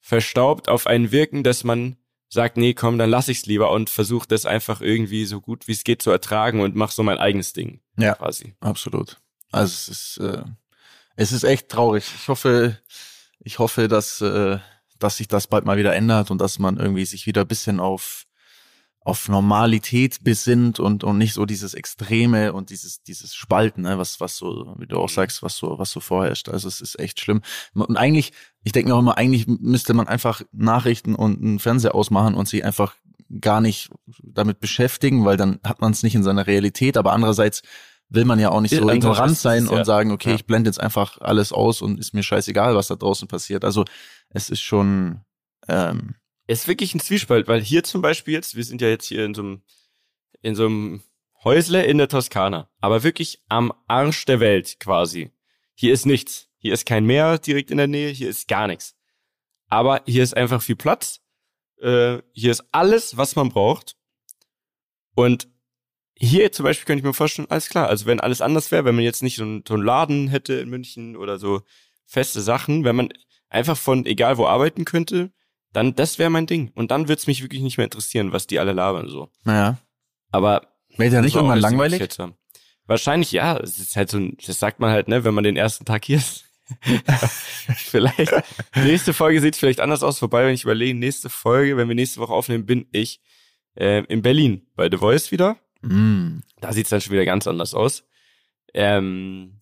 verstaubt 0.00 0.68
auf 0.68 0.87
einen 0.87 1.12
wirken, 1.12 1.42
dass 1.42 1.64
man 1.64 1.96
sagt, 2.32 2.56
nee, 2.56 2.72
komm, 2.72 2.96
dann 2.96 3.10
lass 3.10 3.28
ich's 3.28 3.44
lieber 3.44 3.70
und 3.70 3.90
versuche 3.90 4.26
das 4.26 4.46
einfach 4.46 4.80
irgendwie 4.80 5.26
so 5.26 5.42
gut 5.42 5.68
wie 5.68 5.72
es 5.72 5.84
geht 5.84 6.00
zu 6.00 6.10
ertragen 6.10 6.60
und 6.60 6.74
mach 6.74 6.90
so 6.90 7.02
mein 7.02 7.18
eigenes 7.18 7.52
Ding. 7.52 7.80
Ja, 7.98 8.14
quasi. 8.14 8.54
absolut. 8.60 9.20
Also 9.50 9.72
es 9.72 9.88
ist, 9.88 10.16
äh, 10.16 10.42
es 11.14 11.32
ist 11.32 11.44
echt 11.44 11.68
traurig. 11.68 12.04
Ich 12.16 12.28
hoffe, 12.28 12.78
ich 13.38 13.58
hoffe, 13.58 13.86
dass, 13.86 14.22
äh, 14.22 14.58
dass 14.98 15.18
sich 15.18 15.28
das 15.28 15.46
bald 15.46 15.66
mal 15.66 15.76
wieder 15.76 15.94
ändert 15.94 16.30
und 16.30 16.38
dass 16.38 16.58
man 16.58 16.78
irgendwie 16.78 17.04
sich 17.04 17.26
wieder 17.26 17.42
ein 17.42 17.48
bisschen 17.48 17.80
auf 17.80 18.24
auf 19.04 19.28
Normalität 19.28 20.22
besinnt 20.22 20.78
und 20.78 21.02
und 21.04 21.18
nicht 21.18 21.34
so 21.34 21.44
dieses 21.44 21.74
Extreme 21.74 22.52
und 22.52 22.70
dieses 22.70 23.02
dieses 23.02 23.34
Spalten, 23.34 23.82
ne, 23.82 23.98
was 23.98 24.20
was 24.20 24.36
so 24.36 24.74
wie 24.78 24.86
du 24.86 24.96
auch 24.98 25.08
sagst, 25.08 25.42
was 25.42 25.56
so 25.56 25.78
was 25.78 25.90
so 25.90 26.00
vorherrscht. 26.00 26.48
Also 26.48 26.68
es 26.68 26.80
ist 26.80 26.98
echt 27.00 27.20
schlimm. 27.20 27.40
Und 27.74 27.96
eigentlich, 27.96 28.32
ich 28.62 28.72
denke 28.72 28.90
mir 28.90 28.94
auch 28.94 29.00
immer, 29.00 29.18
eigentlich 29.18 29.46
müsste 29.46 29.94
man 29.94 30.06
einfach 30.08 30.42
Nachrichten 30.52 31.14
und 31.14 31.42
einen 31.42 31.58
Fernseher 31.58 31.94
ausmachen 31.94 32.34
und 32.34 32.48
sich 32.48 32.64
einfach 32.64 32.94
gar 33.40 33.60
nicht 33.60 33.90
damit 34.22 34.60
beschäftigen, 34.60 35.24
weil 35.24 35.36
dann 35.36 35.58
hat 35.64 35.80
man 35.80 35.92
es 35.92 36.02
nicht 36.02 36.14
in 36.14 36.22
seiner 36.22 36.46
Realität. 36.46 36.96
Aber 36.96 37.12
andererseits 37.12 37.62
will 38.08 38.24
man 38.26 38.38
ja 38.38 38.50
auch 38.50 38.60
nicht 38.60 38.74
so 38.76 38.86
Ja, 38.86 38.94
ignorant 38.94 39.38
sein 39.38 39.64
ja. 39.64 39.70
und 39.70 39.84
sagen, 39.86 40.12
okay, 40.12 40.28
Ja. 40.30 40.34
ich 40.34 40.46
blende 40.46 40.68
jetzt 40.68 40.80
einfach 40.80 41.18
alles 41.20 41.50
aus 41.52 41.80
und 41.82 41.98
ist 41.98 42.12
mir 42.14 42.22
scheißegal, 42.22 42.76
was 42.76 42.88
da 42.88 42.94
draußen 42.96 43.26
passiert. 43.26 43.64
Also 43.64 43.84
es 44.28 44.50
ist 44.50 44.60
schon 44.60 45.22
ähm, 45.66 46.14
Es 46.52 46.60
ist 46.60 46.68
wirklich 46.68 46.94
ein 46.94 47.00
Zwiespalt, 47.00 47.48
weil 47.48 47.62
hier 47.62 47.82
zum 47.82 48.02
Beispiel 48.02 48.34
jetzt, 48.34 48.56
wir 48.56 48.64
sind 48.64 48.82
ja 48.82 48.88
jetzt 48.88 49.06
hier 49.06 49.24
in 49.24 49.32
so 49.32 49.40
einem, 49.40 49.62
in 50.42 50.54
so 50.54 50.66
einem 50.66 51.02
Häusle 51.42 51.82
in 51.84 51.96
der 51.96 52.08
Toskana, 52.08 52.68
aber 52.78 53.02
wirklich 53.04 53.40
am 53.48 53.72
Arsch 53.88 54.26
der 54.26 54.38
Welt 54.38 54.78
quasi. 54.78 55.30
Hier 55.74 55.94
ist 55.94 56.04
nichts. 56.04 56.50
Hier 56.58 56.74
ist 56.74 56.84
kein 56.84 57.06
Meer 57.06 57.38
direkt 57.38 57.70
in 57.70 57.78
der 57.78 57.86
Nähe, 57.86 58.10
hier 58.10 58.28
ist 58.28 58.48
gar 58.48 58.66
nichts. 58.66 58.94
Aber 59.70 60.02
hier 60.04 60.22
ist 60.22 60.36
einfach 60.36 60.60
viel 60.60 60.76
Platz. 60.76 61.22
Äh, 61.80 62.18
hier 62.32 62.50
ist 62.50 62.64
alles, 62.70 63.16
was 63.16 63.34
man 63.34 63.48
braucht. 63.48 63.96
Und 65.14 65.48
hier 66.14 66.52
zum 66.52 66.64
Beispiel 66.64 66.84
könnte 66.84 67.00
ich 67.00 67.06
mir 67.06 67.14
vorstellen, 67.14 67.50
alles 67.50 67.70
klar, 67.70 67.88
also 67.88 68.04
wenn 68.04 68.20
alles 68.20 68.42
anders 68.42 68.70
wäre, 68.70 68.84
wenn 68.84 68.94
man 68.94 69.04
jetzt 69.04 69.22
nicht 69.22 69.36
so 69.36 69.42
einen, 69.42 69.64
so 69.66 69.72
einen 69.72 69.84
Laden 69.84 70.28
hätte 70.28 70.52
in 70.52 70.68
München 70.68 71.16
oder 71.16 71.38
so 71.38 71.62
feste 72.04 72.42
Sachen, 72.42 72.84
wenn 72.84 72.96
man 72.96 73.08
einfach 73.48 73.78
von 73.78 74.04
egal 74.04 74.36
wo 74.36 74.46
arbeiten 74.46 74.84
könnte, 74.84 75.32
dann 75.72 75.94
das 75.94 76.18
wäre 76.18 76.30
mein 76.30 76.46
Ding. 76.46 76.70
Und 76.74 76.90
dann 76.90 77.08
wird's 77.08 77.26
mich 77.26 77.42
wirklich 77.42 77.62
nicht 77.62 77.78
mehr 77.78 77.85
interessieren, 77.85 78.32
was 78.32 78.46
die 78.46 78.58
alle 78.58 78.72
labern 78.72 79.08
so. 79.08 79.30
naja. 79.44 79.78
Aber 80.30 80.72
Wäre 80.96 81.14
ja 81.14 81.22
nicht 81.22 81.37
irgendwann 81.37 81.61
langweilig? 81.61 82.02
Wahrscheinlich 82.87 83.32
ja. 83.32 83.56
Es 83.58 83.78
ist 83.78 83.96
halt 83.96 84.11
so 84.11 84.18
ein, 84.18 84.37
das 84.44 84.58
sagt 84.58 84.80
man 84.80 84.90
halt, 84.90 85.08
ne, 85.08 85.24
wenn 85.24 85.35
man 85.35 85.44
den 85.44 85.56
ersten 85.56 85.85
Tag 85.85 86.04
hier 86.04 86.18
ist. 86.18 86.44
vielleicht. 87.76 88.32
Nächste 88.74 89.12
Folge 89.12 89.40
sieht 89.40 89.56
vielleicht 89.56 89.80
anders 89.80 90.02
aus. 90.02 90.18
Vorbei, 90.18 90.46
wenn 90.46 90.54
ich 90.54 90.64
überlege, 90.64 90.98
nächste 90.98 91.28
Folge, 91.28 91.76
wenn 91.76 91.88
wir 91.88 91.94
nächste 91.94 92.20
Woche 92.20 92.32
aufnehmen, 92.32 92.66
bin 92.66 92.87
ich 92.92 93.20
äh, 93.74 94.04
in 94.04 94.22
Berlin 94.22 94.66
bei 94.74 94.88
The 94.90 94.98
Voice 94.98 95.32
wieder. 95.32 95.58
Mm. 95.82 96.40
Da 96.61 96.72
sieht's 96.72 96.90
dann 96.90 97.00
schon 97.00 97.12
wieder 97.12 97.24
ganz 97.24 97.46
anders 97.46 97.74
aus. 97.74 98.04
Ähm, 98.74 99.61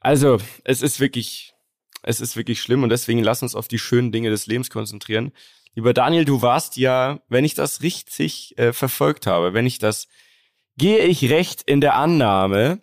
also, 0.00 0.38
es 0.64 0.82
ist 0.82 1.00
wirklich, 1.00 1.54
es 2.06 2.20
ist 2.20 2.36
wirklich 2.36 2.62
schlimm 2.62 2.84
und 2.84 2.88
deswegen 2.88 3.22
lass 3.22 3.42
uns 3.42 3.54
auf 3.54 3.68
die 3.68 3.80
schönen 3.80 4.12
Dinge 4.12 4.30
des 4.30 4.46
Lebens 4.46 4.70
konzentrieren. 4.70 5.32
Lieber 5.74 5.92
Daniel, 5.92 6.24
du 6.24 6.40
warst 6.40 6.76
ja, 6.76 7.20
wenn 7.28 7.44
ich 7.44 7.54
das 7.54 7.82
richtig 7.82 8.56
äh, 8.56 8.72
verfolgt 8.72 9.26
habe, 9.26 9.52
wenn 9.52 9.66
ich 9.66 9.78
das, 9.78 10.06
gehe 10.78 11.00
ich 11.00 11.28
recht 11.30 11.62
in 11.62 11.80
der 11.80 11.96
Annahme, 11.96 12.80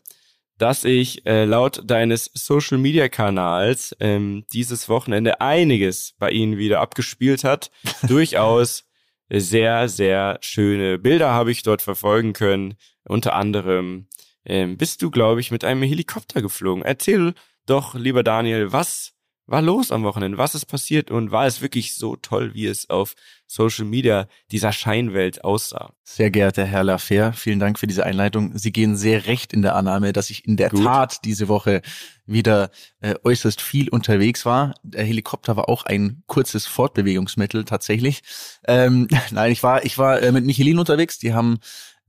dass 0.58 0.84
ich 0.84 1.26
äh, 1.26 1.46
laut 1.46 1.82
deines 1.90 2.30
Social 2.34 2.78
Media 2.78 3.08
Kanals 3.08 3.96
ähm, 4.00 4.46
dieses 4.52 4.90
Wochenende 4.90 5.42
einiges 5.42 6.16
bei 6.20 6.30
Ihnen 6.30 6.58
wieder 6.58 6.82
abgespielt 6.82 7.44
hat. 7.44 7.72
Durchaus 8.08 8.84
sehr, 9.30 9.88
sehr 9.88 10.38
schöne 10.42 11.00
Bilder 11.00 11.32
habe 11.32 11.52
ich 11.52 11.64
dort 11.64 11.82
verfolgen 11.82 12.34
können. 12.34 12.76
Unter 13.06 13.36
anderem 13.36 14.08
ähm, 14.46 14.78
bist 14.78 15.02
du, 15.02 15.10
glaube 15.10 15.40
ich, 15.40 15.50
mit 15.50 15.64
einem 15.64 15.82
Helikopter 15.82 16.42
geflogen. 16.42 16.84
Erzähl 16.84 17.34
doch, 17.66 17.96
lieber 17.96 18.24
Daniel, 18.24 18.74
was 18.74 19.13
war 19.46 19.62
los 19.62 19.92
am 19.92 20.04
Wochenende? 20.04 20.38
Was 20.38 20.56
ist 20.56 20.66
passiert 20.66 21.12
und 21.12 21.32
war 21.32 21.46
es 21.46 21.62
wirklich 21.62 21.96
so 21.96 22.16
toll, 22.16 22.54
wie 22.54 22.66
es 22.66 22.90
auf 22.90 23.16
Social 23.46 23.86
Media 23.86 24.28
dieser 24.52 24.72
Scheinwelt 24.72 25.44
aussah? 25.44 25.94
Sehr 26.04 26.32
geehrter 26.32 26.66
Herr 26.66 26.84
Lafer, 26.84 27.34
vielen 27.34 27.60
Dank 27.60 27.78
für 27.78 27.88
diese 27.88 28.06
Einleitung. 28.06 28.58
Sie 28.58 28.72
gehen 28.72 28.96
sehr 28.96 29.26
recht 29.26 29.52
in 29.52 29.62
der 29.62 29.76
Annahme, 29.76 30.14
dass 30.14 30.30
ich 30.30 30.48
in 30.48 30.56
der 30.56 30.70
Gut. 30.70 30.84
Tat 30.84 31.26
diese 31.26 31.50
Woche 31.50 31.82
wieder 32.26 32.72
äh, 33.02 33.16
äußerst 33.24 33.62
viel 33.62 33.90
unterwegs 33.90 34.46
war. 34.46 34.76
Der 34.84 35.04
Helikopter 35.04 35.58
war 35.58 35.68
auch 35.68 35.84
ein 35.86 36.24
kurzes 36.28 36.66
Fortbewegungsmittel 36.66 37.66
tatsächlich. 37.66 38.22
Ähm, 38.66 39.08
nein, 39.32 39.52
ich 39.52 39.62
war 39.62 39.84
ich 39.84 39.98
war 39.98 40.22
äh, 40.22 40.32
mit 40.32 40.46
Michelin 40.46 40.80
unterwegs. 40.80 41.20
Die 41.20 41.34
haben 41.34 41.60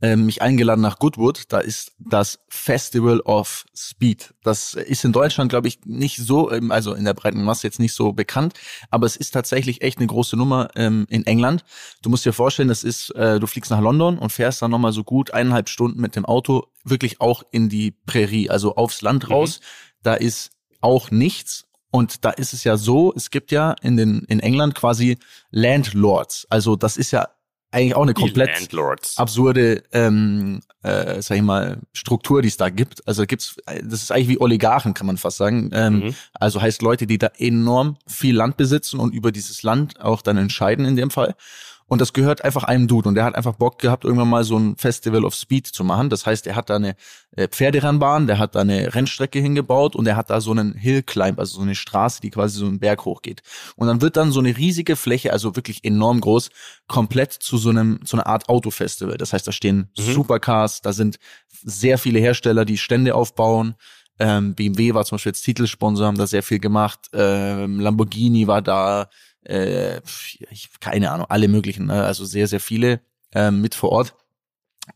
ähm, 0.02 0.26
mich 0.26 0.42
eingeladen 0.42 0.80
nach 0.80 0.98
Goodwood. 0.98 1.44
Da 1.48 1.58
ist 1.58 1.92
das 1.98 2.40
Festival 2.48 3.20
of 3.20 3.64
Speed. 3.74 4.34
Das 4.42 4.74
ist 4.74 5.04
in 5.04 5.12
Deutschland, 5.12 5.50
glaube 5.50 5.68
ich, 5.68 5.80
nicht 5.84 6.18
so, 6.18 6.50
ähm, 6.50 6.70
also 6.70 6.94
in 6.94 7.04
der 7.04 7.14
breiten 7.14 7.42
Masse 7.42 7.66
jetzt 7.66 7.80
nicht 7.80 7.94
so 7.94 8.12
bekannt, 8.12 8.54
aber 8.90 9.06
es 9.06 9.16
ist 9.16 9.30
tatsächlich 9.30 9.82
echt 9.82 9.98
eine 9.98 10.06
große 10.06 10.36
Nummer 10.36 10.68
ähm, 10.76 11.06
in 11.08 11.26
England. 11.26 11.64
Du 12.02 12.10
musst 12.10 12.24
dir 12.24 12.32
vorstellen, 12.32 12.68
das 12.68 12.84
ist, 12.84 13.10
äh, 13.10 13.40
du 13.40 13.46
fliegst 13.46 13.70
nach 13.70 13.80
London 13.80 14.18
und 14.18 14.30
fährst 14.30 14.62
dann 14.62 14.70
nochmal 14.70 14.92
so 14.92 15.04
gut 15.04 15.32
eineinhalb 15.32 15.68
Stunden 15.68 16.00
mit 16.00 16.16
dem 16.16 16.24
Auto 16.24 16.64
wirklich 16.84 17.20
auch 17.20 17.42
in 17.50 17.68
die 17.68 17.92
Prärie, 17.92 18.50
also 18.50 18.76
aufs 18.76 19.02
Land 19.02 19.30
raus. 19.30 19.60
Da 20.02 20.14
ist 20.14 20.50
auch 20.80 21.10
nichts. 21.10 21.64
Und 21.90 22.24
da 22.24 22.30
ist 22.30 22.52
es 22.52 22.64
ja 22.64 22.76
so, 22.76 23.12
es 23.14 23.30
gibt 23.30 23.52
ja 23.52 23.76
in 23.80 23.96
den 23.96 24.24
in 24.24 24.40
England 24.40 24.74
quasi 24.74 25.16
Landlords. 25.50 26.44
Also 26.50 26.74
das 26.74 26.96
ist 26.96 27.12
ja 27.12 27.28
eigentlich 27.74 27.96
auch 27.96 28.02
eine 28.02 28.14
komplett 28.14 28.50
absurde, 29.16 29.82
ähm, 29.92 30.60
äh, 30.82 31.20
sag 31.20 31.36
ich 31.36 31.42
mal, 31.42 31.78
Struktur, 31.92 32.40
die 32.40 32.48
es 32.48 32.56
da 32.56 32.68
gibt. 32.68 33.06
Also 33.06 33.26
gibt's, 33.26 33.56
das 33.66 34.02
ist 34.02 34.12
eigentlich 34.12 34.28
wie 34.28 34.40
Oligarchen, 34.40 34.94
kann 34.94 35.06
man 35.06 35.16
fast 35.16 35.36
sagen. 35.38 35.70
Ähm, 35.72 35.94
Mhm. 35.94 36.14
Also 36.34 36.60
heißt 36.60 36.82
Leute, 36.82 37.06
die 37.06 37.18
da 37.18 37.30
enorm 37.38 37.96
viel 38.06 38.36
Land 38.36 38.56
besitzen 38.56 39.00
und 39.00 39.14
über 39.14 39.32
dieses 39.32 39.62
Land 39.62 40.00
auch 40.00 40.22
dann 40.22 40.36
entscheiden 40.36 40.84
in 40.84 40.96
dem 40.96 41.10
Fall. 41.10 41.34
Und 41.86 42.00
das 42.00 42.12
gehört 42.12 42.44
einfach 42.44 42.64
einem 42.64 42.88
Dude. 42.88 43.08
Und 43.08 43.14
der 43.14 43.24
hat 43.24 43.34
einfach 43.34 43.54
Bock 43.54 43.78
gehabt, 43.78 44.04
irgendwann 44.04 44.28
mal 44.30 44.44
so 44.44 44.58
ein 44.58 44.76
Festival 44.76 45.24
of 45.24 45.34
Speed 45.34 45.66
zu 45.66 45.84
machen. 45.84 46.08
Das 46.08 46.24
heißt, 46.24 46.46
er 46.46 46.56
hat 46.56 46.70
da 46.70 46.76
eine 46.76 46.96
äh, 47.36 47.46
Pferderennbahn, 47.48 48.26
der 48.26 48.38
hat 48.38 48.54
da 48.54 48.60
eine 48.60 48.94
Rennstrecke 48.94 49.38
hingebaut 49.38 49.94
und 49.94 50.06
er 50.06 50.16
hat 50.16 50.30
da 50.30 50.40
so 50.40 50.50
einen 50.50 50.74
Hill 50.74 51.02
Climb, 51.02 51.38
also 51.38 51.56
so 51.56 51.62
eine 51.62 51.74
Straße, 51.74 52.20
die 52.22 52.30
quasi 52.30 52.58
so 52.58 52.66
einen 52.66 52.78
Berg 52.78 53.04
hochgeht. 53.04 53.42
Und 53.76 53.86
dann 53.86 54.00
wird 54.00 54.16
dann 54.16 54.32
so 54.32 54.40
eine 54.40 54.56
riesige 54.56 54.96
Fläche, 54.96 55.32
also 55.32 55.56
wirklich 55.56 55.84
enorm 55.84 56.20
groß, 56.20 56.50
komplett 56.88 57.32
zu 57.32 57.58
so 57.58 57.70
einem, 57.70 58.04
zu 58.04 58.16
einer 58.16 58.26
Art 58.26 58.48
Autofestival. 58.48 59.18
Das 59.18 59.32
heißt, 59.32 59.46
da 59.46 59.52
stehen 59.52 59.90
Mhm. 59.98 60.12
Supercars, 60.12 60.80
da 60.80 60.92
sind 60.92 61.18
sehr 61.48 61.98
viele 61.98 62.18
Hersteller, 62.18 62.64
die 62.64 62.78
Stände 62.78 63.14
aufbauen. 63.14 63.74
Ähm, 64.18 64.54
BMW 64.54 64.94
war 64.94 65.04
zum 65.04 65.16
Beispiel 65.16 65.30
jetzt 65.30 65.42
Titelsponsor, 65.42 66.06
haben 66.06 66.18
da 66.18 66.26
sehr 66.26 66.42
viel 66.42 66.60
gemacht. 66.60 67.08
Ähm, 67.12 67.80
Lamborghini 67.80 68.46
war 68.46 68.62
da, 68.62 69.08
äh, 69.44 70.00
ich, 70.50 70.70
keine 70.80 71.10
Ahnung, 71.10 71.26
alle 71.28 71.48
möglichen, 71.48 71.86
ne? 71.86 72.04
also 72.04 72.24
sehr, 72.24 72.48
sehr 72.48 72.60
viele 72.60 73.00
ähm, 73.34 73.60
mit 73.60 73.74
vor 73.74 73.90
Ort. 73.90 74.14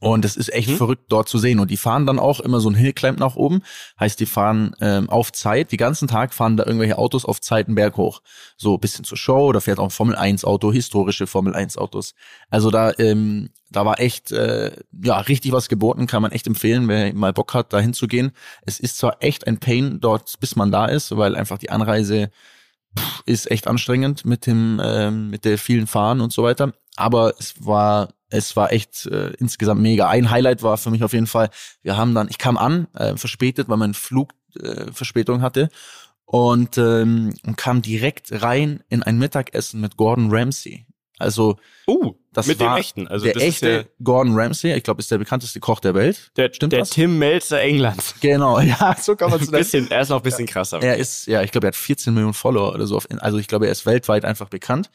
Und 0.00 0.26
es 0.26 0.36
ist 0.36 0.52
echt 0.52 0.68
Mhm. 0.68 0.76
verrückt 0.76 1.04
dort 1.08 1.30
zu 1.30 1.38
sehen. 1.38 1.60
Und 1.60 1.70
die 1.70 1.78
fahren 1.78 2.04
dann 2.04 2.18
auch 2.18 2.40
immer 2.40 2.60
so 2.60 2.68
ein 2.68 2.74
Hillclimb 2.74 3.18
nach 3.18 3.36
oben. 3.36 3.62
Heißt, 3.98 4.20
die 4.20 4.26
fahren 4.26 4.76
ähm, 4.82 5.08
auf 5.08 5.32
Zeit, 5.32 5.72
die 5.72 5.78
ganzen 5.78 6.08
Tag 6.08 6.34
fahren 6.34 6.58
da 6.58 6.66
irgendwelche 6.66 6.98
Autos 6.98 7.24
auf 7.24 7.40
Zeit 7.40 7.68
einen 7.68 7.74
Berg 7.74 7.96
hoch. 7.96 8.20
So 8.58 8.74
ein 8.74 8.80
bisschen 8.80 9.04
zur 9.06 9.16
Show, 9.16 9.50
da 9.52 9.60
fährt 9.60 9.78
auch 9.78 9.84
ein 9.84 9.90
Formel 9.90 10.14
1 10.14 10.44
Auto, 10.44 10.72
historische 10.72 11.26
Formel 11.26 11.54
1 11.54 11.78
Autos. 11.78 12.14
Also 12.50 12.70
da, 12.70 12.92
ähm, 12.98 13.48
da 13.70 13.86
war 13.86 13.98
echt, 13.98 14.30
äh, 14.30 14.72
ja, 15.02 15.20
richtig 15.20 15.52
was 15.52 15.70
geboten, 15.70 16.06
kann 16.06 16.20
man 16.20 16.32
echt 16.32 16.46
empfehlen, 16.46 16.86
wer 16.86 17.14
mal 17.14 17.32
Bock 17.32 17.54
hat, 17.54 17.72
da 17.72 17.80
hinzugehen. 17.80 18.32
Es 18.66 18.80
ist 18.80 18.98
zwar 18.98 19.16
echt 19.20 19.46
ein 19.46 19.58
Pain 19.58 20.00
dort, 20.00 20.38
bis 20.38 20.54
man 20.54 20.70
da 20.70 20.84
ist, 20.84 21.16
weil 21.16 21.34
einfach 21.34 21.56
die 21.56 21.70
Anreise 21.70 22.30
ist 23.26 23.50
echt 23.50 23.66
anstrengend 23.66 24.24
mit 24.24 24.46
dem, 24.46 24.80
ähm, 24.82 25.30
mit 25.30 25.44
der 25.44 25.58
vielen 25.58 25.86
Fahren 25.86 26.20
und 26.20 26.32
so 26.32 26.42
weiter. 26.42 26.72
Aber 26.96 27.34
es 27.38 27.54
war, 27.64 28.08
es 28.30 28.56
war 28.56 28.72
echt 28.72 29.06
äh, 29.06 29.30
insgesamt 29.38 29.80
mega. 29.80 30.08
Ein 30.08 30.30
Highlight 30.30 30.62
war 30.62 30.76
für 30.78 30.90
mich 30.90 31.04
auf 31.04 31.12
jeden 31.12 31.26
Fall, 31.26 31.50
wir 31.82 31.96
haben 31.96 32.14
dann, 32.14 32.28
ich 32.28 32.38
kam 32.38 32.56
an, 32.56 32.88
äh, 32.94 33.16
verspätet, 33.16 33.68
weil 33.68 33.76
mein 33.76 33.94
Flug 33.94 34.32
äh, 34.60 34.90
Verspätung 34.92 35.42
hatte 35.42 35.68
und, 36.24 36.76
ähm, 36.76 37.34
und 37.46 37.56
kam 37.56 37.82
direkt 37.82 38.42
rein 38.42 38.82
in 38.88 39.02
ein 39.02 39.18
Mittagessen 39.18 39.80
mit 39.80 39.96
Gordon 39.96 40.28
Ramsay. 40.30 40.86
Also 41.18 41.56
Uh, 41.86 42.14
das 42.32 42.46
mit 42.46 42.60
war 42.60 42.76
dem 42.76 42.80
echten. 42.80 43.08
Also 43.08 43.24
der 43.24 43.34
das 43.34 43.42
echte 43.42 43.68
ist 43.68 43.88
Gordon 44.04 44.38
Ramsay, 44.38 44.74
ich 44.76 44.82
glaube, 44.84 45.00
ist 45.00 45.10
der 45.10 45.18
bekannteste 45.18 45.58
Koch 45.60 45.80
der 45.80 45.94
Welt. 45.94 46.30
der, 46.36 46.48
der, 46.48 46.54
Stimmt 46.54 46.72
der 46.72 46.80
das? 46.80 46.90
Tim 46.90 47.18
Melzer 47.18 47.60
Englands. 47.60 48.14
Genau, 48.20 48.60
ja, 48.60 48.96
so 49.00 49.16
kann 49.16 49.30
man 49.30 49.40
es 49.42 49.50
bisschen, 49.50 49.90
er 49.90 50.02
ist 50.02 50.10
noch 50.10 50.18
ein 50.18 50.22
bisschen 50.22 50.46
krasser. 50.46 50.82
Er 50.82 50.96
ist, 50.96 51.26
ja, 51.26 51.42
ich 51.42 51.50
glaube, 51.50 51.66
er 51.66 51.68
hat 51.68 51.76
14 51.76 52.12
Millionen 52.14 52.34
Follower 52.34 52.74
oder 52.74 52.86
so. 52.86 52.96
Auf, 52.96 53.06
also 53.18 53.38
ich 53.38 53.48
glaube, 53.48 53.66
er 53.66 53.72
ist 53.72 53.86
weltweit 53.86 54.24
einfach 54.24 54.48
bekannt. 54.48 54.90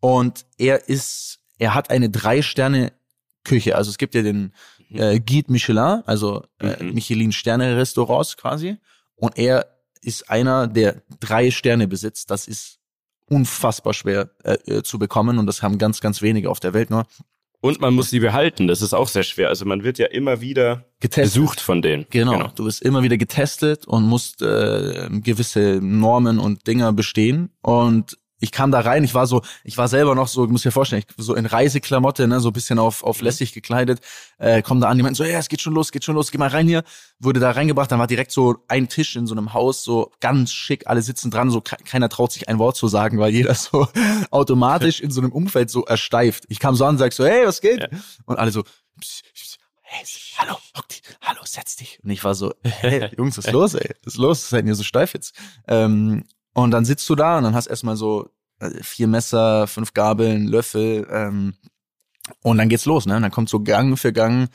Und 0.00 0.44
er 0.58 0.88
ist, 0.88 1.38
er 1.58 1.74
hat 1.74 1.90
eine 1.90 2.10
Drei-Sterne-Küche. 2.10 3.76
Also 3.76 3.90
es 3.90 3.98
gibt 3.98 4.14
ja 4.14 4.22
den 4.22 4.52
äh, 4.90 5.20
Guide 5.20 5.50
Michelin, 5.52 6.02
also 6.06 6.44
äh, 6.58 6.82
Mhm. 6.82 6.94
Michelin-Sterne-Restaurants 6.94 8.36
quasi. 8.36 8.76
Und 9.14 9.38
er 9.38 9.66
ist 10.00 10.28
einer, 10.28 10.66
der 10.66 11.02
drei 11.20 11.50
Sterne 11.52 11.86
besitzt. 11.86 12.30
Das 12.30 12.48
ist 12.48 12.78
unfassbar 13.32 13.94
schwer 13.94 14.30
äh, 14.44 14.56
äh, 14.66 14.82
zu 14.82 14.98
bekommen 14.98 15.38
und 15.38 15.46
das 15.46 15.62
haben 15.62 15.78
ganz, 15.78 16.00
ganz 16.00 16.20
wenige 16.22 16.50
auf 16.50 16.60
der 16.60 16.74
Welt 16.74 16.90
nur. 16.90 17.06
Und 17.60 17.80
man 17.80 17.94
muss 17.94 18.10
sie 18.10 18.18
behalten, 18.18 18.66
das 18.66 18.82
ist 18.82 18.92
auch 18.92 19.06
sehr 19.06 19.22
schwer. 19.22 19.48
Also 19.48 19.64
man 19.64 19.84
wird 19.84 19.96
ja 19.96 20.06
immer 20.06 20.40
wieder 20.40 20.84
Getestet. 20.98 21.40
besucht 21.40 21.60
von 21.60 21.80
denen. 21.80 22.06
Genau. 22.10 22.48
Du 22.56 22.64
wirst 22.64 22.82
immer 22.82 23.04
wieder 23.04 23.16
getestet 23.16 23.86
und 23.86 24.02
musst 24.02 24.42
äh, 24.42 25.08
gewisse 25.10 25.78
Normen 25.80 26.40
und 26.40 26.66
Dinger 26.66 26.92
bestehen. 26.92 27.50
Und 27.62 28.18
ich 28.42 28.50
kam 28.50 28.72
da 28.72 28.80
rein, 28.80 29.04
ich 29.04 29.14
war 29.14 29.28
so, 29.28 29.42
ich 29.62 29.78
war 29.78 29.86
selber 29.86 30.16
noch 30.16 30.26
so, 30.26 30.44
ich 30.44 30.50
muss 30.50 30.62
dir 30.62 30.72
vorstellen, 30.72 31.04
ich 31.06 31.14
so 31.24 31.34
in 31.34 31.46
Reiseklamotte, 31.46 32.26
ne, 32.26 32.40
so 32.40 32.48
ein 32.48 32.52
bisschen 32.52 32.80
auf, 32.80 33.04
auf 33.04 33.20
lässig 33.20 33.52
gekleidet, 33.52 34.00
äh, 34.38 34.62
komm 34.62 34.80
da 34.80 34.88
an, 34.88 34.96
die 34.96 35.04
meinten 35.04 35.14
so, 35.14 35.22
ja, 35.22 35.38
es 35.38 35.48
geht 35.48 35.60
schon 35.60 35.74
los, 35.74 35.92
geht 35.92 36.02
schon 36.02 36.16
los, 36.16 36.32
geh 36.32 36.38
mal 36.38 36.48
rein 36.48 36.66
hier, 36.66 36.82
wurde 37.20 37.38
da 37.38 37.52
reingebracht, 37.52 37.92
dann 37.92 38.00
war 38.00 38.08
direkt 38.08 38.32
so 38.32 38.56
ein 38.66 38.88
Tisch 38.88 39.14
in 39.14 39.28
so 39.28 39.34
einem 39.34 39.54
Haus, 39.54 39.84
so 39.84 40.10
ganz 40.18 40.52
schick, 40.52 40.88
alle 40.88 41.02
sitzen 41.02 41.30
dran, 41.30 41.50
so 41.50 41.60
keiner 41.60 42.08
traut 42.08 42.32
sich 42.32 42.48
ein 42.48 42.58
Wort 42.58 42.76
zu 42.76 42.88
sagen, 42.88 43.20
weil 43.20 43.32
jeder 43.32 43.54
so 43.54 43.86
automatisch 44.32 45.00
in 45.00 45.12
so 45.12 45.20
einem 45.20 45.30
Umfeld 45.30 45.70
so 45.70 45.84
ersteift. 45.84 46.44
Ich 46.48 46.58
kam 46.58 46.74
so 46.74 46.84
an 46.84 46.98
sag 46.98 47.12
so, 47.12 47.24
hey, 47.24 47.46
was 47.46 47.60
geht? 47.60 47.80
Ja. 47.80 47.88
Und 48.24 48.40
alle 48.40 48.50
so, 48.50 48.64
pss, 49.00 49.22
pss, 49.34 49.56
hey, 49.82 50.04
hallo, 50.38 50.58
hock 50.76 50.88
dich, 50.88 51.02
hallo, 51.20 51.42
setz 51.44 51.76
dich. 51.76 52.00
Und 52.02 52.10
ich 52.10 52.24
war 52.24 52.34
so, 52.34 52.52
hey, 52.64 53.08
Jungs, 53.16 53.38
was 53.38 53.46
ist 53.46 53.52
los, 53.52 53.74
ey? 53.74 53.94
Was 54.02 54.14
ist 54.14 54.18
los? 54.18 54.48
Seid 54.48 54.66
ihr 54.66 54.74
so 54.74 54.82
steif 54.82 55.14
jetzt? 55.14 55.36
Ähm, 55.68 56.24
und 56.54 56.70
dann 56.70 56.84
sitzt 56.84 57.08
du 57.08 57.14
da 57.14 57.38
und 57.38 57.44
dann 57.44 57.54
hast 57.54 57.66
erstmal 57.66 57.96
so 57.96 58.30
äh, 58.60 58.70
vier 58.82 59.08
Messer, 59.08 59.66
fünf 59.66 59.94
Gabeln, 59.94 60.46
Löffel. 60.46 61.06
Ähm, 61.10 61.54
und 62.42 62.58
dann 62.58 62.68
geht's 62.68 62.84
los, 62.84 63.06
ne? 63.06 63.16
Und 63.16 63.22
dann 63.22 63.30
kommt 63.30 63.48
so 63.48 63.60
Gang 63.60 63.98
für 63.98 64.12
Gang. 64.12 64.48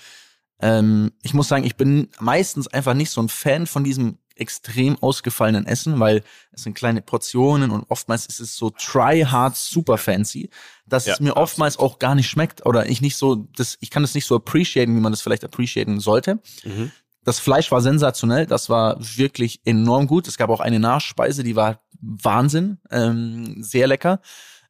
Ähm, 0.60 1.12
ich 1.22 1.34
muss 1.34 1.48
sagen, 1.48 1.66
ich 1.66 1.76
bin 1.76 2.10
meistens 2.20 2.68
einfach 2.68 2.94
nicht 2.94 3.12
so 3.12 3.22
ein 3.22 3.30
Fan 3.30 3.68
von 3.68 3.84
diesem 3.84 4.18
extrem 4.36 4.98
ausgefallenen 5.02 5.66
Essen, 5.66 6.00
weil 6.00 6.24
es 6.52 6.64
sind 6.64 6.76
kleine 6.76 7.02
Portionen 7.02 7.72
und 7.72 7.86
oftmals 7.90 8.28
ist 8.28 8.40
es 8.40 8.56
so 8.56 8.70
try 8.70 9.22
hard 9.22 9.56
super 9.56 9.98
fancy, 9.98 10.50
dass 10.86 11.08
ja, 11.08 11.14
es 11.14 11.20
mir 11.20 11.36
oftmals 11.36 11.78
auch 11.78 12.00
gar 12.00 12.16
nicht 12.16 12.30
schmeckt 12.30 12.66
oder 12.66 12.88
ich 12.88 13.02
nicht 13.02 13.18
so, 13.18 13.48
das, 13.56 13.78
ich 13.82 13.90
kann 13.90 14.04
das 14.04 14.14
nicht 14.14 14.26
so 14.26 14.36
appreciaten, 14.36 14.96
wie 14.96 15.00
man 15.00 15.12
das 15.12 15.22
vielleicht 15.22 15.44
appreciaten 15.44 16.00
sollte. 16.00 16.40
Mhm. 16.64 16.92
Das 17.28 17.40
Fleisch 17.40 17.70
war 17.74 17.82
sensationell, 17.82 18.46
das 18.46 18.70
war 18.70 18.96
wirklich 19.02 19.60
enorm 19.66 20.08
gut. 20.08 20.30
Es 20.30 20.38
gab 20.38 20.50
auch 20.50 20.62
eine 20.62 20.80
Nachspeise, 20.80 21.44
die 21.44 21.58
war 21.58 21.82
Wahnsinn, 22.00 22.78
ähm, 22.90 23.62
sehr 23.62 23.86
lecker. 23.88 24.22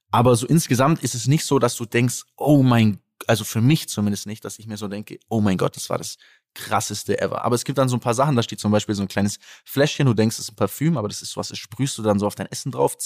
Aber 0.09 0.35
so 0.35 0.47
insgesamt 0.47 1.03
ist 1.03 1.13
es 1.13 1.27
nicht 1.27 1.45
so, 1.45 1.59
dass 1.59 1.75
du 1.75 1.85
denkst, 1.85 2.23
oh 2.35 2.63
mein, 2.63 2.97
also 3.27 3.43
für 3.43 3.61
mich 3.61 3.89
zumindest 3.89 4.25
nicht, 4.25 4.43
dass 4.43 4.57
ich 4.57 4.65
mir 4.65 4.77
so 4.77 4.87
denke, 4.87 5.19
oh 5.29 5.39
mein 5.39 5.59
Gott, 5.59 5.75
das 5.75 5.91
war 5.91 5.99
das 5.99 6.17
krasseste 6.55 7.21
ever. 7.21 7.45
Aber 7.45 7.53
es 7.53 7.63
gibt 7.63 7.77
dann 7.77 7.89
so 7.89 7.95
ein 7.95 7.99
paar 7.99 8.15
Sachen, 8.15 8.35
da 8.35 8.41
steht 8.41 8.59
zum 8.59 8.71
Beispiel 8.71 8.95
so 8.95 9.03
ein 9.03 9.07
kleines 9.07 9.37
Fläschchen, 9.63 10.07
du 10.07 10.15
denkst, 10.15 10.37
es 10.39 10.45
ist 10.45 10.53
ein 10.53 10.55
Parfüm, 10.55 10.97
aber 10.97 11.09
das 11.09 11.21
ist 11.21 11.37
was, 11.37 11.49
das 11.49 11.59
sprühst 11.59 11.95
du 11.99 12.01
dann 12.01 12.17
so 12.17 12.25
auf 12.25 12.33
dein 12.33 12.47
Essen 12.47 12.71
drauf. 12.71 12.97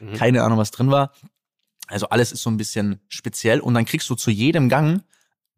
Mhm. 0.00 0.12
Keine 0.12 0.42
Ahnung, 0.42 0.58
was 0.58 0.70
drin 0.70 0.90
war. 0.90 1.14
Also 1.86 2.10
alles 2.10 2.30
ist 2.30 2.42
so 2.42 2.50
ein 2.50 2.58
bisschen 2.58 3.00
speziell 3.08 3.60
und 3.60 3.72
dann 3.72 3.86
kriegst 3.86 4.10
du 4.10 4.16
zu 4.16 4.30
jedem 4.30 4.68
Gang 4.68 5.02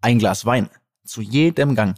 ein 0.02 0.20
Glas 0.20 0.44
Wein. 0.44 0.70
Zu 1.04 1.20
jedem 1.20 1.74
Gang. 1.74 1.96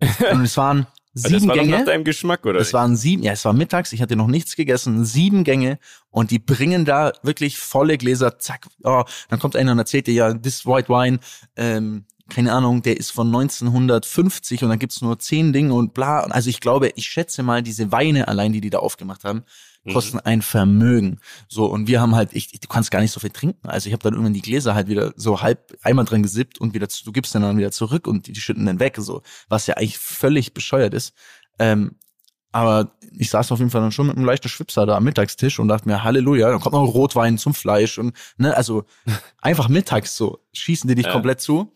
Und 0.00 0.42
es 0.42 0.56
waren 0.56 0.86
sieben 1.14 1.34
das 1.34 1.48
war 1.48 1.54
Gänge. 1.56 1.78
nach 1.78 1.84
deinem 1.84 2.04
Geschmack, 2.04 2.44
oder? 2.44 2.60
Es 2.60 2.72
waren 2.72 2.96
sieben, 2.96 3.22
ja, 3.22 3.32
es 3.32 3.44
war 3.44 3.52
mittags, 3.52 3.92
ich 3.92 4.02
hatte 4.02 4.16
noch 4.16 4.26
nichts 4.26 4.56
gegessen, 4.56 5.04
sieben 5.04 5.44
Gänge 5.44 5.78
und 6.10 6.30
die 6.30 6.38
bringen 6.38 6.84
da 6.84 7.12
wirklich 7.22 7.58
volle 7.58 7.96
Gläser, 7.96 8.38
zack, 8.38 8.66
oh, 8.82 9.04
dann 9.28 9.38
kommt 9.38 9.56
einer 9.56 9.72
und 9.72 9.78
erzählt 9.78 10.06
dir, 10.06 10.14
ja, 10.14 10.34
this 10.34 10.66
white 10.66 10.88
wine, 10.88 11.18
ähm, 11.56 12.04
keine 12.28 12.52
Ahnung, 12.52 12.82
der 12.82 12.96
ist 12.96 13.12
von 13.12 13.28
1950 13.28 14.62
und 14.62 14.68
dann 14.68 14.78
gibt's 14.78 15.00
nur 15.00 15.18
zehn 15.18 15.52
Dinge 15.52 15.72
und 15.74 15.94
bla. 15.94 16.20
Also 16.24 16.50
ich 16.50 16.60
glaube, 16.60 16.90
ich 16.96 17.06
schätze 17.06 17.42
mal, 17.42 17.62
diese 17.62 17.92
Weine 17.92 18.28
allein, 18.28 18.52
die 18.52 18.60
die 18.60 18.70
da 18.70 18.78
aufgemacht 18.78 19.24
haben. 19.24 19.44
Kosten 19.92 20.18
ein 20.20 20.42
Vermögen. 20.42 21.20
So, 21.48 21.66
und 21.66 21.86
wir 21.88 22.00
haben 22.00 22.14
halt, 22.14 22.30
ich, 22.32 22.52
du 22.52 22.68
kannst 22.68 22.90
gar 22.90 23.00
nicht 23.00 23.12
so 23.12 23.20
viel 23.20 23.30
trinken. 23.30 23.68
Also 23.68 23.88
ich 23.88 23.92
habe 23.92 24.02
dann 24.02 24.12
irgendwann 24.14 24.34
die 24.34 24.42
Gläser 24.42 24.74
halt 24.74 24.88
wieder 24.88 25.12
so 25.16 25.42
halb 25.42 25.76
einmal 25.82 26.04
drin 26.04 26.22
gesippt 26.22 26.60
und 26.60 26.74
wieder, 26.74 26.86
du 26.86 27.12
gibst 27.12 27.34
dann 27.34 27.42
dann 27.42 27.58
wieder 27.58 27.72
zurück 27.72 28.06
und 28.06 28.26
die, 28.26 28.32
die 28.32 28.40
schütten 28.40 28.66
dann 28.66 28.80
weg, 28.80 28.96
so, 28.98 29.22
was 29.48 29.66
ja 29.66 29.76
eigentlich 29.76 29.98
völlig 29.98 30.54
bescheuert 30.54 30.94
ist. 30.94 31.14
Ähm, 31.58 31.96
aber 32.52 32.92
ich 33.18 33.28
saß 33.28 33.52
auf 33.52 33.58
jeden 33.58 33.70
Fall 33.70 33.82
dann 33.82 33.92
schon 33.92 34.06
mit 34.06 34.16
einem 34.16 34.24
leichten 34.24 34.48
Schwipser 34.48 34.86
da 34.86 34.96
am 34.96 35.04
Mittagstisch 35.04 35.58
und 35.58 35.68
dachte 35.68 35.88
mir, 35.88 36.02
Halleluja, 36.02 36.50
dann 36.50 36.60
kommt 36.60 36.74
noch 36.74 36.86
Rotwein 36.86 37.36
zum 37.36 37.52
Fleisch 37.52 37.98
und 37.98 38.16
ne, 38.38 38.56
also 38.56 38.84
einfach 39.42 39.68
mittags 39.68 40.16
so 40.16 40.38
schießen 40.54 40.88
die 40.88 40.94
dich 40.94 41.06
ja. 41.06 41.12
komplett 41.12 41.40
zu. 41.40 41.74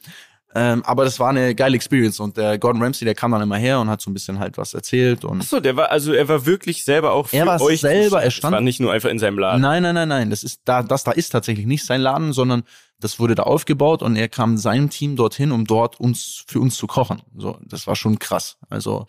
Ähm, 0.53 0.83
aber 0.85 1.05
das 1.05 1.21
war 1.21 1.29
eine 1.29 1.55
geile 1.55 1.77
Experience 1.77 2.19
und 2.19 2.37
der 2.37 2.59
Gordon 2.59 2.83
Ramsay, 2.83 3.05
der 3.05 3.15
kam 3.15 3.31
dann 3.31 3.43
immer 3.43 3.57
her 3.57 3.79
und 3.79 3.89
hat 3.89 4.01
so 4.01 4.11
ein 4.11 4.15
bisschen 4.15 4.41
halt 4.41 4.59
was 4.59 4.75
erzählt 4.75 5.25
und. 5.25 5.43
Ach 5.43 5.47
so, 5.47 5.61
der 5.61 5.77
war 5.77 5.93
also 5.93 6.13
er 6.13 6.27
war 6.29 6.45
wirklich 6.45 6.85
selber 6.85 7.13
auch 7.13 7.29
für 7.29 7.37
er 7.37 7.47
war 7.47 7.61
euch. 7.61 7.81
selber, 7.81 8.21
er 8.21 8.33
stand. 8.33 8.53
war 8.53 8.61
nicht 8.61 8.81
nur 8.81 8.93
einfach 8.93 9.11
in 9.11 9.21
seinem 9.21 9.39
Laden. 9.39 9.61
Nein, 9.61 9.85
nein, 9.85 9.95
nein, 9.95 10.09
nein. 10.09 10.31
Das 10.31 10.43
ist 10.43 10.63
da, 10.65 10.83
das 10.83 11.05
da 11.05 11.13
ist 11.13 11.31
tatsächlich 11.31 11.67
nicht 11.67 11.87
sein 11.87 12.01
Laden, 12.01 12.33
sondern 12.33 12.65
das 12.99 13.21
wurde 13.21 13.37
da 13.37 13.45
aufgebaut 13.45 14.03
und 14.03 14.17
er 14.17 14.29
kam 14.29 14.57
seinem 14.57 14.91
Team 14.91 15.15
dorthin, 15.15 15.53
um 15.53 15.67
dort 15.67 16.01
uns 16.01 16.45
für 16.49 16.59
uns 16.59 16.77
zu 16.77 16.89
kochen. 16.89 17.23
So, 17.37 17.57
das 17.65 17.87
war 17.87 17.95
schon 17.95 18.19
krass. 18.19 18.59
Also 18.69 19.07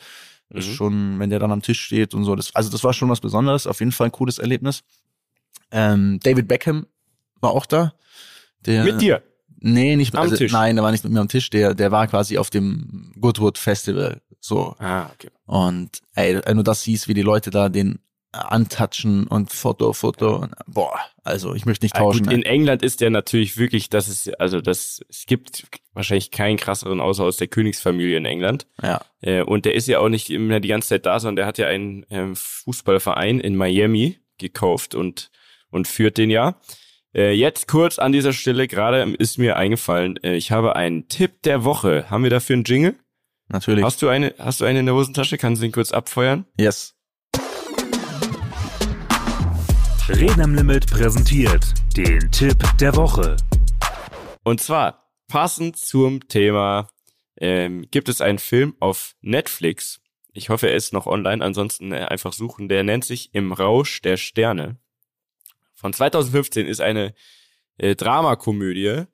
mhm. 0.49 0.59
ist 0.59 0.67
schon, 0.67 1.19
wenn 1.19 1.31
der 1.31 1.39
dann 1.39 1.51
am 1.51 1.63
Tisch 1.63 1.81
steht 1.81 2.13
und 2.13 2.23
so. 2.23 2.35
Das, 2.35 2.55
also 2.55 2.69
das 2.69 2.83
war 2.83 2.93
schon 2.93 3.09
was 3.09 3.19
Besonderes. 3.19 3.65
Auf 3.65 3.79
jeden 3.79 3.91
Fall 3.91 4.09
ein 4.09 4.11
cooles 4.11 4.37
Erlebnis. 4.37 4.83
Ähm, 5.71 6.19
David 6.21 6.47
Beckham 6.47 6.85
war 7.39 7.51
auch 7.51 7.65
da. 7.65 7.93
Der, 8.65 8.83
Mit 8.83 9.01
dir? 9.01 9.23
Nee, 9.61 9.95
nicht 9.95 10.15
am 10.15 10.23
also, 10.23 10.35
Tisch. 10.35 10.51
Nein, 10.51 10.75
der 10.75 10.83
war 10.83 10.91
nicht 10.91 11.03
mit 11.03 11.13
mir 11.13 11.21
am 11.21 11.27
Tisch. 11.27 11.49
Der, 11.49 11.73
der 11.73 11.91
war 11.91 12.07
quasi 12.07 12.37
auf 12.37 12.49
dem 12.49 13.13
Goodwood 13.19 13.57
Festival. 13.57 14.21
So. 14.39 14.75
Ah, 14.79 15.07
okay. 15.13 15.29
Und 15.45 16.01
ey, 16.15 16.41
wenn 16.43 16.57
du 16.57 16.63
das 16.63 16.81
siehst, 16.81 17.07
wie 17.07 17.13
die 17.13 17.21
Leute 17.21 17.51
da 17.51 17.69
den 17.69 17.99
antatschen 18.31 19.27
und 19.27 19.51
Foto, 19.51 19.93
Foto. 19.93 20.37
Und, 20.37 20.53
boah, 20.65 20.97
also 21.23 21.53
ich 21.53 21.65
möchte 21.65 21.85
nicht 21.85 21.95
tauschen. 21.95 22.25
Ja, 22.25 22.31
gut, 22.31 22.33
in 22.33 22.43
England 22.43 22.81
ist 22.81 23.01
der 23.01 23.09
natürlich 23.09 23.57
wirklich, 23.57 23.89
das 23.89 24.07
ist, 24.07 24.39
also 24.39 24.61
das, 24.61 25.01
es 25.09 25.25
gibt 25.25 25.67
wahrscheinlich 25.93 26.31
keinen 26.31 26.57
krasseren 26.57 27.01
außer 27.01 27.23
aus 27.23 27.37
der 27.37 27.47
Königsfamilie 27.47 28.17
in 28.17 28.25
England. 28.25 28.67
Ja. 28.81 29.01
Äh, 29.21 29.43
und 29.43 29.65
der 29.65 29.75
ist 29.75 29.87
ja 29.87 29.99
auch 29.99 30.09
nicht 30.09 30.29
immer 30.29 30.59
die 30.59 30.69
ganze 30.69 30.89
Zeit 30.89 31.05
da, 31.05 31.19
sondern 31.19 31.37
der 31.37 31.45
hat 31.45 31.57
ja 31.57 31.67
einen 31.67 32.05
ähm, 32.09 32.35
Fußballverein 32.35 33.39
in 33.39 33.55
Miami 33.55 34.19
gekauft 34.37 34.95
und, 34.95 35.29
und 35.69 35.87
führt 35.87 36.17
den 36.17 36.29
ja. 36.29 36.55
Äh, 37.13 37.33
jetzt 37.33 37.67
kurz 37.67 37.99
an 37.99 38.13
dieser 38.13 38.31
Stelle, 38.31 38.67
gerade 38.69 39.01
ist 39.17 39.37
mir 39.37 39.57
eingefallen, 39.57 40.17
äh, 40.23 40.35
ich 40.35 40.51
habe 40.51 40.77
einen 40.77 41.09
Tipp 41.09 41.41
der 41.43 41.65
Woche. 41.65 42.09
Haben 42.09 42.23
wir 42.23 42.29
dafür 42.29 42.53
einen 42.53 42.63
Jingle? 42.63 42.95
Natürlich. 43.49 43.83
Hast 43.83 44.01
du 44.01 44.07
eine, 44.07 44.33
hast 44.39 44.61
du 44.61 44.65
eine 44.65 44.79
in 44.79 44.85
der 44.85 44.95
Hosentasche? 44.95 45.37
Kannst 45.37 45.61
du 45.61 45.65
den 45.65 45.73
kurz 45.73 45.91
abfeuern? 45.91 46.45
Yes. 46.57 46.95
Reden 50.07 50.41
am 50.41 50.55
Limit 50.55 50.87
präsentiert 50.87 51.73
den 51.97 52.31
Tipp 52.31 52.57
der 52.79 52.95
Woche. 52.95 53.35
Und 54.43 54.61
zwar, 54.61 55.11
passend 55.27 55.75
zum 55.75 56.27
Thema, 56.29 56.87
ähm, 57.37 57.87
gibt 57.91 58.07
es 58.07 58.21
einen 58.21 58.39
Film 58.39 58.75
auf 58.79 59.15
Netflix. 59.19 59.99
Ich 60.31 60.49
hoffe, 60.49 60.69
er 60.69 60.75
ist 60.77 60.93
noch 60.93 61.07
online, 61.07 61.43
ansonsten 61.43 61.91
äh, 61.91 62.05
einfach 62.05 62.31
suchen. 62.31 62.69
Der 62.69 62.83
nennt 62.83 63.03
sich 63.03 63.33
Im 63.33 63.51
Rausch 63.51 64.01
der 64.01 64.15
Sterne 64.15 64.80
von 65.81 65.93
2015 65.93 66.67
ist 66.67 66.79
eine 66.79 67.15
äh, 67.77 67.95
Dramakomödie. 67.95 69.05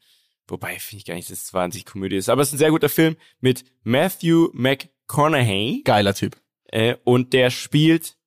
Wobei 0.47 0.80
finde 0.80 0.99
ich 0.99 1.06
gar 1.06 1.15
nicht, 1.15 1.30
dass 1.32 1.39
es 1.39 1.45
20 1.47 1.86
Komödie 1.86 2.17
ist. 2.17 2.30
Aber 2.30 2.41
es 2.41 2.49
ist 2.49 2.56
ein 2.56 2.60
sehr 2.60 2.71
guter 2.71 2.89
Film 2.89 3.15
mit 3.39 3.63
Matthew 3.84 4.49
McConaughey. 4.53 5.82
Geiler 5.86 6.13
Typ. 6.13 6.38
Äh, 6.65 6.95
und 7.06 7.32
der 7.32 7.51
spielt 7.51 8.17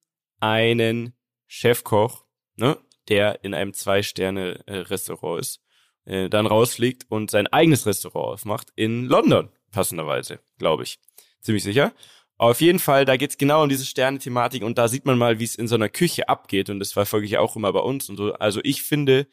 einen 0.40 1.14
Chefkoch, 1.46 2.24
ne, 2.57 2.79
der 3.09 3.44
in 3.44 3.53
einem 3.53 3.74
Zwei-Sterne-Restaurant 3.74 5.40
ist, 5.40 5.61
äh, 6.07 6.31
dann 6.31 6.46
rausfliegt 6.46 7.11
und 7.11 7.31
sein 7.31 7.46
eigenes 7.46 7.85
Restaurant 7.85 8.35
aufmacht 8.35 8.68
in 8.74 9.05
London, 9.05 9.50
passenderweise, 9.70 10.40
glaube 10.57 10.85
ich. 10.85 10.98
Ziemlich 11.42 11.64
sicher. 11.64 11.92
Auf 12.40 12.62
jeden 12.62 12.79
Fall, 12.79 13.05
da 13.05 13.18
geht's 13.18 13.37
genau 13.37 13.62
um 13.62 13.68
diese 13.68 13.85
Sterne-Thematik 13.85 14.62
und 14.62 14.79
da 14.79 14.88
sieht 14.88 15.05
man 15.05 15.18
mal, 15.18 15.38
wie 15.38 15.44
es 15.44 15.57
in 15.57 15.68
so 15.68 15.74
einer 15.74 15.90
Küche 15.90 16.31
abgeht 16.31 16.70
und 16.70 16.81
das 16.81 16.90
verfolge 16.90 17.26
ich 17.26 17.37
auch 17.37 17.55
immer 17.55 17.70
bei 17.70 17.81
uns 17.81 18.09
und 18.09 18.16
so. 18.16 18.33
Also 18.33 18.61
ich 18.64 18.83
finde 18.83 19.26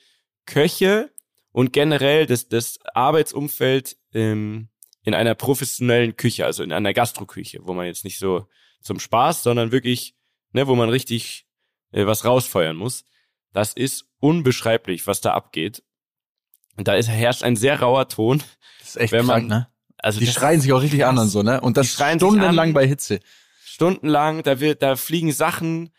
Köche 0.45 1.09
und 1.53 1.71
generell 1.71 2.25
das, 2.25 2.49
das 2.49 2.79
Arbeitsumfeld 2.93 3.95
ähm, 4.13 4.67
in 5.03 5.13
einer 5.13 5.35
professionellen 5.35 6.17
Küche, 6.17 6.45
also 6.45 6.63
in 6.63 6.73
einer 6.73 6.93
Gastroküche, 6.93 7.59
wo 7.61 7.73
man 7.73 7.85
jetzt 7.85 8.03
nicht 8.03 8.19
so 8.19 8.45
zum 8.81 8.99
Spaß, 8.99 9.41
sondern 9.41 9.71
wirklich, 9.71 10.13
ne, 10.51 10.67
wo 10.67 10.75
man 10.75 10.89
richtig 10.89 11.47
äh, 11.93 12.05
was 12.05 12.25
rausfeuern 12.25 12.75
muss. 12.75 13.05
Das 13.53 13.71
ist 13.71 14.05
unbeschreiblich, 14.19 15.07
was 15.07 15.21
da 15.21 15.33
abgeht. 15.33 15.81
Und 16.75 16.89
da 16.89 16.95
ist, 16.95 17.07
herrscht 17.07 17.43
ein 17.43 17.55
sehr 17.55 17.79
rauer 17.79 18.09
Ton. 18.09 18.43
Das 18.79 18.89
ist 18.89 18.97
echt 18.97 19.13
wenn 19.13 19.27
krank, 19.27 19.47
man, 19.47 19.59
ne? 19.59 19.67
Also 20.07 20.21
die 20.21 20.27
schreien 20.27 20.61
sich 20.61 20.71
auch 20.71 20.81
richtig 20.81 21.03
an 21.03 21.17
und 21.17 21.27
so, 21.27 21.43
ne? 21.43 21.59
Und 21.59 21.75
das 21.75 21.87
stundenlang 21.89 22.71
bei 22.71 22.87
Hitze. 22.87 23.19
Stundenlang, 23.65 24.41
da 24.41 24.61
wird, 24.61 24.81
da 24.81 24.95
fliegen 24.95 25.33
Sachen 25.33 25.89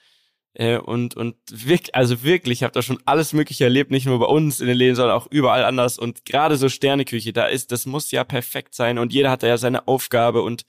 äh, 0.54 0.78
und 0.78 1.14
und 1.14 1.36
wirklich, 1.50 1.94
also 1.94 2.22
wirklich, 2.22 2.60
ich 2.60 2.62
habe 2.62 2.72
da 2.72 2.80
schon 2.80 3.00
alles 3.04 3.34
Mögliche 3.34 3.64
erlebt, 3.64 3.90
nicht 3.90 4.06
nur 4.06 4.18
bei 4.18 4.24
uns 4.24 4.60
in 4.60 4.66
den 4.66 4.78
Läden, 4.78 4.96
sondern 4.96 5.14
auch 5.14 5.26
überall 5.30 5.62
anders. 5.62 5.98
Und 5.98 6.24
gerade 6.24 6.56
so 6.56 6.70
Sterneküche, 6.70 7.34
da 7.34 7.48
ist, 7.48 7.70
das 7.70 7.84
muss 7.84 8.10
ja 8.10 8.24
perfekt 8.24 8.74
sein 8.74 8.98
und 8.98 9.12
jeder 9.12 9.30
hat 9.30 9.42
da 9.42 9.46
ja 9.46 9.58
seine 9.58 9.86
Aufgabe 9.86 10.40
und 10.40 10.64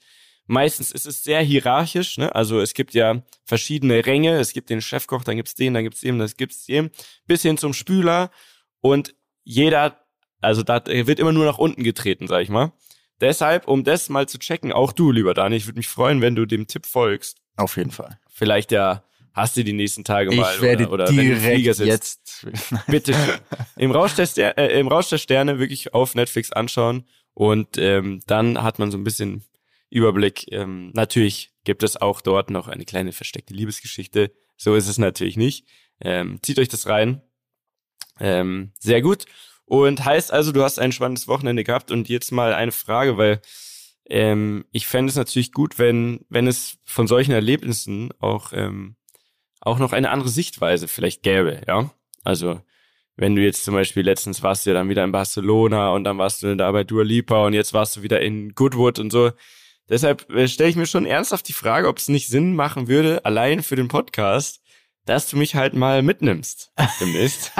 Meistens 0.46 0.90
ist 0.90 1.06
es 1.06 1.22
sehr 1.22 1.42
hierarchisch, 1.42 2.18
ne? 2.18 2.34
Also 2.34 2.58
es 2.58 2.74
gibt 2.74 2.92
ja 2.94 3.22
verschiedene 3.44 4.04
Ränge. 4.04 4.36
Es 4.40 4.52
gibt 4.52 4.68
den 4.68 4.80
Chefkoch, 4.82 5.22
dann 5.22 5.36
gibt's 5.36 5.54
den, 5.54 5.74
dann 5.74 5.84
gibt's 5.84 6.00
den, 6.00 6.18
das 6.18 6.36
gibt's 6.36 6.66
den, 6.66 6.90
bis 7.28 7.42
hin 7.42 7.56
zum 7.56 7.72
Spüler. 7.72 8.32
Und 8.80 9.14
jeder, 9.44 10.04
also 10.40 10.64
da 10.64 10.84
wird 10.84 11.20
immer 11.20 11.30
nur 11.30 11.44
nach 11.44 11.58
unten 11.58 11.84
getreten, 11.84 12.26
sag 12.26 12.42
ich 12.42 12.48
mal. 12.48 12.72
Deshalb, 13.20 13.68
um 13.68 13.84
das 13.84 14.08
mal 14.08 14.28
zu 14.28 14.38
checken, 14.38 14.72
auch 14.72 14.92
du, 14.92 15.10
lieber 15.12 15.34
Dani, 15.34 15.56
ich 15.56 15.66
würde 15.66 15.78
mich 15.78 15.88
freuen, 15.88 16.20
wenn 16.20 16.34
du 16.34 16.46
dem 16.46 16.66
Tipp 16.66 16.86
folgst. 16.86 17.38
Auf 17.56 17.76
jeden 17.76 17.90
Fall. 17.90 18.18
Vielleicht 18.28 18.72
ja 18.72 19.04
hast 19.32 19.56
du 19.56 19.64
die 19.64 19.72
nächsten 19.72 20.04
Tage 20.04 20.34
mal 20.34 20.54
Ich 20.54 20.60
werde 20.62 20.88
oder, 20.88 21.04
oder 21.04 21.08
wenn 21.08 21.16
du 21.16 21.32
im 21.34 21.40
Flieger 21.40 21.74
direkt 21.74 22.04
sitzt. 22.04 22.44
jetzt. 22.44 22.86
Bitte 22.86 23.14
schön. 23.14 23.38
Im 23.76 23.90
Rausch, 23.90 24.14
der 24.14 24.26
Ster 24.26 24.56
äh, 24.58 24.78
Im 24.78 24.88
Rausch 24.88 25.08
der 25.08 25.18
Sterne 25.18 25.58
wirklich 25.58 25.94
auf 25.94 26.14
Netflix 26.14 26.52
anschauen 26.52 27.04
und 27.34 27.78
ähm, 27.78 28.20
dann 28.26 28.62
hat 28.62 28.78
man 28.78 28.90
so 28.90 28.98
ein 28.98 29.04
bisschen 29.04 29.44
Überblick. 29.90 30.50
Ähm, 30.52 30.90
natürlich 30.94 31.52
gibt 31.64 31.82
es 31.82 31.96
auch 31.96 32.20
dort 32.20 32.50
noch 32.50 32.68
eine 32.68 32.84
kleine 32.84 33.12
versteckte 33.12 33.54
Liebesgeschichte. 33.54 34.32
So 34.56 34.74
ist 34.74 34.88
es 34.88 34.98
natürlich 34.98 35.36
nicht. 35.36 35.66
Ähm, 36.00 36.38
zieht 36.42 36.58
euch 36.58 36.68
das 36.68 36.86
rein. 36.86 37.22
Ähm, 38.18 38.72
sehr 38.78 39.02
gut. 39.02 39.24
Und 39.70 40.04
heißt 40.04 40.32
also, 40.32 40.50
du 40.50 40.64
hast 40.64 40.80
ein 40.80 40.90
spannendes 40.90 41.28
Wochenende 41.28 41.62
gehabt 41.62 41.92
und 41.92 42.08
jetzt 42.08 42.32
mal 42.32 42.52
eine 42.54 42.72
Frage, 42.72 43.16
weil 43.18 43.40
ähm, 44.06 44.64
ich 44.72 44.88
fände 44.88 45.10
es 45.10 45.16
natürlich 45.16 45.52
gut, 45.52 45.78
wenn, 45.78 46.26
wenn 46.28 46.48
es 46.48 46.78
von 46.82 47.06
solchen 47.06 47.30
Erlebnissen 47.30 48.10
auch, 48.18 48.52
ähm, 48.52 48.96
auch 49.60 49.78
noch 49.78 49.92
eine 49.92 50.10
andere 50.10 50.28
Sichtweise 50.28 50.88
vielleicht 50.88 51.22
gäbe, 51.22 51.60
ja. 51.68 51.88
Also, 52.24 52.60
wenn 53.14 53.36
du 53.36 53.42
jetzt 53.42 53.64
zum 53.64 53.74
Beispiel 53.74 54.02
letztens 54.02 54.42
warst 54.42 54.66
du 54.66 54.70
ja 54.70 54.74
dann 54.74 54.88
wieder 54.88 55.04
in 55.04 55.12
Barcelona 55.12 55.90
und 55.90 56.02
dann 56.02 56.18
warst 56.18 56.42
du 56.42 56.56
da 56.56 56.72
bei 56.72 56.82
Dua 56.82 57.04
Lipa 57.04 57.46
und 57.46 57.52
jetzt 57.52 57.72
warst 57.72 57.94
du 57.94 58.02
wieder 58.02 58.20
in 58.20 58.56
Goodwood 58.56 58.98
und 58.98 59.12
so. 59.12 59.30
Deshalb 59.88 60.28
äh, 60.30 60.48
stelle 60.48 60.70
ich 60.70 60.74
mir 60.74 60.86
schon 60.86 61.06
ernsthaft 61.06 61.46
die 61.46 61.52
Frage, 61.52 61.86
ob 61.86 61.98
es 61.98 62.08
nicht 62.08 62.26
Sinn 62.26 62.56
machen 62.56 62.88
würde, 62.88 63.24
allein 63.24 63.62
für 63.62 63.76
den 63.76 63.86
Podcast, 63.86 64.62
dass 65.04 65.30
du 65.30 65.36
mich 65.36 65.54
halt 65.54 65.74
mal 65.74 66.02
mitnimmst 66.02 66.72
demnächst. 67.00 67.52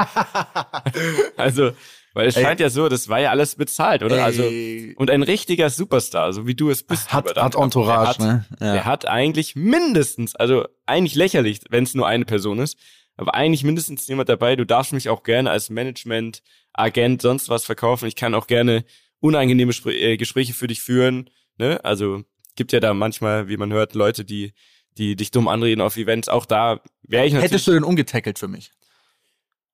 also, 1.36 1.70
weil 2.14 2.26
es 2.26 2.36
Ey. 2.36 2.42
scheint 2.42 2.60
ja 2.60 2.70
so, 2.70 2.88
das 2.88 3.08
war 3.08 3.20
ja 3.20 3.30
alles 3.30 3.54
bezahlt, 3.54 4.02
oder? 4.02 4.24
Also 4.24 4.42
Ey. 4.42 4.94
und 4.96 5.10
ein 5.10 5.22
richtiger 5.22 5.70
Superstar, 5.70 6.32
so 6.32 6.46
wie 6.46 6.54
du 6.54 6.70
es 6.70 6.82
bist. 6.82 7.12
Hat, 7.12 7.36
hat 7.36 7.54
Entourage, 7.54 8.18
der 8.18 8.26
hat, 8.28 8.50
ne? 8.50 8.56
Ja. 8.60 8.72
Der 8.72 8.84
hat 8.84 9.06
eigentlich 9.06 9.56
mindestens, 9.56 10.34
also 10.34 10.66
eigentlich 10.86 11.14
lächerlich, 11.14 11.60
wenn 11.70 11.84
es 11.84 11.94
nur 11.94 12.06
eine 12.06 12.24
Person 12.24 12.58
ist, 12.58 12.78
aber 13.16 13.34
eigentlich 13.34 13.64
mindestens 13.64 14.06
jemand 14.08 14.28
dabei. 14.28 14.56
Du 14.56 14.64
darfst 14.64 14.92
mich 14.92 15.08
auch 15.08 15.22
gerne 15.22 15.50
als 15.50 15.70
Management, 15.70 16.42
Agent, 16.72 17.22
sonst 17.22 17.48
was 17.48 17.64
verkaufen. 17.64 18.06
Ich 18.06 18.16
kann 18.16 18.34
auch 18.34 18.46
gerne 18.46 18.84
unangenehme 19.20 19.72
Spr 19.72 19.90
äh, 19.90 20.16
Gespräche 20.16 20.54
für 20.54 20.66
dich 20.66 20.80
führen. 20.80 21.30
Ne? 21.58 21.84
Also 21.84 22.22
gibt 22.56 22.72
ja 22.72 22.80
da 22.80 22.94
manchmal, 22.94 23.48
wie 23.48 23.56
man 23.56 23.72
hört, 23.72 23.94
Leute, 23.94 24.24
die 24.24 24.52
die 24.98 25.16
dich 25.16 25.30
dumm 25.30 25.48
anreden 25.48 25.80
auf 25.80 25.96
Events. 25.96 26.28
Auch 26.28 26.46
da 26.46 26.80
wäre 27.02 27.26
ich 27.26 27.32
natürlich. 27.32 27.52
Hättest 27.52 27.66
du 27.66 27.72
den 27.72 27.84
umgetackelt 27.84 28.38
für 28.38 28.48
mich? 28.48 28.70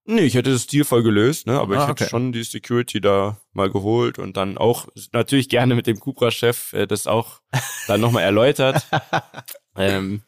Nee, 0.09 0.22
ich 0.22 0.34
hätte 0.34 0.52
das 0.52 0.62
stilvoll 0.62 1.02
gelöst, 1.02 1.46
ne? 1.48 1.59
aber 1.59 1.74
Ah, 1.76 1.82
ich 1.82 1.88
hätte 1.88 2.04
okay. 2.04 2.09
schon 2.11 2.30
die 2.32 2.44
Security 2.44 3.00
da 3.00 3.40
mal 3.52 3.70
geholt 3.70 4.18
und 4.20 4.36
dann 4.36 4.57
auch 4.57 4.86
natürlich 5.12 5.48
gerne 5.48 5.74
mit 5.74 5.88
dem 5.88 5.98
Cupra-Chef 5.98 6.72
äh, 6.74 6.86
das 6.86 7.09
auch 7.09 7.40
dann 7.88 8.00
nochmal 8.00 8.22
erläutert. 8.22 8.86
ähm, 9.76 10.22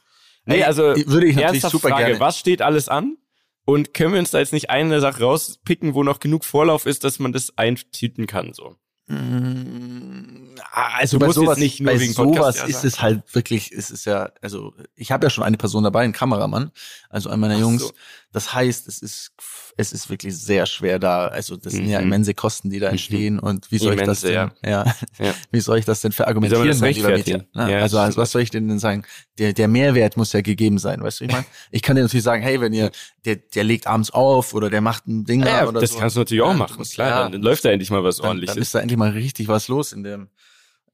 nee, 0.47 0.65
also 0.65 0.83
würde 0.83 1.27
ich 1.27 1.37
natürlich 1.37 1.63
super 1.63 1.91
Frage, 1.91 2.05
gerne. 2.07 2.21
was 2.21 2.39
steht 2.39 2.61
alles 2.61 2.89
an? 2.89 3.17
Und 3.65 3.95
können 3.95 4.15
wir 4.15 4.19
uns 4.19 4.31
da 4.33 4.39
jetzt 4.39 4.53
nicht 4.55 4.71
eine 4.71 4.99
Sache 5.01 5.23
rauspicken, 5.23 5.95
wo 5.95 6.03
noch 6.03 6.21
genug 6.21 6.45
Vorlauf 6.45 6.85
ist, 6.87 7.05
dass 7.05 7.19
man 7.19 7.33
das 7.33 7.57
eintüten 7.57 8.27
kann? 8.27 8.55
So. 8.55 8.77
Mm, 9.09 10.55
Also 10.73 11.19
Du 11.19 11.27
bei 11.27 11.33
sowas, 11.33 11.59
nicht 11.59 11.81
nur 11.81 11.93
bei 11.93 12.01
wegen 12.01 12.15
Podcast 12.15 12.59
sowas 12.59 12.71
ja 12.71 12.79
ist 12.79 12.85
es 12.85 13.01
halt 13.03 13.23
wirklich, 13.35 13.73
es 13.73 13.91
ist 13.91 14.05
ja, 14.07 14.31
also 14.43 14.75
ich 14.95 15.13
habe 15.13 15.27
ja 15.27 15.31
schon 15.31 15.45
eine 15.45 15.57
Person 15.57 15.85
dabei, 15.85 16.01
einen 16.03 16.13
Kameramann, 16.13 16.73
also 17.11 17.31
einen 17.31 17.41
meiner 17.41 17.57
Ach 17.57 17.61
Jungs. 17.61 17.83
so. 17.83 17.93
Das 18.31 18.53
heißt, 18.53 18.89
es 18.89 19.01
ist, 19.01 19.31
es 19.79 19.93
ist 19.93 20.11
wirklich 20.11 20.37
sehr 20.37 20.67
schwer 20.67 20.99
da. 20.99 21.29
Also 21.29 21.57
das 21.57 21.73
sind 21.73 21.89
ja 21.89 21.99
Mhm. 21.99 22.07
immense 22.09 22.35
Kosten, 22.35 22.69
die 22.69 22.79
da 22.79 22.91
entstehen. 22.91 23.39
Und 23.39 23.71
wie 23.73 23.79
soll 23.79 23.95
ich 23.95 24.03
das 24.03 24.23
Immense, 24.23 24.51
denn, 24.63 24.71
ja. 24.71 24.85
Ja. 25.19 25.35
wie 25.51 25.61
soll 25.61 25.79
ich 25.79 25.87
das 25.87 26.03
denn 26.03 26.13
verargumentieren? 26.13 26.69
Das 26.69 26.81
mein 26.81 26.93
lieber? 26.95 27.17
Ja, 27.17 27.79
also, 27.81 27.99
also 27.99 28.17
was 28.21 28.31
soll 28.31 28.43
ich 28.43 28.51
denn 28.51 28.69
denn 28.69 28.79
sagen? 28.79 29.05
Der, 29.39 29.55
der 29.55 29.67
Mehrwert 29.67 30.19
muss 30.19 30.33
ja 30.35 30.43
gegeben 30.43 30.79
sein, 30.79 31.03
weißt 31.03 31.21
du, 31.21 31.25
wie 31.25 31.27
ich 31.29 31.33
meine? 31.33 31.47
Ich 31.71 31.81
kann 31.81 31.97
dir 31.97 32.03
natürlich 32.03 32.25
sagen, 32.25 32.43
hey, 32.43 32.61
wenn 32.61 32.75
ihr, 32.75 32.91
der, 33.25 33.37
der 33.37 33.65
legt 33.65 33.87
abends 33.87 34.11
auf 34.11 34.53
oder 34.53 34.69
der 34.69 34.83
macht 34.83 35.07
ein 35.07 35.25
Ding 35.25 35.43
Ja, 35.47 35.67
oder 35.67 35.81
das 35.81 35.93
so. 35.93 35.99
kannst 35.99 36.17
du 36.17 36.21
natürlich 36.21 36.43
auch 36.43 36.49
Ja, 36.51 36.55
machen. 36.57 36.77
musst- 36.77 36.95
Klar, 36.95 37.09
ja. 37.09 37.23
dann, 37.23 37.33
dann 37.33 37.43
läuft 37.43 37.65
da 37.65 37.71
endlich 37.71 37.91
mal 37.91 38.05
was 38.05 38.19
dann, 38.19 38.27
ordentliches. 38.27 38.55
dann 38.57 38.63
ist 38.63 38.75
da 38.75 38.81
endlich 38.81 38.99
mal 38.99 39.11
richtig 39.11 39.49
was 39.49 39.69
los 39.69 39.93
in 39.93 40.03
dem 40.03 40.29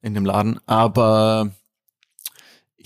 in 0.01 0.13
dem 0.13 0.23
Laden. 0.23 0.59
Aber 0.67 1.51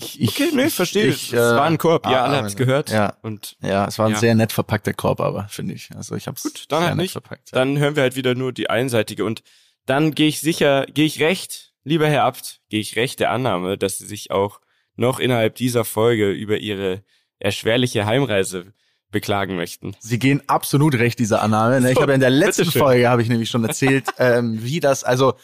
ich, 0.00 0.20
ich 0.20 0.28
okay, 0.30 0.50
nee, 0.54 0.70
verstehe. 0.70 1.06
Ich, 1.06 1.32
es 1.32 1.38
war 1.38 1.64
ein 1.64 1.78
Korb, 1.78 2.06
ah, 2.06 2.12
ja, 2.12 2.24
alle 2.24 2.36
haben's 2.38 2.56
gehört. 2.56 2.90
Ja, 2.90 3.16
Und 3.22 3.56
ja, 3.62 3.86
es 3.86 3.98
war 3.98 4.06
ein 4.06 4.12
Ja. 4.12 4.18
sehr 4.18 4.34
nett 4.34 4.52
verpackter 4.52 4.92
Korb, 4.92 5.20
aber 5.20 5.46
finde 5.48 5.74
ich. 5.74 5.90
Also 5.96 6.14
ich 6.16 6.26
habe 6.26 6.40
Gut, 6.40 6.64
dann 6.68 6.80
sehr 6.80 6.88
halt 6.88 6.96
nett 6.96 7.04
nicht. 7.04 7.12
verpackt. 7.12 7.48
dann 7.54 7.78
hören 7.78 7.96
wir 7.96 8.02
halt 8.02 8.16
wieder 8.16 8.34
nur 8.34 8.52
die 8.52 8.70
einseitige. 8.70 9.24
Und 9.24 9.42
dann 9.86 10.14
gehe 10.14 10.28
ich 10.28 10.40
sicher, 10.40 10.86
gehe 10.86 11.06
ich 11.06 11.20
recht, 11.20 11.72
lieber 11.84 12.08
Herr 12.08 12.24
Abt, 12.24 12.60
gehe 12.68 12.80
ich 12.80 12.96
recht 12.96 13.20
der 13.20 13.30
Annahme, 13.30 13.78
dass 13.78 13.98
Sie 13.98 14.06
sich 14.06 14.30
auch 14.30 14.60
noch 14.96 15.18
innerhalb 15.20 15.54
dieser 15.54 15.84
Folge 15.84 16.30
über 16.30 16.58
Ihre 16.58 17.02
erschwerliche 17.38 18.04
Heimreise 18.06 18.72
beklagen 19.10 19.56
möchten. 19.56 19.96
Sie 19.98 20.18
gehen 20.18 20.42
absolut 20.46 20.94
recht, 20.94 21.18
diese 21.18 21.40
Annahme. 21.40 21.80
ne? 21.80 21.88
Ich 21.90 21.96
So, 21.96 22.02
habe 22.02 22.12
in 22.12 22.20
der 22.20 22.30
letzten. 22.30 22.66
Folge, 22.70 23.08
habe 23.08 23.22
ich 23.22 23.28
nämlich 23.28 23.48
schon 23.50 23.64
erzählt, 23.64 24.04
ähm, 24.18 24.62
wie 24.62 24.78
das, 24.78 25.02
also 25.02 25.32
äh, 25.32 25.34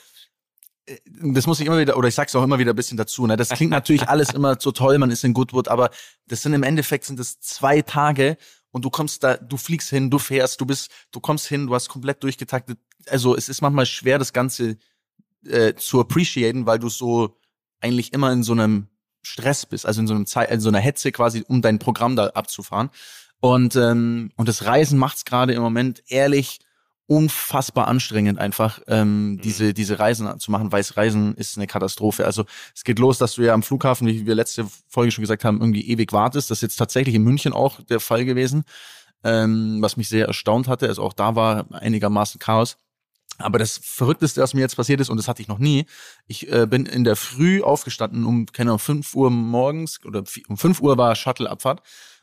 das 1.04 1.46
muss 1.46 1.60
ich 1.60 1.66
immer 1.66 1.78
wieder, 1.78 1.96
oder 1.96 2.08
ich 2.08 2.14
sag's 2.14 2.34
auch 2.34 2.42
immer 2.42 2.58
wieder 2.58 2.72
ein 2.72 2.76
bisschen 2.76 2.96
dazu, 2.96 3.26
ne? 3.26 3.36
Das 3.36 3.48
klingt 3.50 3.70
natürlich 3.70 4.02
alles 4.08 4.32
immer 4.32 4.56
so 4.58 4.72
toll, 4.72 4.98
man 4.98 5.10
ist 5.10 5.24
in 5.24 5.34
Goodwood, 5.34 5.68
aber 5.68 5.90
das 6.26 6.42
sind 6.42 6.52
im 6.54 6.62
Endeffekt 6.62 7.04
sind 7.04 7.18
das 7.18 7.40
zwei 7.40 7.82
Tage 7.82 8.36
und 8.70 8.84
du 8.84 8.90
kommst 8.90 9.24
da, 9.24 9.36
du 9.36 9.56
fliegst 9.56 9.90
hin, 9.90 10.10
du 10.10 10.18
fährst, 10.18 10.60
du 10.60 10.66
bist, 10.66 10.90
du 11.10 11.20
kommst 11.20 11.46
hin, 11.46 11.66
du 11.66 11.74
hast 11.74 11.88
komplett 11.88 12.22
durchgetaktet. 12.22 12.78
Also 13.08 13.36
es 13.36 13.48
ist 13.48 13.62
manchmal 13.62 13.86
schwer, 13.86 14.18
das 14.18 14.32
Ganze 14.32 14.76
äh, 15.44 15.74
zu 15.74 16.00
appreciaten, 16.00 16.66
weil 16.66 16.78
du 16.78 16.88
so 16.88 17.36
eigentlich 17.80 18.12
immer 18.12 18.32
in 18.32 18.42
so 18.42 18.52
einem 18.52 18.88
Stress 19.22 19.66
bist, 19.66 19.86
also 19.86 20.00
in 20.00 20.06
so 20.06 20.14
einem 20.14 20.26
Zeit, 20.26 20.50
in 20.50 20.60
so 20.60 20.68
einer 20.68 20.78
Hetze 20.78 21.10
quasi, 21.10 21.44
um 21.46 21.62
dein 21.62 21.78
Programm 21.78 22.16
da 22.16 22.28
abzufahren. 22.28 22.90
Und 23.40 23.76
ähm, 23.76 24.30
und 24.36 24.48
das 24.48 24.64
Reisen 24.64 24.98
macht's 24.98 25.24
gerade 25.24 25.52
im 25.52 25.62
Moment 25.62 26.02
ehrlich 26.08 26.60
unfassbar 27.06 27.86
anstrengend 27.86 28.38
einfach 28.38 28.80
ähm, 28.88 29.40
diese 29.42 29.72
diese 29.72 29.98
Reisen 29.98 30.40
zu 30.40 30.50
machen, 30.50 30.72
weil 30.72 30.84
Reisen 30.94 31.34
ist 31.34 31.56
eine 31.56 31.66
Katastrophe. 31.66 32.26
Also 32.26 32.44
es 32.74 32.82
geht 32.84 32.98
los, 32.98 33.18
dass 33.18 33.34
du 33.34 33.42
ja 33.42 33.54
am 33.54 33.62
Flughafen, 33.62 34.08
wie 34.08 34.26
wir 34.26 34.34
letzte 34.34 34.66
Folge 34.88 35.12
schon 35.12 35.22
gesagt 35.22 35.44
haben, 35.44 35.60
irgendwie 35.60 35.88
ewig 35.88 36.12
wartest. 36.12 36.50
Das 36.50 36.58
ist 36.58 36.62
jetzt 36.62 36.76
tatsächlich 36.76 37.14
in 37.14 37.22
München 37.22 37.52
auch 37.52 37.80
der 37.82 38.00
Fall 38.00 38.24
gewesen, 38.24 38.64
ähm, 39.22 39.78
was 39.80 39.96
mich 39.96 40.08
sehr 40.08 40.26
erstaunt 40.26 40.66
hatte. 40.66 40.88
Also 40.88 41.02
auch 41.02 41.12
da 41.12 41.36
war 41.36 41.66
einigermaßen 41.72 42.40
Chaos. 42.40 42.76
Aber 43.38 43.58
das 43.58 43.78
Verrückteste, 43.82 44.40
was 44.40 44.54
mir 44.54 44.60
jetzt 44.60 44.76
passiert 44.76 45.00
ist, 45.00 45.10
und 45.10 45.18
das 45.18 45.28
hatte 45.28 45.42
ich 45.42 45.48
noch 45.48 45.58
nie, 45.58 45.84
ich 46.26 46.50
äh, 46.50 46.66
bin 46.66 46.86
in 46.86 47.04
der 47.04 47.16
Früh 47.16 47.62
aufgestanden, 47.62 48.24
um, 48.24 48.46
keine 48.46 48.70
Ahnung, 48.70 48.78
5 48.78 49.14
Uhr 49.14 49.30
morgens, 49.30 50.02
oder 50.04 50.24
um 50.48 50.56
5 50.56 50.80
Uhr 50.80 50.96
war 50.96 51.14
Shuttle-Abfahrt 51.14 51.82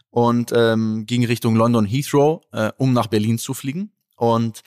und 0.10 0.52
ähm, 0.56 1.06
ging 1.06 1.24
Richtung 1.26 1.56
London 1.56 1.86
Heathrow, 1.86 2.42
äh, 2.52 2.72
um 2.78 2.94
nach 2.94 3.08
Berlin 3.08 3.38
zu 3.38 3.54
fliegen. 3.54 3.93
Und 4.16 4.62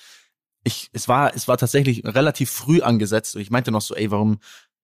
ich, 0.64 0.90
es 0.92 1.08
war, 1.08 1.34
es 1.34 1.48
war 1.48 1.56
tatsächlich 1.56 2.04
relativ 2.04 2.50
früh 2.50 2.80
angesetzt. 2.82 3.36
Und 3.36 3.42
ich 3.42 3.50
meinte 3.50 3.70
noch 3.70 3.82
so, 3.82 3.94
ey, 3.94 4.10
warum, 4.10 4.38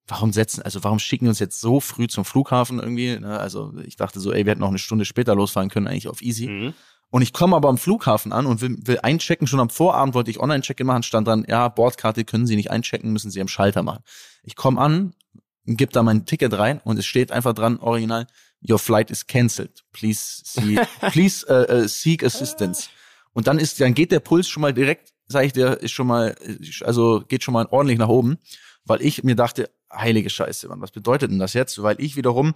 warum 0.06 0.32
setzen, 0.32 0.62
also 0.62 0.82
warum 0.84 0.98
schicken 0.98 1.26
wir 1.26 1.30
uns 1.30 1.38
jetzt 1.38 1.60
so 1.60 1.80
früh 1.80 2.06
zum 2.06 2.24
Flughafen 2.24 2.78
irgendwie? 2.78 3.18
Ne? 3.18 3.38
Also 3.38 3.74
ich 3.84 3.96
dachte 3.96 4.20
so, 4.20 4.32
ey, 4.32 4.44
wir 4.44 4.52
hätten 4.52 4.60
noch 4.60 4.68
eine 4.68 4.78
Stunde 4.78 5.04
später 5.04 5.34
losfahren 5.34 5.70
können, 5.70 5.86
eigentlich 5.86 6.08
auf 6.08 6.22
easy. 6.22 6.48
Mhm. 6.48 6.74
Und 7.10 7.20
ich 7.20 7.34
komme 7.34 7.56
aber 7.56 7.68
am 7.68 7.76
Flughafen 7.76 8.32
an 8.32 8.46
und 8.46 8.62
will, 8.62 8.78
will 8.86 8.98
einchecken. 9.02 9.46
Schon 9.46 9.60
am 9.60 9.68
Vorabend 9.68 10.14
wollte 10.14 10.30
ich 10.30 10.40
Online-Check-In 10.40 10.86
machen, 10.86 11.02
stand 11.02 11.28
dran, 11.28 11.44
ja, 11.46 11.68
Bordkarte 11.68 12.24
können 12.24 12.46
Sie 12.46 12.56
nicht 12.56 12.70
einchecken, 12.70 13.12
müssen 13.12 13.30
Sie 13.30 13.40
am 13.40 13.48
Schalter 13.48 13.82
machen. 13.82 14.02
Ich 14.44 14.56
komme 14.56 14.80
an, 14.80 15.12
gebe 15.66 15.92
da 15.92 16.02
mein 16.02 16.24
Ticket 16.24 16.56
rein 16.56 16.80
und 16.84 16.98
es 16.98 17.04
steht 17.04 17.30
einfach 17.30 17.52
dran, 17.52 17.78
original, 17.78 18.26
your 18.66 18.78
flight 18.78 19.10
is 19.10 19.26
cancelled. 19.26 19.84
Please, 19.92 20.40
see, 20.44 20.78
please 21.10 21.44
uh, 21.48 21.82
uh, 21.82 21.86
seek 21.86 22.24
assistance. 22.24 22.88
Und 23.32 23.46
dann 23.46 23.58
ist, 23.58 23.80
dann 23.80 23.94
geht 23.94 24.12
der 24.12 24.20
Puls 24.20 24.48
schon 24.48 24.60
mal 24.60 24.74
direkt, 24.74 25.12
sag 25.26 25.44
ich 25.46 25.52
dir, 25.52 25.80
ist 25.80 25.92
schon 25.92 26.06
mal, 26.06 26.34
also 26.82 27.22
geht 27.26 27.42
schon 27.42 27.54
mal 27.54 27.66
ordentlich 27.70 27.98
nach 27.98 28.08
oben, 28.08 28.38
weil 28.84 29.00
ich 29.02 29.24
mir 29.24 29.36
dachte, 29.36 29.70
heilige 29.92 30.30
Scheiße, 30.30 30.68
Mann, 30.68 30.80
was 30.80 30.90
bedeutet 30.90 31.30
denn 31.30 31.38
das 31.38 31.54
jetzt? 31.54 31.82
Weil 31.82 31.96
ich 32.00 32.16
wiederum 32.16 32.54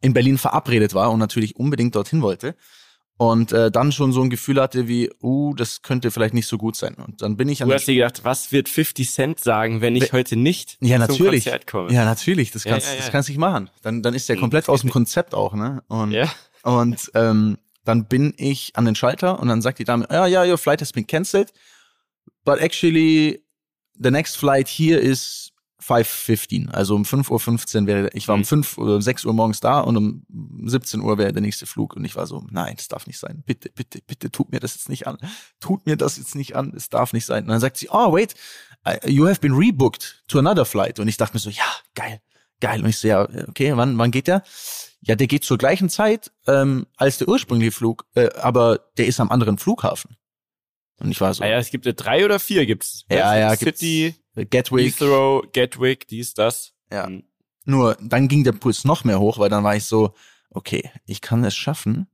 in 0.00 0.12
Berlin 0.14 0.38
verabredet 0.38 0.94
war 0.94 1.10
und 1.12 1.18
natürlich 1.18 1.56
unbedingt 1.56 1.94
dorthin 1.94 2.22
wollte 2.22 2.54
und 3.18 3.52
äh, 3.52 3.70
dann 3.70 3.92
schon 3.92 4.12
so 4.12 4.22
ein 4.22 4.30
Gefühl 4.30 4.60
hatte 4.60 4.88
wie, 4.88 5.10
uh, 5.22 5.54
das 5.54 5.82
könnte 5.82 6.10
vielleicht 6.10 6.34
nicht 6.34 6.46
so 6.46 6.56
gut 6.58 6.76
sein. 6.76 6.94
Und 6.94 7.20
dann 7.22 7.36
bin 7.36 7.48
ich 7.48 7.62
an 7.62 7.68
Du 7.68 7.74
hast 7.74 7.86
dir 7.86 7.94
gedacht, 7.94 8.24
was 8.24 8.50
wird 8.52 8.68
50 8.68 9.10
Cent 9.10 9.38
sagen, 9.40 9.80
wenn 9.80 9.94
ich 9.94 10.12
heute 10.12 10.34
nicht 10.36 10.78
ja, 10.80 10.96
zum 10.98 11.16
natürlich. 11.18 11.44
Konzert 11.44 11.66
komme? 11.66 11.92
Ja, 11.92 12.04
natürlich, 12.04 12.50
das 12.50 12.64
Ja, 12.64 12.72
kannst, 12.72 12.86
ja, 12.88 12.94
ja. 12.94 13.00
das 13.00 13.10
kannst 13.12 13.28
du 13.28 13.32
nicht 13.32 13.38
machen. 13.38 13.70
Dann, 13.82 14.02
dann 14.02 14.14
ist 14.14 14.28
der 14.28 14.36
Mhm. 14.36 14.40
komplett 14.40 14.68
aus 14.68 14.80
dem 14.80 14.90
Konzept 14.90 15.34
auch, 15.34 15.54
ne? 15.54 15.82
Und, 15.88 16.12
Ja? 16.12 16.32
und 16.62 17.10
ähm, 17.14 17.58
dann 17.84 18.06
bin 18.06 18.34
ich 18.36 18.72
an 18.74 18.84
den 18.84 18.94
Schalter 18.94 19.40
und 19.40 19.48
dann 19.48 19.62
sagt 19.62 19.78
die 19.78 19.84
Dame, 19.84 20.06
ja, 20.10 20.26
ja, 20.26 20.44
your 20.44 20.58
flight 20.58 20.80
has 20.80 20.92
been 20.92 21.06
cancelled, 21.06 21.52
but 22.44 22.58
actually 22.58 23.42
the 23.98 24.10
next 24.10 24.36
flight 24.36 24.68
here 24.68 24.98
is 24.98 25.52
5.15, 25.82 26.68
also 26.70 26.94
um 26.94 27.02
5.15 27.02 27.80
Uhr 27.80 27.86
wäre, 27.86 28.10
ich 28.12 28.28
war 28.28 28.36
um 28.36 28.42
Mhm. 28.42 28.44
5 28.44 28.78
oder 28.78 29.02
6 29.02 29.24
Uhr 29.24 29.32
morgens 29.32 29.58
da 29.60 29.80
und 29.80 29.96
um 29.96 30.24
17 30.64 31.00
Uhr 31.00 31.18
wäre 31.18 31.32
der 31.32 31.42
nächste 31.42 31.66
Flug. 31.66 31.96
Und 31.96 32.04
ich 32.04 32.14
war 32.14 32.26
so, 32.28 32.46
nein, 32.50 32.74
das 32.76 32.86
darf 32.86 33.06
nicht 33.08 33.18
sein, 33.18 33.42
bitte, 33.44 33.68
bitte, 33.74 33.98
bitte, 34.06 34.30
tut 34.30 34.52
mir 34.52 34.60
das 34.60 34.76
jetzt 34.76 34.88
nicht 34.88 35.08
an, 35.08 35.18
tut 35.58 35.84
mir 35.86 35.96
das 35.96 36.18
jetzt 36.18 36.36
nicht 36.36 36.54
an, 36.54 36.72
es 36.76 36.88
darf 36.88 37.12
nicht 37.12 37.26
sein. 37.26 37.44
Und 37.44 37.50
dann 37.50 37.60
sagt 37.60 37.78
sie, 37.78 37.88
oh, 37.90 38.12
wait, 38.12 38.34
you 39.06 39.26
have 39.26 39.40
been 39.40 39.54
rebooked 39.54 40.22
to 40.28 40.38
another 40.38 40.64
flight. 40.64 41.00
Und 41.00 41.08
ich 41.08 41.16
dachte 41.16 41.34
mir 41.34 41.40
so, 41.40 41.50
ja, 41.50 41.64
geil, 41.94 42.20
geil. 42.62 42.82
Und 42.82 42.88
ich 42.88 42.96
so, 42.96 43.08
ja, 43.08 43.28
okay, 43.48 43.76
wann, 43.76 43.98
wann 43.98 44.10
geht 44.10 44.28
der? 44.28 44.42
Ja, 45.02 45.16
der 45.16 45.26
geht 45.26 45.44
zur 45.44 45.58
gleichen 45.58 45.90
Zeit 45.90 46.30
ähm, 46.46 46.86
als 46.96 47.18
der 47.18 47.28
ursprüngliche 47.28 47.72
Flug, 47.72 48.06
äh, 48.14 48.30
aber 48.36 48.78
der 48.96 49.06
ist 49.06 49.20
am 49.20 49.30
anderen 49.30 49.58
Flughafen. 49.58 50.16
Und 51.00 51.10
ich 51.10 51.20
war 51.20 51.34
so, 51.34 51.42
Ah 51.42 51.48
ja, 51.48 51.58
es 51.58 51.70
gibt 51.70 51.84
ja 51.84 51.92
drei 51.92 52.24
oder 52.24 52.38
vier 52.38 52.64
gibt's. 52.64 53.04
Ja, 53.10 53.36
ja. 53.36 53.56
City, 53.56 54.14
Gatwick. 54.50 54.94
Heathrow, 54.94 55.44
Gatwick, 55.52 56.06
dies, 56.06 56.34
das. 56.34 56.72
Ja. 56.90 57.08
Mhm. 57.08 57.24
Nur 57.64 57.96
dann 58.00 58.28
ging 58.28 58.44
der 58.44 58.52
Puls 58.52 58.84
noch 58.84 59.04
mehr 59.04 59.18
hoch, 59.18 59.38
weil 59.38 59.50
dann 59.50 59.64
war 59.64 59.76
ich 59.76 59.84
so, 59.84 60.14
okay, 60.50 60.88
ich 61.06 61.20
kann 61.20 61.44
es 61.44 61.56
schaffen, 61.56 62.06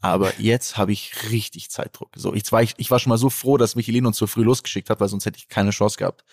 aber 0.00 0.38
jetzt 0.38 0.76
habe 0.76 0.92
ich 0.92 1.30
richtig 1.30 1.70
Zeitdruck. 1.70 2.10
So, 2.16 2.34
ich 2.34 2.50
war, 2.52 2.62
ich, 2.62 2.74
ich 2.76 2.90
war 2.90 2.98
schon 2.98 3.10
mal 3.10 3.18
so 3.18 3.30
froh, 3.30 3.56
dass 3.56 3.74
Michelin 3.74 4.06
uns 4.06 4.18
so 4.18 4.26
früh 4.26 4.44
losgeschickt 4.44 4.90
hat, 4.90 5.00
weil 5.00 5.08
sonst 5.08 5.26
hätte 5.26 5.38
ich 5.38 5.48
keine 5.48 5.70
Chance 5.70 5.96
gehabt. 5.96 6.24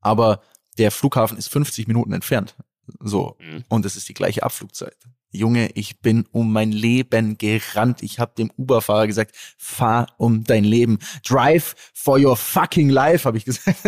Aber 0.00 0.42
der 0.78 0.90
Flughafen 0.90 1.38
ist 1.38 1.48
50 1.48 1.86
Minuten 1.86 2.12
entfernt. 2.12 2.56
So. 3.00 3.36
Mhm. 3.40 3.64
Und 3.68 3.86
es 3.86 3.96
ist 3.96 4.08
die 4.08 4.14
gleiche 4.14 4.42
Abflugzeit. 4.42 4.96
Junge, 5.30 5.70
ich 5.74 5.98
bin 6.00 6.26
um 6.30 6.52
mein 6.52 6.70
Leben 6.70 7.36
gerannt. 7.38 8.04
Ich 8.04 8.20
habe 8.20 8.32
dem 8.38 8.52
Uber-Fahrer 8.56 9.08
gesagt, 9.08 9.34
fahr 9.58 10.06
um 10.16 10.44
dein 10.44 10.62
Leben. 10.62 11.00
Drive 11.26 11.74
for 11.92 12.20
your 12.20 12.36
fucking 12.36 12.88
life, 12.88 13.24
habe 13.24 13.38
ich 13.38 13.44
gesagt. 13.44 13.78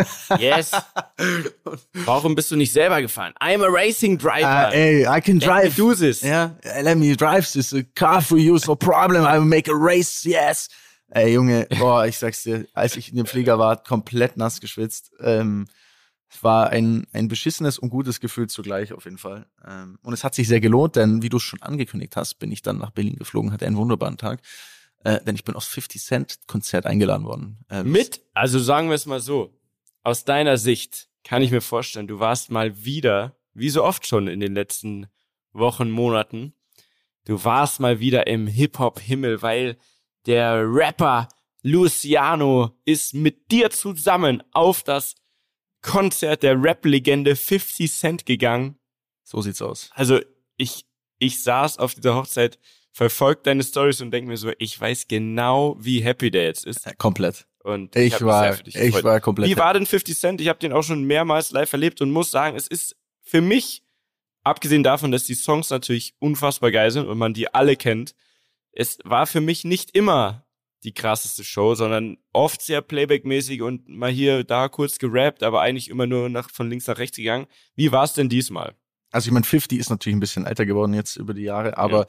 Yes. 0.41 0.73
Warum 1.93 2.35
bist 2.35 2.51
du 2.51 2.57
nicht 2.57 2.73
selber 2.73 3.01
gefahren? 3.01 3.33
I'm 3.41 3.63
a 3.63 3.69
racing 3.69 4.19
driver. 4.19 4.71
Uh, 4.71 4.75
ey, 4.75 5.03
I 5.03 5.21
can 5.21 5.39
Let 5.39 5.47
me 5.47 5.47
drive. 5.47 5.77
do 5.77 5.95
this. 5.95 6.23
Ja, 6.23 6.57
let 6.83 6.99
me 6.99 7.15
drive 7.15 7.49
this 7.53 7.73
a 7.73 7.85
car 7.95 8.21
for 8.21 8.39
you, 8.39 8.59
no 8.67 8.75
problem. 8.75 9.25
I 9.25 9.39
will 9.39 9.47
make 9.47 9.71
a 9.71 9.75
race, 9.75 10.25
yes. 10.25 10.69
Ey, 11.11 11.33
Junge, 11.33 11.69
boah, 11.79 12.07
ich 12.07 12.19
sag's 12.19 12.43
dir, 12.43 12.67
als 12.75 12.97
ich 12.97 13.11
in 13.11 13.17
dem 13.17 13.27
Flieger 13.27 13.57
war, 13.61 13.77
komplett 13.77 14.37
nass 14.37 14.61
geschwitzt. 14.61 15.13
Ähm, 15.21 15.67
es 16.29 16.43
war 16.43 16.71
ein, 16.71 17.07
ein 17.13 17.29
beschissenes 17.29 17.79
und 17.79 17.91
gutes 17.91 18.21
Gefühl 18.21 18.49
zugleich 18.49 18.93
auf 18.93 19.05
jeden 19.05 19.19
Fall. 19.19 19.47
Ähm, 19.67 19.99
und 20.03 20.13
es 20.13 20.25
hat 20.25 20.35
sich 20.35 20.49
sehr 20.49 20.61
gelohnt, 20.61 20.97
denn 20.97 21.23
wie 21.23 21.29
du 21.29 21.37
es 21.37 21.43
schon 21.43 21.63
angekündigt 21.63 22.17
hast, 22.17 22.35
bin 22.35 22.51
ich 22.51 22.63
dann 22.63 22.79
nach 22.79 22.91
Berlin 22.91 23.17
geflogen, 23.17 23.53
hatte 23.53 23.67
einen 23.67 23.77
wunderbaren 23.77 24.17
Tag. 24.17 24.41
Äh, 25.05 25.23
denn 25.25 25.37
ich 25.37 25.45
bin 25.45 25.55
aufs 25.55 25.69
50 25.69 26.03
Cent 26.03 26.39
Konzert 26.47 26.85
eingeladen 26.85 27.25
worden. 27.25 27.59
Äh, 27.71 27.85
Mit, 27.85 28.23
also 28.35 28.59
sagen 28.59 28.89
wir 28.89 28.95
es 28.95 29.07
mal 29.07 29.21
so, 29.21 29.57
aus 30.03 30.25
deiner 30.25 30.57
Sicht 30.57 31.09
kann 31.23 31.43
ich 31.43 31.51
mir 31.51 31.61
vorstellen, 31.61 32.07
du 32.07 32.19
warst 32.19 32.51
mal 32.51 32.85
wieder, 32.85 33.37
wie 33.55 33.71
so 33.71 33.85
oft 33.85 34.07
schon 34.07 34.27
in 34.27 34.41
den 34.41 34.55
letzten 34.55 35.07
Wochen, 35.53 35.91
Monaten, 35.91 36.55
du 37.25 37.43
warst 37.45 37.81
mal 37.81 38.01
wieder 38.01 38.27
im 38.27 38.47
Hip-Hop-Himmel, 38.47 39.43
weil 39.43 39.77
der 40.27 40.65
Rapper 40.65 41.29
Luciano 41.63 42.77
ist 42.85 43.15
mit 43.15 43.51
dir 43.51 43.71
zusammen 43.71 44.43
auf 44.53 44.83
das 44.83 45.15
Konzert 45.83 46.43
der 46.43 46.61
Rap-Legende 46.63 47.37
50 47.37 47.93
Cent 47.93 48.27
gegangen. 48.27 48.79
So 49.23 49.41
sieht's 49.41 49.63
aus. 49.63 49.91
Also 49.95 50.21
ich, 50.57 50.87
ich 51.19 51.43
saß 51.43 51.79
auf 51.79 51.95
dieser 51.95 52.15
Hochzeit, 52.15 52.59
verfolgt 52.93 53.47
deine 53.47 53.63
Stories 53.63 54.01
und 54.01 54.11
denk 54.11 54.27
mir 54.27 54.37
so, 54.37 54.53
ich 54.59 54.81
weiß 54.81 55.07
genau, 55.09 55.77
wie 55.79 56.01
happy 56.01 56.31
der 56.31 56.45
jetzt 56.45 56.65
ist. 56.65 56.87
Äh, 56.87 56.95
komplett. 56.97 57.47
Und 57.63 57.95
Ich 57.97 58.13
mich 58.13 58.23
war, 58.23 58.59
ich 58.65 58.75
gefreut. 58.75 59.05
war 59.05 59.21
komplett. 59.21 59.51
Wie 59.51 59.57
war 59.57 59.75
denn 59.75 59.87
50 59.87 60.17
Cent? 60.17 60.41
Ich 60.41 60.49
habe 60.49 60.59
den 60.61 60.73
auch 60.73 60.83
schon 60.83 61.05
mehrmals 61.05 61.51
live 61.51 61.73
erlebt 61.73 62.01
und 62.01 62.11
muss 62.11 62.31
sagen, 62.31 62.57
es 62.57 62.69
ist 62.69 62.97
für 63.23 63.41
mich, 63.41 63.83
abgesehen 64.45 64.85
davon, 64.85 65.11
dass 65.11 65.25
die 65.25 65.35
Songs 65.35 65.71
natürlich 65.71 66.15
unfassbar 66.21 66.71
geil 66.71 66.91
sind 66.93 67.07
und 67.09 67.19
man 67.19 67.35
die 67.35 67.53
alle 67.53 67.77
kennt, 67.77 68.15
es 68.71 68.99
war 69.05 69.27
für 69.27 69.41
mich 69.41 69.65
nicht 69.65 69.91
immer 69.97 70.46
die 70.85 70.93
krasseste 70.93 71.43
Show, 71.45 71.75
sondern 71.75 72.19
oft 72.33 72.63
sehr 72.63 72.81
Playback-mäßig 72.83 73.63
und 73.63 73.89
mal 73.89 74.11
hier, 74.11 74.45
da 74.45 74.69
kurz 74.69 74.99
gerappt, 74.99 75.43
aber 75.43 75.61
eigentlich 75.63 75.89
immer 75.89 76.07
nur 76.07 76.29
nach, 76.29 76.51
von 76.51 76.69
links 76.71 76.87
nach 76.87 76.99
rechts 76.99 77.17
gegangen. 77.17 77.47
Wie 77.75 77.91
war 77.93 78.05
es 78.05 78.13
denn 78.13 78.29
diesmal? 78.29 78.75
Also 79.11 79.29
ich 79.29 79.33
meine, 79.33 79.45
50 79.47 79.79
ist 79.79 79.91
natürlich 79.91 80.17
ein 80.17 80.21
bisschen 80.21 80.47
älter 80.47 80.67
geworden 80.67 80.93
jetzt 80.95 81.17
über 81.17 81.33
die 81.35 81.43
Jahre, 81.43 81.77
aber 81.79 82.07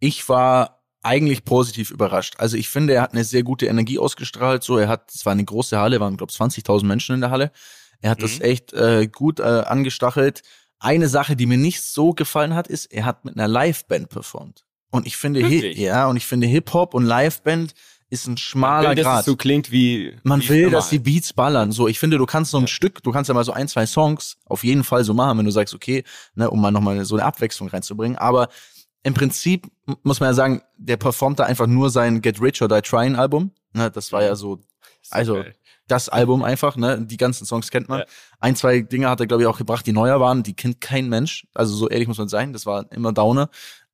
ich 0.00 0.28
war 0.28 0.82
eigentlich 1.02 1.44
positiv 1.44 1.90
überrascht. 1.90 2.34
Also 2.38 2.56
ich 2.56 2.68
finde, 2.68 2.94
er 2.94 3.02
hat 3.02 3.12
eine 3.12 3.22
sehr 3.24 3.44
gute 3.44 3.66
Energie 3.66 3.98
ausgestrahlt. 3.98 4.64
So, 4.64 4.76
er 4.78 4.88
hat, 4.88 5.14
es 5.14 5.24
war 5.24 5.32
eine 5.32 5.44
große 5.44 5.78
Halle, 5.78 6.00
waren 6.00 6.16
glaube 6.16 6.32
ich 6.32 6.36
20.000 6.38 6.84
Menschen 6.84 7.14
in 7.14 7.20
der 7.20 7.30
Halle. 7.30 7.52
Er 8.00 8.10
hat 8.10 8.22
das 8.22 8.38
Mhm. 8.38 8.44
echt 8.44 8.72
äh, 8.72 9.06
gut 9.06 9.38
äh, 9.40 9.42
angestachelt. 9.42 10.42
Eine 10.80 11.08
Sache, 11.08 11.36
die 11.36 11.46
mir 11.46 11.56
nicht 11.58 11.82
so 11.82 12.12
gefallen 12.12 12.54
hat, 12.54 12.66
ist, 12.68 12.86
er 12.86 13.04
hat 13.04 13.24
mit 13.24 13.36
einer 13.38 13.48
Liveband 13.48 14.08
performt. 14.08 14.64
Und 14.90 15.06
ich 15.06 15.16
finde, 15.16 15.42
Hi- 15.42 15.72
ja, 15.80 16.06
und 16.08 16.16
ich 16.16 16.26
finde 16.26 16.46
Hip 16.46 16.72
Hop 16.72 16.94
und 16.94 17.04
Liveband 17.04 17.74
ist 18.10 18.26
ein 18.26 18.36
schmaler 18.36 18.96
Will, 18.96 19.02
Grad. 19.02 19.24
so 19.24 19.36
klingt 19.36 19.70
wie 19.70 20.16
Man 20.22 20.40
wie 20.42 20.48
will, 20.48 20.62
normal. 20.64 20.80
dass 20.80 20.90
die 20.90 20.98
Beats 20.98 21.32
ballern. 21.32 21.72
So, 21.72 21.88
ich 21.88 21.98
finde, 21.98 22.18
du 22.18 22.26
kannst 22.26 22.50
so 22.50 22.58
ein 22.58 22.66
Stück, 22.66 23.02
du 23.02 23.12
kannst 23.12 23.28
ja 23.28 23.34
mal 23.34 23.44
so 23.44 23.52
ein, 23.52 23.68
zwei 23.68 23.86
Songs 23.86 24.38
auf 24.46 24.64
jeden 24.64 24.84
Fall 24.84 25.04
so 25.04 25.14
machen, 25.14 25.38
wenn 25.38 25.44
du 25.44 25.50
sagst, 25.50 25.74
okay, 25.74 26.04
ne, 26.34 26.50
um 26.50 26.60
mal 26.60 26.70
nochmal 26.70 27.04
so 27.04 27.16
eine 27.16 27.24
Abwechslung 27.24 27.68
reinzubringen. 27.68 28.16
Aber 28.16 28.48
im 29.02 29.14
Prinzip 29.14 29.66
muss 30.02 30.20
man 30.20 30.30
ja 30.30 30.34
sagen, 30.34 30.62
der 30.76 30.96
performt 30.96 31.38
da 31.38 31.44
einfach 31.44 31.66
nur 31.66 31.90
sein 31.90 32.20
Get 32.22 32.40
Rich 32.40 32.62
or 32.62 32.68
Die 32.68 32.80
Trying 32.80 33.16
Album. 33.16 33.52
Ne, 33.72 33.90
das 33.90 34.12
war 34.12 34.22
ja 34.22 34.34
so 34.34 34.56
So 35.02 35.14
also 35.14 35.44
das 35.86 36.08
Album 36.10 36.44
einfach, 36.44 36.76
ne? 36.76 37.00
Die 37.00 37.16
ganzen 37.16 37.46
Songs 37.46 37.70
kennt 37.70 37.88
man. 37.88 38.00
Ja. 38.00 38.06
Ein, 38.40 38.56
zwei 38.56 38.80
Dinge 38.82 39.08
hat 39.08 39.20
er, 39.20 39.26
glaube 39.26 39.42
ich, 39.42 39.46
auch 39.46 39.56
gebracht, 39.58 39.86
die 39.86 39.92
neuer 39.92 40.20
waren, 40.20 40.42
die 40.42 40.52
kennt 40.54 40.80
kein 40.80 41.08
Mensch. 41.08 41.46
Also 41.54 41.74
so 41.74 41.88
ehrlich 41.88 42.06
muss 42.08 42.18
man 42.18 42.28
sein, 42.28 42.52
das 42.52 42.66
war 42.66 42.90
immer 42.92 43.12
Downer. 43.12 43.48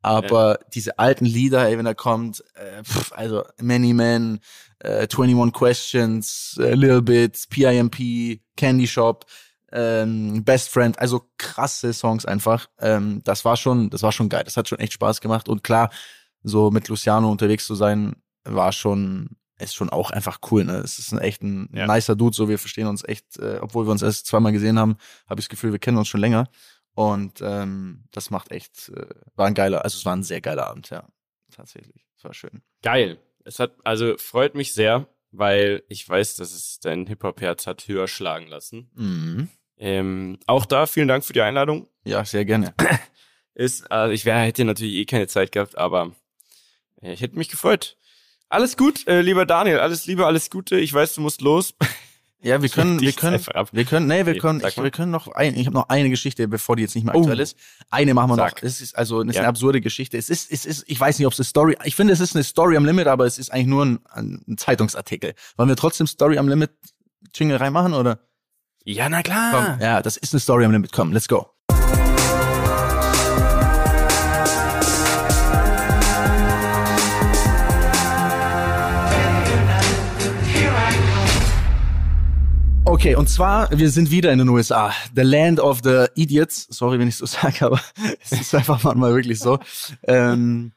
Aber 0.05 0.59
diese 0.75 0.99
alten 0.99 1.25
Lieder, 1.25 1.67
ey, 1.67 1.79
wenn 1.79 1.87
er 1.87 1.95
kommt, 1.95 2.45
äh, 2.55 2.83
pff, 2.85 3.13
also 3.13 3.45
Many 3.61 3.93
Men, 3.95 4.41
äh, 4.81 5.07
21 5.09 5.53
Questions, 5.53 6.59
äh, 6.61 6.75
Little 6.75 7.03
Bit, 7.03 7.47
PIMP, 7.51 8.41
Candy 8.57 8.87
Shop, 8.87 9.25
ähm, 9.73 10.45
Best 10.45 10.69
Friend, 10.69 10.99
also 10.99 11.23
krasse 11.39 11.93
Songs 11.93 12.25
einfach. 12.27 12.69
Ähm, 12.79 13.23
das 13.25 13.45
war 13.45 13.57
schon, 13.57 13.91
das 13.91 14.03
war 14.03 14.13
schon 14.13 14.29
geil. 14.29 14.45
Das 14.45 14.57
hat 14.57 14.69
schon 14.69 14.79
echt 14.79 14.93
Spaß 14.93 15.21
gemacht. 15.21 15.49
Und 15.49 15.65
klar, 15.65 15.91
so 16.43 16.71
mit 16.71 16.89
Luciano 16.89 17.31
unterwegs 17.31 17.67
zu 17.67 17.75
sein, 17.75 18.15
war 18.45 18.73
schon, 18.73 19.31
ist 19.59 19.75
schon 19.75 19.89
auch 19.91 20.11
einfach 20.11 20.39
cool. 20.51 20.65
Ne? 20.65 20.75
Es 20.79 20.99
ist 20.99 21.13
ein 21.13 21.19
echt 21.19 21.43
ein 21.43 21.69
Ja. 21.73 21.87
nicer 21.87 22.15
Dude. 22.15 22.37
So, 22.37 22.49
wir 22.49 22.59
verstehen 22.59 22.87
uns 22.87 23.03
echt, 23.05 23.39
äh, 23.39 23.59
obwohl 23.61 23.87
wir 23.87 23.93
uns 23.93 24.03
erst 24.03 24.27
zweimal 24.27 24.53
gesehen 24.53 24.79
haben, 24.79 24.97
habe 25.29 25.41
ich 25.41 25.47
das 25.47 25.51
Gefühl, 25.51 25.73
wir 25.73 25.79
kennen 25.79 25.97
uns 25.99 26.09
schon 26.09 26.21
länger. 26.21 26.49
Und 26.95 27.41
ähm, 27.43 28.05
das 28.13 28.31
macht 28.31 28.53
echt, 28.53 28.89
äh, 28.91 29.07
war 29.35 29.47
ein 29.47 29.55
geiler, 29.55 29.85
also 29.85 29.97
es 29.97 30.05
war 30.05 30.15
ein 30.15 30.23
sehr 30.23 30.41
geiler 30.41 30.69
Abend, 30.69 30.91
ja. 30.91 31.09
Tatsächlich. 31.51 32.07
Es 32.17 32.25
war 32.25 32.35
schön. 32.35 32.63
Geil. 32.83 33.19
Es 33.45 33.59
hat, 33.59 33.75
also 33.85 34.17
freut 34.17 34.55
mich 34.55 34.73
sehr, 34.73 35.07
weil 35.31 35.83
ich 35.89 36.09
weiß, 36.09 36.37
dass 36.37 36.53
es 36.53 36.79
dein 36.81 37.07
Hip-Hop-Herz 37.07 37.67
hat 37.67 37.87
höher 37.89 38.09
schlagen 38.09 38.47
lassen. 38.47 38.91
Mhm. 38.95 39.49
Ähm, 39.77 40.39
auch 40.47 40.67
da 40.67 40.87
vielen 40.87 41.09
Dank 41.09 41.25
für 41.25 41.33
die 41.33 41.43
Einladung. 41.43 41.89
Ja, 42.05 42.25
sehr 42.25 42.45
gerne. 42.45 42.75
Ist, 43.55 43.91
also 43.91 44.13
ich 44.13 44.25
wär, 44.25 44.39
hätte 44.39 44.65
natürlich 44.65 44.95
eh 44.95 45.05
keine 45.05 45.27
Zeit 45.27 45.53
gehabt, 45.53 45.77
aber 45.77 46.13
äh, 47.01 47.13
ich 47.13 47.21
hätte 47.21 47.37
mich 47.37 47.49
gefreut. 47.49 47.97
Alles 48.49 48.77
gut, 48.77 49.07
äh, 49.07 49.21
lieber 49.21 49.47
Daniel, 49.47 49.81
alles 49.81 50.07
Liebe, 50.07 50.27
alles 50.27 50.51
Gute. 50.51 50.79
Ich 50.79 50.93
weiß, 50.93 51.15
du 51.15 51.21
musst 51.21 51.41
los. 51.41 51.75
Ja, 52.45 52.61
wir 52.61 52.69
können, 52.69 53.01
wir 53.01 53.13
können, 53.13 53.41
wir 53.73 53.85
können, 53.87 54.07
nee, 54.07 54.27
wir 54.27 54.33
Okay, 54.33 54.39
können, 54.41 54.63
ich, 54.67 54.77
wir 54.77 54.91
können 54.91 55.11
noch 55.11 55.29
ein, 55.29 55.55
ich 55.57 55.67
habe 55.67 55.75
noch 55.75 55.89
eine 55.89 56.11
Geschichte, 56.11 56.47
bevor 56.47 56.77
die 56.77 56.83
jetzt 56.83 56.95
nicht 56.95 57.05
mehr 57.05 57.15
Oh. 57.15 57.21
aktuell 57.21 57.41
ist. 57.41 57.57
Eine 57.91 58.13
machen 58.13 58.31
wir 58.31 58.37
Sag. 58.37 58.57
noch. 58.63 58.69
Es 58.69 58.81
ist 58.83 58.95
also, 58.97 59.23
es 59.23 59.29
ist 59.31 59.35
Ja. 59.37 59.41
eine 59.41 59.49
absurde 59.49 59.81
Geschichte. 59.81 60.19
Es 60.19 60.29
ist, 60.29 60.53
es 60.53 60.67
ist, 60.67 60.85
ich 60.87 61.01
weiß 61.01 61.19
nicht, 61.19 61.27
ob 61.27 61.33
es 61.33 61.39
eine 61.41 61.45
Story, 61.47 61.77
ich 61.85 61.97
finde, 61.97 62.13
es 62.13 62.21
ist 62.21 62.35
eine 62.37 62.45
Story 62.45 62.77
am 62.77 62.85
Limit, 62.85 63.07
aber 63.07 63.25
es 63.25 63.39
ist 63.39 63.51
eigentlich 63.51 63.67
nur 63.69 63.85
ein, 63.87 63.99
ein 64.11 64.57
Zeitungsartikel. 64.59 65.35
Wollen 65.57 65.71
wir 65.71 65.77
trotzdem 65.77 66.07
Story 66.07 66.37
am 66.37 66.47
Limit 66.49 66.71
Jingle 67.35 67.57
reinmachen 67.57 67.95
oder? 67.95 68.21
Ja, 68.85 69.09
na 69.09 69.23
Komm, 69.23 69.33
klar. 69.33 69.79
ja, 69.81 70.03
das 70.03 70.19
ist 70.19 70.35
eine 70.35 70.41
Story 70.41 70.67
am 70.67 70.73
Limit. 70.73 70.93
Komm, 70.93 71.13
let's 71.13 71.27
go. 71.29 71.47
Okay, 82.95 83.17
und 83.17 83.29
zwar, 83.29 83.77
wir 83.77 83.91
sind 83.91 84.13
wieder 84.13 84.31
in 84.31 84.39
den 84.39 84.49
USA. 84.49 84.95
The 85.17 85.23
Land 85.23 85.59
of 85.59 85.81
the 85.83 86.07
Idiots. 86.15 86.69
Sorry, 86.71 86.97
wenn 87.01 87.09
ich 87.09 87.17
so 87.17 87.27
sage, 87.27 87.67
aber 87.67 87.81
es 88.23 88.31
ist 88.31 88.55
einfach 88.55 88.85
manchmal 88.85 89.13
wirklich 89.13 89.41
so. 89.41 89.59
Ähm, 90.05 90.71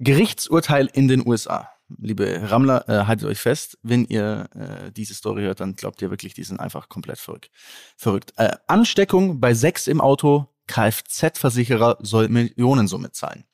Gerichtsurteil 0.00 0.90
in 0.92 1.06
den 1.06 1.24
USA. 1.24 1.70
Liebe 2.00 2.50
Rammler, 2.50 2.88
äh, 2.88 3.06
haltet 3.06 3.28
euch 3.28 3.38
fest, 3.38 3.78
wenn 3.84 4.06
ihr 4.06 4.48
äh, 4.56 4.90
diese 4.90 5.14
Story 5.14 5.42
hört, 5.42 5.60
dann 5.60 5.76
glaubt 5.76 6.02
ihr 6.02 6.10
wirklich, 6.10 6.34
die 6.34 6.42
sind 6.42 6.58
einfach 6.58 6.88
komplett 6.88 7.20
verrückt. 7.20 7.52
verrückt. 7.96 8.32
Äh, 8.38 8.56
Ansteckung 8.66 9.38
bei 9.38 9.54
sechs 9.54 9.86
im 9.86 10.00
Auto, 10.00 10.48
Kfz-Versicherer 10.66 11.98
soll 12.00 12.28
Millionensumme 12.28 13.12
zahlen. 13.12 13.44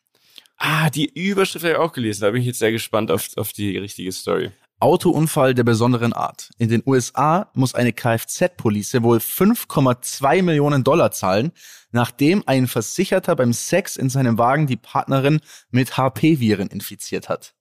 Ah, 0.56 0.88
die 0.88 1.12
Überschrift 1.12 1.66
habe 1.66 1.74
ich 1.74 1.78
auch 1.78 1.92
gelesen. 1.92 2.22
Da 2.22 2.30
bin 2.30 2.40
ich 2.40 2.46
jetzt 2.46 2.60
sehr 2.60 2.72
gespannt 2.72 3.10
auf, 3.10 3.28
auf 3.36 3.52
die 3.52 3.76
richtige 3.76 4.12
Story. 4.12 4.50
Autounfall 4.82 5.54
der 5.54 5.62
besonderen 5.62 6.12
Art. 6.12 6.50
In 6.58 6.68
den 6.68 6.82
USA 6.84 7.50
muss 7.54 7.74
eine 7.74 7.92
Kfz-Police 7.92 9.02
wohl 9.02 9.18
5,2 9.18 10.42
Millionen 10.42 10.82
Dollar 10.82 11.12
zahlen, 11.12 11.52
nachdem 11.92 12.42
ein 12.46 12.66
Versicherter 12.66 13.36
beim 13.36 13.52
Sex 13.52 13.96
in 13.96 14.10
seinem 14.10 14.38
Wagen 14.38 14.66
die 14.66 14.76
Partnerin 14.76 15.40
mit 15.70 15.96
HP-Viren 15.96 16.68
infiziert 16.68 17.28
hat. 17.28 17.54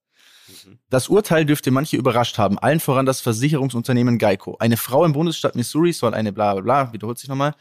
Das 0.90 1.08
Urteil 1.10 1.46
dürfte 1.46 1.70
manche 1.72 1.96
überrascht 1.96 2.38
haben, 2.38 2.58
allen 2.58 2.80
voran 2.80 3.06
das 3.06 3.22
Versicherungsunternehmen 3.22 4.18
Geico. 4.18 4.58
Eine 4.60 4.76
Frau 4.76 5.06
im 5.06 5.14
Bundesstaat 5.14 5.56
Missouri 5.56 5.94
soll 5.94 6.14
eine 6.14 6.34
bla 6.34 6.54
bla 6.54 6.62
bla, 6.62 6.94
wiederholt 6.94 7.20
sich 7.20 7.30
nochmal, 7.30 7.54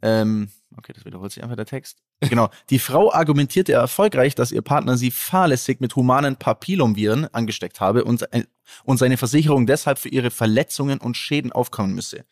ähm, 0.00 0.48
okay, 0.76 0.92
das 0.94 1.04
wiederholt 1.04 1.32
sich 1.32 1.42
einfach 1.42 1.56
der 1.56 1.66
Text. 1.66 1.98
Genau. 2.20 2.48
Die 2.70 2.80
Frau 2.80 3.12
argumentierte 3.12 3.72
erfolgreich, 3.72 4.34
dass 4.34 4.50
ihr 4.50 4.62
Partner 4.62 4.96
sie 4.96 5.12
fahrlässig 5.12 5.80
mit 5.80 5.94
humanen 5.94 6.36
Papillomviren 6.36 7.32
angesteckt 7.32 7.80
habe 7.80 8.04
und, 8.04 8.32
äh, 8.32 8.44
und 8.84 8.96
seine 8.98 9.16
Versicherung 9.16 9.66
deshalb 9.66 9.98
für 9.98 10.08
ihre 10.08 10.30
Verletzungen 10.30 10.98
und 10.98 11.16
Schäden 11.16 11.52
aufkommen 11.52 11.94
müsse. 11.94 12.24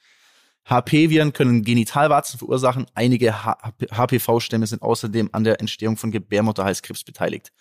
HP-Viren 0.69 1.33
können 1.33 1.63
Genitalwarzen 1.63 2.39
verursachen. 2.39 2.87
Einige 2.95 3.45
HPV-Stämme 3.45 4.67
sind 4.67 4.83
außerdem 4.83 5.31
an 5.33 5.45
der 5.45 5.61
Entstehung 5.61 5.97
von 5.97 6.11
Gebärmutterhalskrebs 6.11 7.05
beteiligt. 7.05 7.53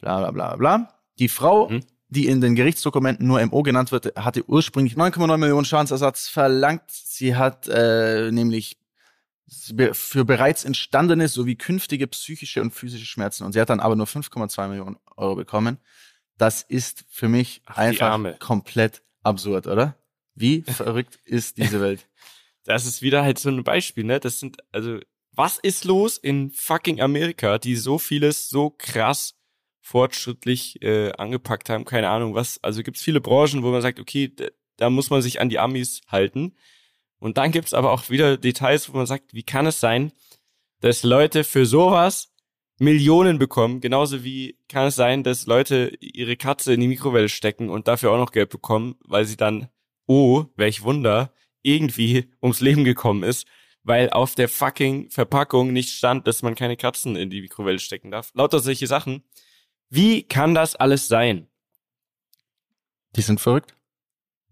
Bla 0.00 0.18
bla 0.18 0.30
bla 0.32 0.56
bla. 0.56 0.94
Die 1.20 1.28
Frau, 1.28 1.68
mhm. 1.68 1.84
die 2.08 2.26
in 2.26 2.40
den 2.40 2.56
Gerichtsdokumenten 2.56 3.26
nur 3.26 3.44
MO 3.46 3.62
genannt 3.62 3.92
wird, 3.92 4.16
hatte 4.16 4.44
ursprünglich 4.48 4.94
9,9 4.94 5.36
Millionen 5.36 5.64
Schadensersatz 5.64 6.26
verlangt. 6.26 6.82
Sie 6.88 7.36
hat 7.36 7.68
äh, 7.68 8.32
nämlich 8.32 8.79
für 9.92 10.24
bereits 10.24 10.64
entstandene 10.64 11.26
sowie 11.26 11.56
künftige 11.56 12.06
psychische 12.06 12.60
und 12.60 12.72
physische 12.72 13.06
Schmerzen. 13.06 13.44
Und 13.44 13.52
sie 13.52 13.60
hat 13.60 13.70
dann 13.70 13.80
aber 13.80 13.96
nur 13.96 14.06
5,2 14.06 14.68
Millionen 14.68 14.96
Euro 15.16 15.34
bekommen. 15.34 15.78
Das 16.38 16.62
ist 16.62 17.04
für 17.08 17.28
mich 17.28 17.60
Ach, 17.66 17.78
einfach 17.78 18.38
komplett 18.38 19.02
absurd, 19.22 19.66
oder? 19.66 19.96
Wie 20.34 20.62
verrückt 20.68 21.18
ist 21.24 21.58
diese 21.58 21.80
Welt? 21.80 22.08
Das 22.64 22.86
ist 22.86 23.02
wieder 23.02 23.22
halt 23.22 23.38
so 23.38 23.48
ein 23.48 23.64
Beispiel, 23.64 24.04
ne? 24.04 24.20
Das 24.20 24.38
sind, 24.38 24.58
also, 24.70 25.00
was 25.32 25.58
ist 25.58 25.84
los 25.84 26.16
in 26.16 26.50
fucking 26.50 27.00
Amerika, 27.00 27.58
die 27.58 27.76
so 27.76 27.98
vieles 27.98 28.48
so 28.48 28.70
krass 28.70 29.34
fortschrittlich 29.80 30.80
äh, 30.82 31.12
angepackt 31.12 31.68
haben? 31.68 31.84
Keine 31.84 32.08
Ahnung, 32.08 32.34
was. 32.34 32.62
Also 32.62 32.82
gibt's 32.82 33.02
viele 33.02 33.20
Branchen, 33.20 33.62
wo 33.62 33.70
man 33.70 33.82
sagt, 33.82 33.98
okay, 33.98 34.32
da 34.76 34.90
muss 34.90 35.10
man 35.10 35.22
sich 35.22 35.40
an 35.40 35.48
die 35.48 35.58
Amis 35.58 36.02
halten. 36.06 36.56
Und 37.20 37.38
dann 37.38 37.52
gibt's 37.52 37.74
aber 37.74 37.92
auch 37.92 38.10
wieder 38.10 38.36
Details, 38.36 38.92
wo 38.92 38.96
man 38.96 39.06
sagt, 39.06 39.34
wie 39.34 39.44
kann 39.44 39.66
es 39.66 39.78
sein, 39.78 40.12
dass 40.80 41.04
Leute 41.04 41.44
für 41.44 41.66
sowas 41.66 42.32
Millionen 42.78 43.38
bekommen, 43.38 43.82
genauso 43.82 44.24
wie 44.24 44.58
kann 44.66 44.86
es 44.86 44.96
sein, 44.96 45.22
dass 45.22 45.46
Leute 45.46 45.92
ihre 46.00 46.36
Katze 46.36 46.72
in 46.72 46.80
die 46.80 46.88
Mikrowelle 46.88 47.28
stecken 47.28 47.68
und 47.68 47.86
dafür 47.88 48.10
auch 48.10 48.16
noch 48.16 48.32
Geld 48.32 48.48
bekommen, 48.48 48.96
weil 49.04 49.26
sie 49.26 49.36
dann, 49.36 49.68
oh, 50.06 50.46
welch 50.56 50.82
Wunder, 50.82 51.34
irgendwie 51.60 52.30
ums 52.42 52.60
Leben 52.60 52.84
gekommen 52.84 53.22
ist, 53.22 53.46
weil 53.82 54.08
auf 54.08 54.34
der 54.34 54.48
fucking 54.48 55.10
Verpackung 55.10 55.74
nicht 55.74 55.90
stand, 55.90 56.26
dass 56.26 56.40
man 56.40 56.54
keine 56.54 56.78
Katzen 56.78 57.16
in 57.16 57.28
die 57.28 57.42
Mikrowelle 57.42 57.78
stecken 57.78 58.10
darf. 58.10 58.30
Lauter 58.34 58.60
solche 58.60 58.86
Sachen. 58.86 59.24
Wie 59.90 60.22
kann 60.22 60.54
das 60.54 60.74
alles 60.74 61.06
sein? 61.06 61.48
Die 63.14 63.22
sind 63.22 63.42
verrückt. 63.42 63.74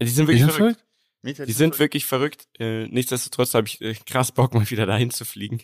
Die 0.03 0.07
sind 0.07 0.27
wirklich 0.27 0.41
die 0.41 0.45
sind 0.45 0.53
verrückt. 0.53 0.77
verrückt. 0.77 0.88
Die 1.23 1.53
sind 1.53 1.79
wirklich 1.79 2.07
verrückt. 2.07 2.47
Äh, 2.59 2.87
nichtsdestotrotz 2.87 3.55
habe 3.55 3.66
ich 3.66 3.81
äh, 3.81 3.95
krass 4.07 4.33
Bock, 4.33 4.55
mal 4.55 4.69
wieder 4.71 4.87
dahin 4.87 5.11
zu 5.11 5.25
fliegen. 5.25 5.62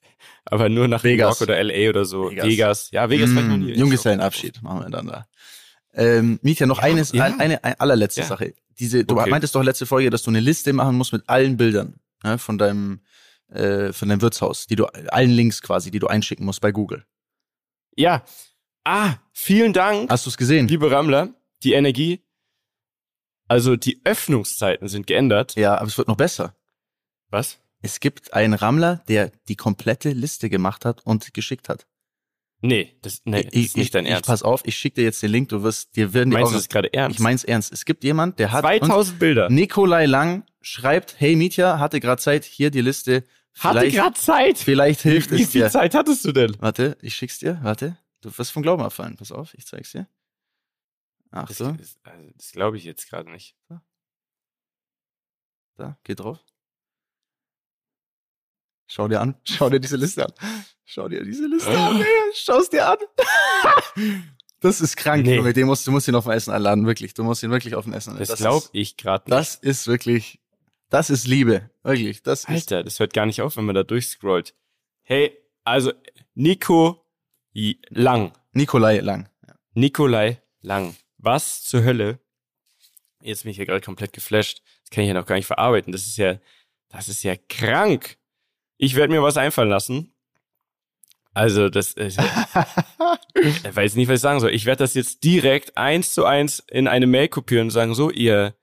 Aber 0.44 0.68
nur 0.68 0.88
nach 0.88 1.04
Vegas. 1.04 1.40
New 1.40 1.46
York 1.46 1.60
oder 1.60 1.62
LA 1.62 1.90
oder 1.90 2.04
so. 2.04 2.30
Vegas. 2.30 2.46
Vegas. 2.46 2.90
Ja, 2.90 3.10
Vegas 3.10 3.30
mm, 3.30 3.48
noch 3.48 3.56
nie. 3.56 3.72
Junggesellenabschied 3.74 4.62
machen 4.62 4.80
wir 4.80 4.90
dann 4.90 5.06
da. 5.06 5.26
Ähm, 5.94 6.38
Mietja, 6.42 6.66
noch 6.66 6.78
ja, 6.78 6.84
eines, 6.84 7.12
ja. 7.12 7.24
eine, 7.24 7.62
eine 7.62 7.80
allerletzte 7.80 8.22
ja. 8.22 8.26
Sache. 8.26 8.54
Diese, 8.78 9.04
du 9.04 9.18
okay. 9.18 9.30
meintest 9.30 9.54
doch 9.54 9.62
letzte 9.62 9.86
Folge, 9.86 10.10
dass 10.10 10.22
du 10.22 10.30
eine 10.30 10.40
Liste 10.40 10.72
machen 10.72 10.96
musst 10.96 11.12
mit 11.12 11.28
allen 11.28 11.56
Bildern 11.56 12.00
ne, 12.22 12.38
von 12.38 12.58
deinem 12.58 13.00
äh, 13.48 13.92
von 13.92 14.08
deinem 14.08 14.22
Wirtshaus, 14.22 14.66
die 14.66 14.76
du 14.76 14.86
allen 14.86 15.30
Links 15.30 15.62
quasi, 15.62 15.90
die 15.90 16.00
du 16.00 16.08
einschicken 16.08 16.44
musst 16.44 16.60
bei 16.60 16.72
Google. 16.72 17.06
Ja. 17.94 18.24
Ah, 18.84 19.14
vielen 19.32 19.72
Dank. 19.72 20.10
Hast 20.10 20.26
du 20.26 20.30
es 20.30 20.36
gesehen? 20.36 20.68
Liebe 20.68 20.90
Rammler, 20.90 21.34
die 21.62 21.72
Energie 21.72 22.25
also 23.48 23.76
die 23.76 24.00
Öffnungszeiten 24.04 24.88
sind 24.88 25.06
geändert. 25.06 25.54
Ja, 25.56 25.76
aber 25.76 25.86
es 25.86 25.98
wird 25.98 26.08
noch 26.08 26.16
besser. 26.16 26.54
Was? 27.30 27.58
Es 27.82 28.00
gibt 28.00 28.32
einen 28.34 28.54
Rammler, 28.54 29.02
der 29.08 29.30
die 29.48 29.56
komplette 29.56 30.10
Liste 30.10 30.50
gemacht 30.50 30.84
hat 30.84 31.04
und 31.04 31.34
geschickt 31.34 31.68
hat. 31.68 31.86
Nee, 32.62 32.96
das, 33.02 33.20
nee, 33.24 33.44
das 33.44 33.52
ist 33.52 33.76
nicht 33.76 33.94
dein 33.94 34.06
Ernst. 34.06 34.24
Ich, 34.24 34.26
pass 34.26 34.42
auf, 34.42 34.62
ich 34.64 34.76
schicke 34.76 34.96
dir 34.96 35.04
jetzt 35.04 35.22
den 35.22 35.30
Link, 35.30 35.50
du 35.50 35.62
wirst, 35.62 35.94
dir 35.94 36.14
werden 36.14 36.30
die 36.30 36.36
Meinst 36.36 36.52
du 36.52 36.56
das 36.56 36.68
gerade 36.68 36.92
ernst? 36.92 37.18
Ich 37.18 37.22
mein's 37.22 37.44
ernst. 37.44 37.72
Es 37.72 37.84
gibt 37.84 38.02
jemand, 38.02 38.38
der 38.38 38.50
hat 38.50 38.62
2000 38.62 39.18
Bilder. 39.18 39.50
Nikolai 39.50 40.06
Lang 40.06 40.44
schreibt, 40.62 41.16
hey 41.18 41.36
Mietja, 41.36 41.78
hatte 41.78 42.00
gerade 42.00 42.20
Zeit, 42.20 42.44
hier 42.44 42.70
die 42.70 42.80
Liste. 42.80 43.24
Hatte 43.58 43.90
gerade 43.90 44.14
Zeit? 44.14 44.58
Vielleicht 44.58 45.02
hilft 45.02 45.30
wie, 45.30 45.42
es 45.42 45.50
dir. 45.50 45.60
Wie 45.60 45.62
viel 45.64 45.70
Zeit 45.70 45.94
hattest 45.94 46.24
du 46.24 46.32
denn? 46.32 46.56
Warte, 46.58 46.96
ich 47.02 47.14
schick's 47.14 47.38
dir, 47.38 47.58
warte. 47.62 47.98
Du 48.22 48.36
wirst 48.36 48.50
vom 48.52 48.62
Glauben 48.62 48.82
abfallen. 48.82 49.16
Pass 49.16 49.32
auf, 49.32 49.54
ich 49.54 49.66
zeig's 49.66 49.92
dir. 49.92 50.08
Ach 51.30 51.50
so. 51.50 51.72
Das, 51.72 51.98
also 52.02 52.30
das 52.36 52.52
glaube 52.52 52.76
ich 52.76 52.84
jetzt 52.84 53.08
gerade 53.08 53.30
nicht. 53.30 53.56
Da, 55.76 55.98
geh 56.04 56.14
drauf. 56.14 56.38
Schau 58.86 59.08
dir 59.08 59.20
an. 59.20 59.34
Schau 59.44 59.68
dir 59.68 59.80
diese 59.80 59.96
Liste 59.96 60.24
an. 60.24 60.32
Schau 60.84 61.08
dir 61.08 61.24
diese 61.24 61.46
Liste 61.46 61.76
an. 61.76 62.02
Schau 62.34 62.58
es 62.58 62.70
dir 62.70 62.88
an. 62.88 62.98
Das 64.60 64.80
ist 64.80 64.96
krank, 64.96 65.24
nee. 65.26 65.36
Junge. 65.36 65.52
Den 65.52 65.66
musst, 65.66 65.86
du 65.86 65.92
musst 65.92 66.08
ihn 66.08 66.14
auf 66.14 66.24
dem 66.24 66.32
Essen 66.32 66.50
einladen, 66.50 66.86
wirklich. 66.86 67.12
Du 67.12 67.22
musst 67.22 67.42
ihn 67.42 67.50
wirklich 67.50 67.74
auf 67.74 67.84
dem 67.84 67.92
Essen 67.92 68.12
einladen. 68.12 68.26
Das, 68.26 68.38
glaube 68.38 68.66
ich 68.72 68.96
gerade 68.96 69.30
nicht. 69.30 69.38
Das 69.38 69.54
ist 69.54 69.86
wirklich, 69.86 70.40
das 70.88 71.10
ist 71.10 71.26
Liebe. 71.26 71.70
Wirklich. 71.82 72.22
Das 72.22 72.46
Alter, 72.46 72.82
das 72.82 72.98
hört 72.98 73.12
gar 73.12 73.26
nicht 73.26 73.42
auf, 73.42 73.58
wenn 73.58 73.66
man 73.66 73.74
da 73.74 73.82
durchscrollt. 73.82 74.54
Hey, 75.02 75.36
also 75.62 75.92
Nico 76.34 77.04
Lang. 77.52 78.32
Nikolai 78.52 79.00
Lang. 79.00 79.28
Ja. 79.46 79.54
Nikolai 79.74 80.42
Lang 80.62 80.96
was 81.26 81.62
zur 81.62 81.84
Hölle? 81.84 82.20
Jetzt 83.20 83.42
bin 83.42 83.50
ich 83.50 83.56
hier 83.56 83.66
gerade 83.66 83.84
komplett 83.84 84.14
geflasht. 84.14 84.62
Das 84.82 84.90
kann 84.90 85.04
ich 85.04 85.08
ja 85.08 85.14
noch 85.14 85.26
gar 85.26 85.34
nicht 85.34 85.46
verarbeiten. 85.46 85.92
Das 85.92 86.06
ist 86.06 86.16
ja, 86.16 86.38
das 86.88 87.08
ist 87.08 87.22
ja 87.22 87.34
krank. 87.48 88.16
Ich 88.78 88.94
werde 88.94 89.12
mir 89.12 89.22
was 89.22 89.36
einfallen 89.36 89.68
lassen. 89.68 90.14
Also, 91.34 91.68
das 91.68 91.92
ist, 91.92 92.18
ich 93.34 93.76
weiß 93.76 93.96
nicht, 93.96 94.08
was 94.08 94.14
ich 94.14 94.20
sagen 94.22 94.40
soll. 94.40 94.54
Ich 94.54 94.64
werde 94.64 94.78
das 94.78 94.94
jetzt 94.94 95.22
direkt 95.22 95.76
eins 95.76 96.14
zu 96.14 96.24
eins 96.24 96.60
in 96.70 96.88
eine 96.88 97.06
Mail 97.06 97.28
kopieren 97.28 97.66
und 97.66 97.70
sagen, 97.72 97.94
so, 97.94 98.10
ihr, 98.10 98.54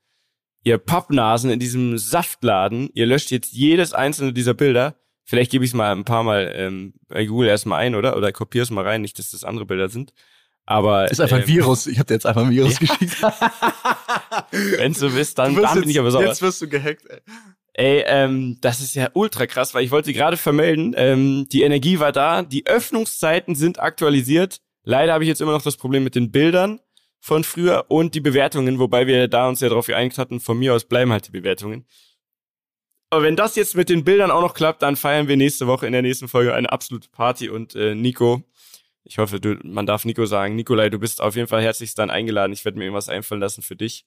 ihr 0.64 0.80
Pappnasen 0.80 1.52
in 1.52 1.60
diesem 1.60 2.00
Saftladen, 2.00 2.90
ihr 2.94 3.06
löscht 3.06 3.30
jetzt 3.30 3.52
jedes 3.52 3.94
einzelne 3.94 4.34
dieser 4.34 4.56
Bilder. 4.56 4.96
Vielleicht 5.24 5.52
gebe 5.52 5.64
ich 5.64 5.72
es 5.72 5.76
mal 5.76 5.92
ein 5.92 6.06
paar 6.06 6.24
Mal 6.24 6.52
ähm, 6.56 6.94
bei 7.10 7.26
Google 7.26 7.50
erstmal 7.50 7.82
ein, 7.82 7.94
oder? 7.94 8.18
Oder 8.18 8.32
kopiere 8.32 8.64
es 8.64 8.72
mal 8.72 8.84
rein, 8.84 9.02
nicht, 9.02 9.20
dass 9.20 9.30
das 9.30 9.44
andere 9.44 9.66
Bilder 9.66 9.90
sind. 9.90 10.14
Aber 10.66 11.12
ist 11.12 11.20
einfach 11.20 11.38
ein 11.38 11.44
ähm, 11.44 11.48
Virus. 11.48 11.88
Ich 11.88 12.00
habe 12.00 12.08
dir 12.08 12.14
jetzt 12.14 12.26
einfach 12.26 12.44
ein 12.44 12.52
Virus 12.52 12.74
ja. 12.80 12.88
geschickt. 12.88 13.22
Wenn 14.52 14.94
du 14.94 15.12
bist, 15.12 15.38
dann, 15.38 15.56
dann 15.56 15.80
bin 15.82 15.90
ich 15.90 16.00
aber 16.00 16.12
sauer. 16.12 16.26
Jetzt 16.26 16.42
wirst 16.42 16.62
du 16.62 16.70
gehackt. 16.70 17.06
Ey. 17.10 17.20
Ey, 17.76 18.04
ähm, 18.06 18.60
das 18.62 18.82
ist 18.82 18.94
ja 18.94 19.10
ultra 19.14 19.48
krass, 19.48 19.74
weil 19.74 19.84
ich 19.84 19.90
wollte 19.90 20.14
gerade 20.14 20.38
vermelden, 20.38 20.94
ähm, 20.96 21.48
die 21.52 21.64
Energie 21.64 22.00
war 22.00 22.12
da, 22.12 22.44
die 22.44 22.68
Öffnungszeiten 22.68 23.56
sind 23.56 23.80
aktualisiert. 23.80 24.62
Leider 24.84 25.14
habe 25.14 25.24
ich 25.24 25.28
jetzt 25.28 25.42
immer 25.42 25.54
noch 25.54 25.64
das 25.64 25.78
Problem 25.78 26.04
mit 26.04 26.14
den 26.14 26.32
Bildern 26.32 26.80
von 27.20 27.44
früher 27.44 27.86
und 27.88 28.14
die 28.14 28.20
Bewertungen, 28.20 28.78
wobei 28.78 29.08
wir 29.08 29.28
da 29.28 29.48
uns 29.48 29.60
ja 29.60 29.70
darauf 29.70 29.88
geeinigt 29.88 30.20
hatten, 30.20 30.40
von 30.40 30.60
mir 30.60 30.76
aus 30.76 30.86
bleiben 30.86 31.12
halt 31.12 31.28
die 31.28 31.32
Bewertungen. 31.32 31.88
Aber 33.10 33.24
wenn 33.24 33.36
das 33.36 33.56
jetzt 33.56 33.76
mit 33.76 33.90
den 33.90 34.04
Bildern 34.04 34.30
auch 34.30 34.42
noch 34.42 34.54
klappt, 34.54 34.82
dann 34.82 34.96
feiern 34.96 35.28
wir 35.28 35.38
nächste 35.38 35.66
Woche 35.66 35.88
in 35.88 35.94
der 35.94 36.02
nächsten 36.02 36.28
Folge 36.28 36.54
eine 36.54 36.72
absolute 36.72 37.10
Party 37.10 37.50
und 37.50 37.76
äh, 37.76 37.96
Nico, 37.96 38.44
ich 39.04 39.18
hoffe, 39.18 39.40
du, 39.40 39.58
man 39.64 39.86
darf 39.86 40.06
Nico 40.06 40.26
sagen. 40.26 40.56
Nikolai, 40.56 40.90
du 40.90 41.00
bist 41.00 41.22
auf 41.22 41.36
jeden 41.36 41.48
Fall 41.48 41.62
herzlichst 41.62 41.98
dann 42.00 42.10
eingeladen. 42.10 42.54
Ich 42.54 42.64
werde 42.66 42.78
mir 42.78 42.86
irgendwas 42.86 43.10
einfallen 43.10 43.42
lassen 43.42 43.62
für 43.62 43.76
dich. 43.76 44.06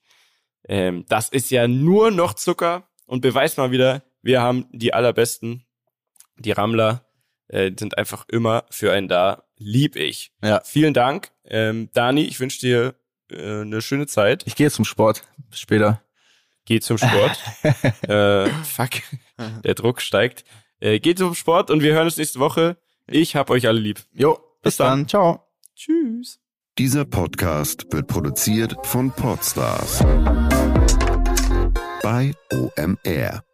Ähm, 0.69 1.05
das 1.09 1.29
ist 1.29 1.51
ja 1.51 1.69
nur 1.69 2.11
noch 2.11 2.35
Zucker 2.35 2.89
und 3.07 3.21
beweist 3.21 3.59
mal 3.59 3.71
wieder, 3.71 4.03
wir 4.23 4.41
haben 4.41 4.67
die 4.73 4.95
allerbesten. 4.95 5.65
Die 6.39 6.53
Rammler 6.53 7.07
äh, 7.49 7.71
sind 7.79 7.97
einfach 7.99 8.27
immer 8.29 8.65
für 8.71 8.93
einen 8.93 9.09
da. 9.09 9.45
Lieb 9.59 9.97
ich. 9.97 10.33
Ja. 10.43 10.61
Vielen 10.65 10.93
Dank. 10.93 11.31
Ähm, 11.45 11.89
Dani, 11.95 12.25
ich 12.25 12.41
wünsche 12.41 12.61
dir 12.61 12.95
äh, 13.31 13.61
eine 13.61 13.81
schöne 13.81 14.07
Zeit. 14.07 14.43
Ich 14.47 14.57
gehe 14.57 14.71
zum 14.71 14.85
Sport. 14.85 15.23
Bis 15.49 15.61
später. 15.61 16.03
Geh 16.67 16.81
zum 16.81 16.99
Sport. 16.99 17.39
äh, 18.09 18.51
fuck. 18.65 18.91
Der 19.65 19.75
Druck 19.75 20.03
steigt. 20.03 20.45
Äh, 20.81 21.01
geht 21.01 21.19
zum 21.19 21.35
Sport 21.35 21.71
und 21.71 21.83
wir 21.83 21.95
hören 21.95 22.05
uns 22.05 22.17
nächste 22.17 22.41
Woche. 22.41 22.77
Ich 23.07 23.37
hab 23.37 23.51
euch 23.51 23.67
alle 23.67 23.79
lieb. 23.79 24.01
Jo. 24.13 24.46
Bis 24.67 24.79
dann. 24.79 25.07
Ciao. 25.07 25.47
Tschüss. 25.77 26.41
Dieser 26.77 27.05
Podcast 27.05 27.87
wird 27.93 28.09
produziert 28.09 28.75
von 28.83 29.13
Podstars 29.13 30.01
bei 32.03 32.33
OMR. 32.53 33.46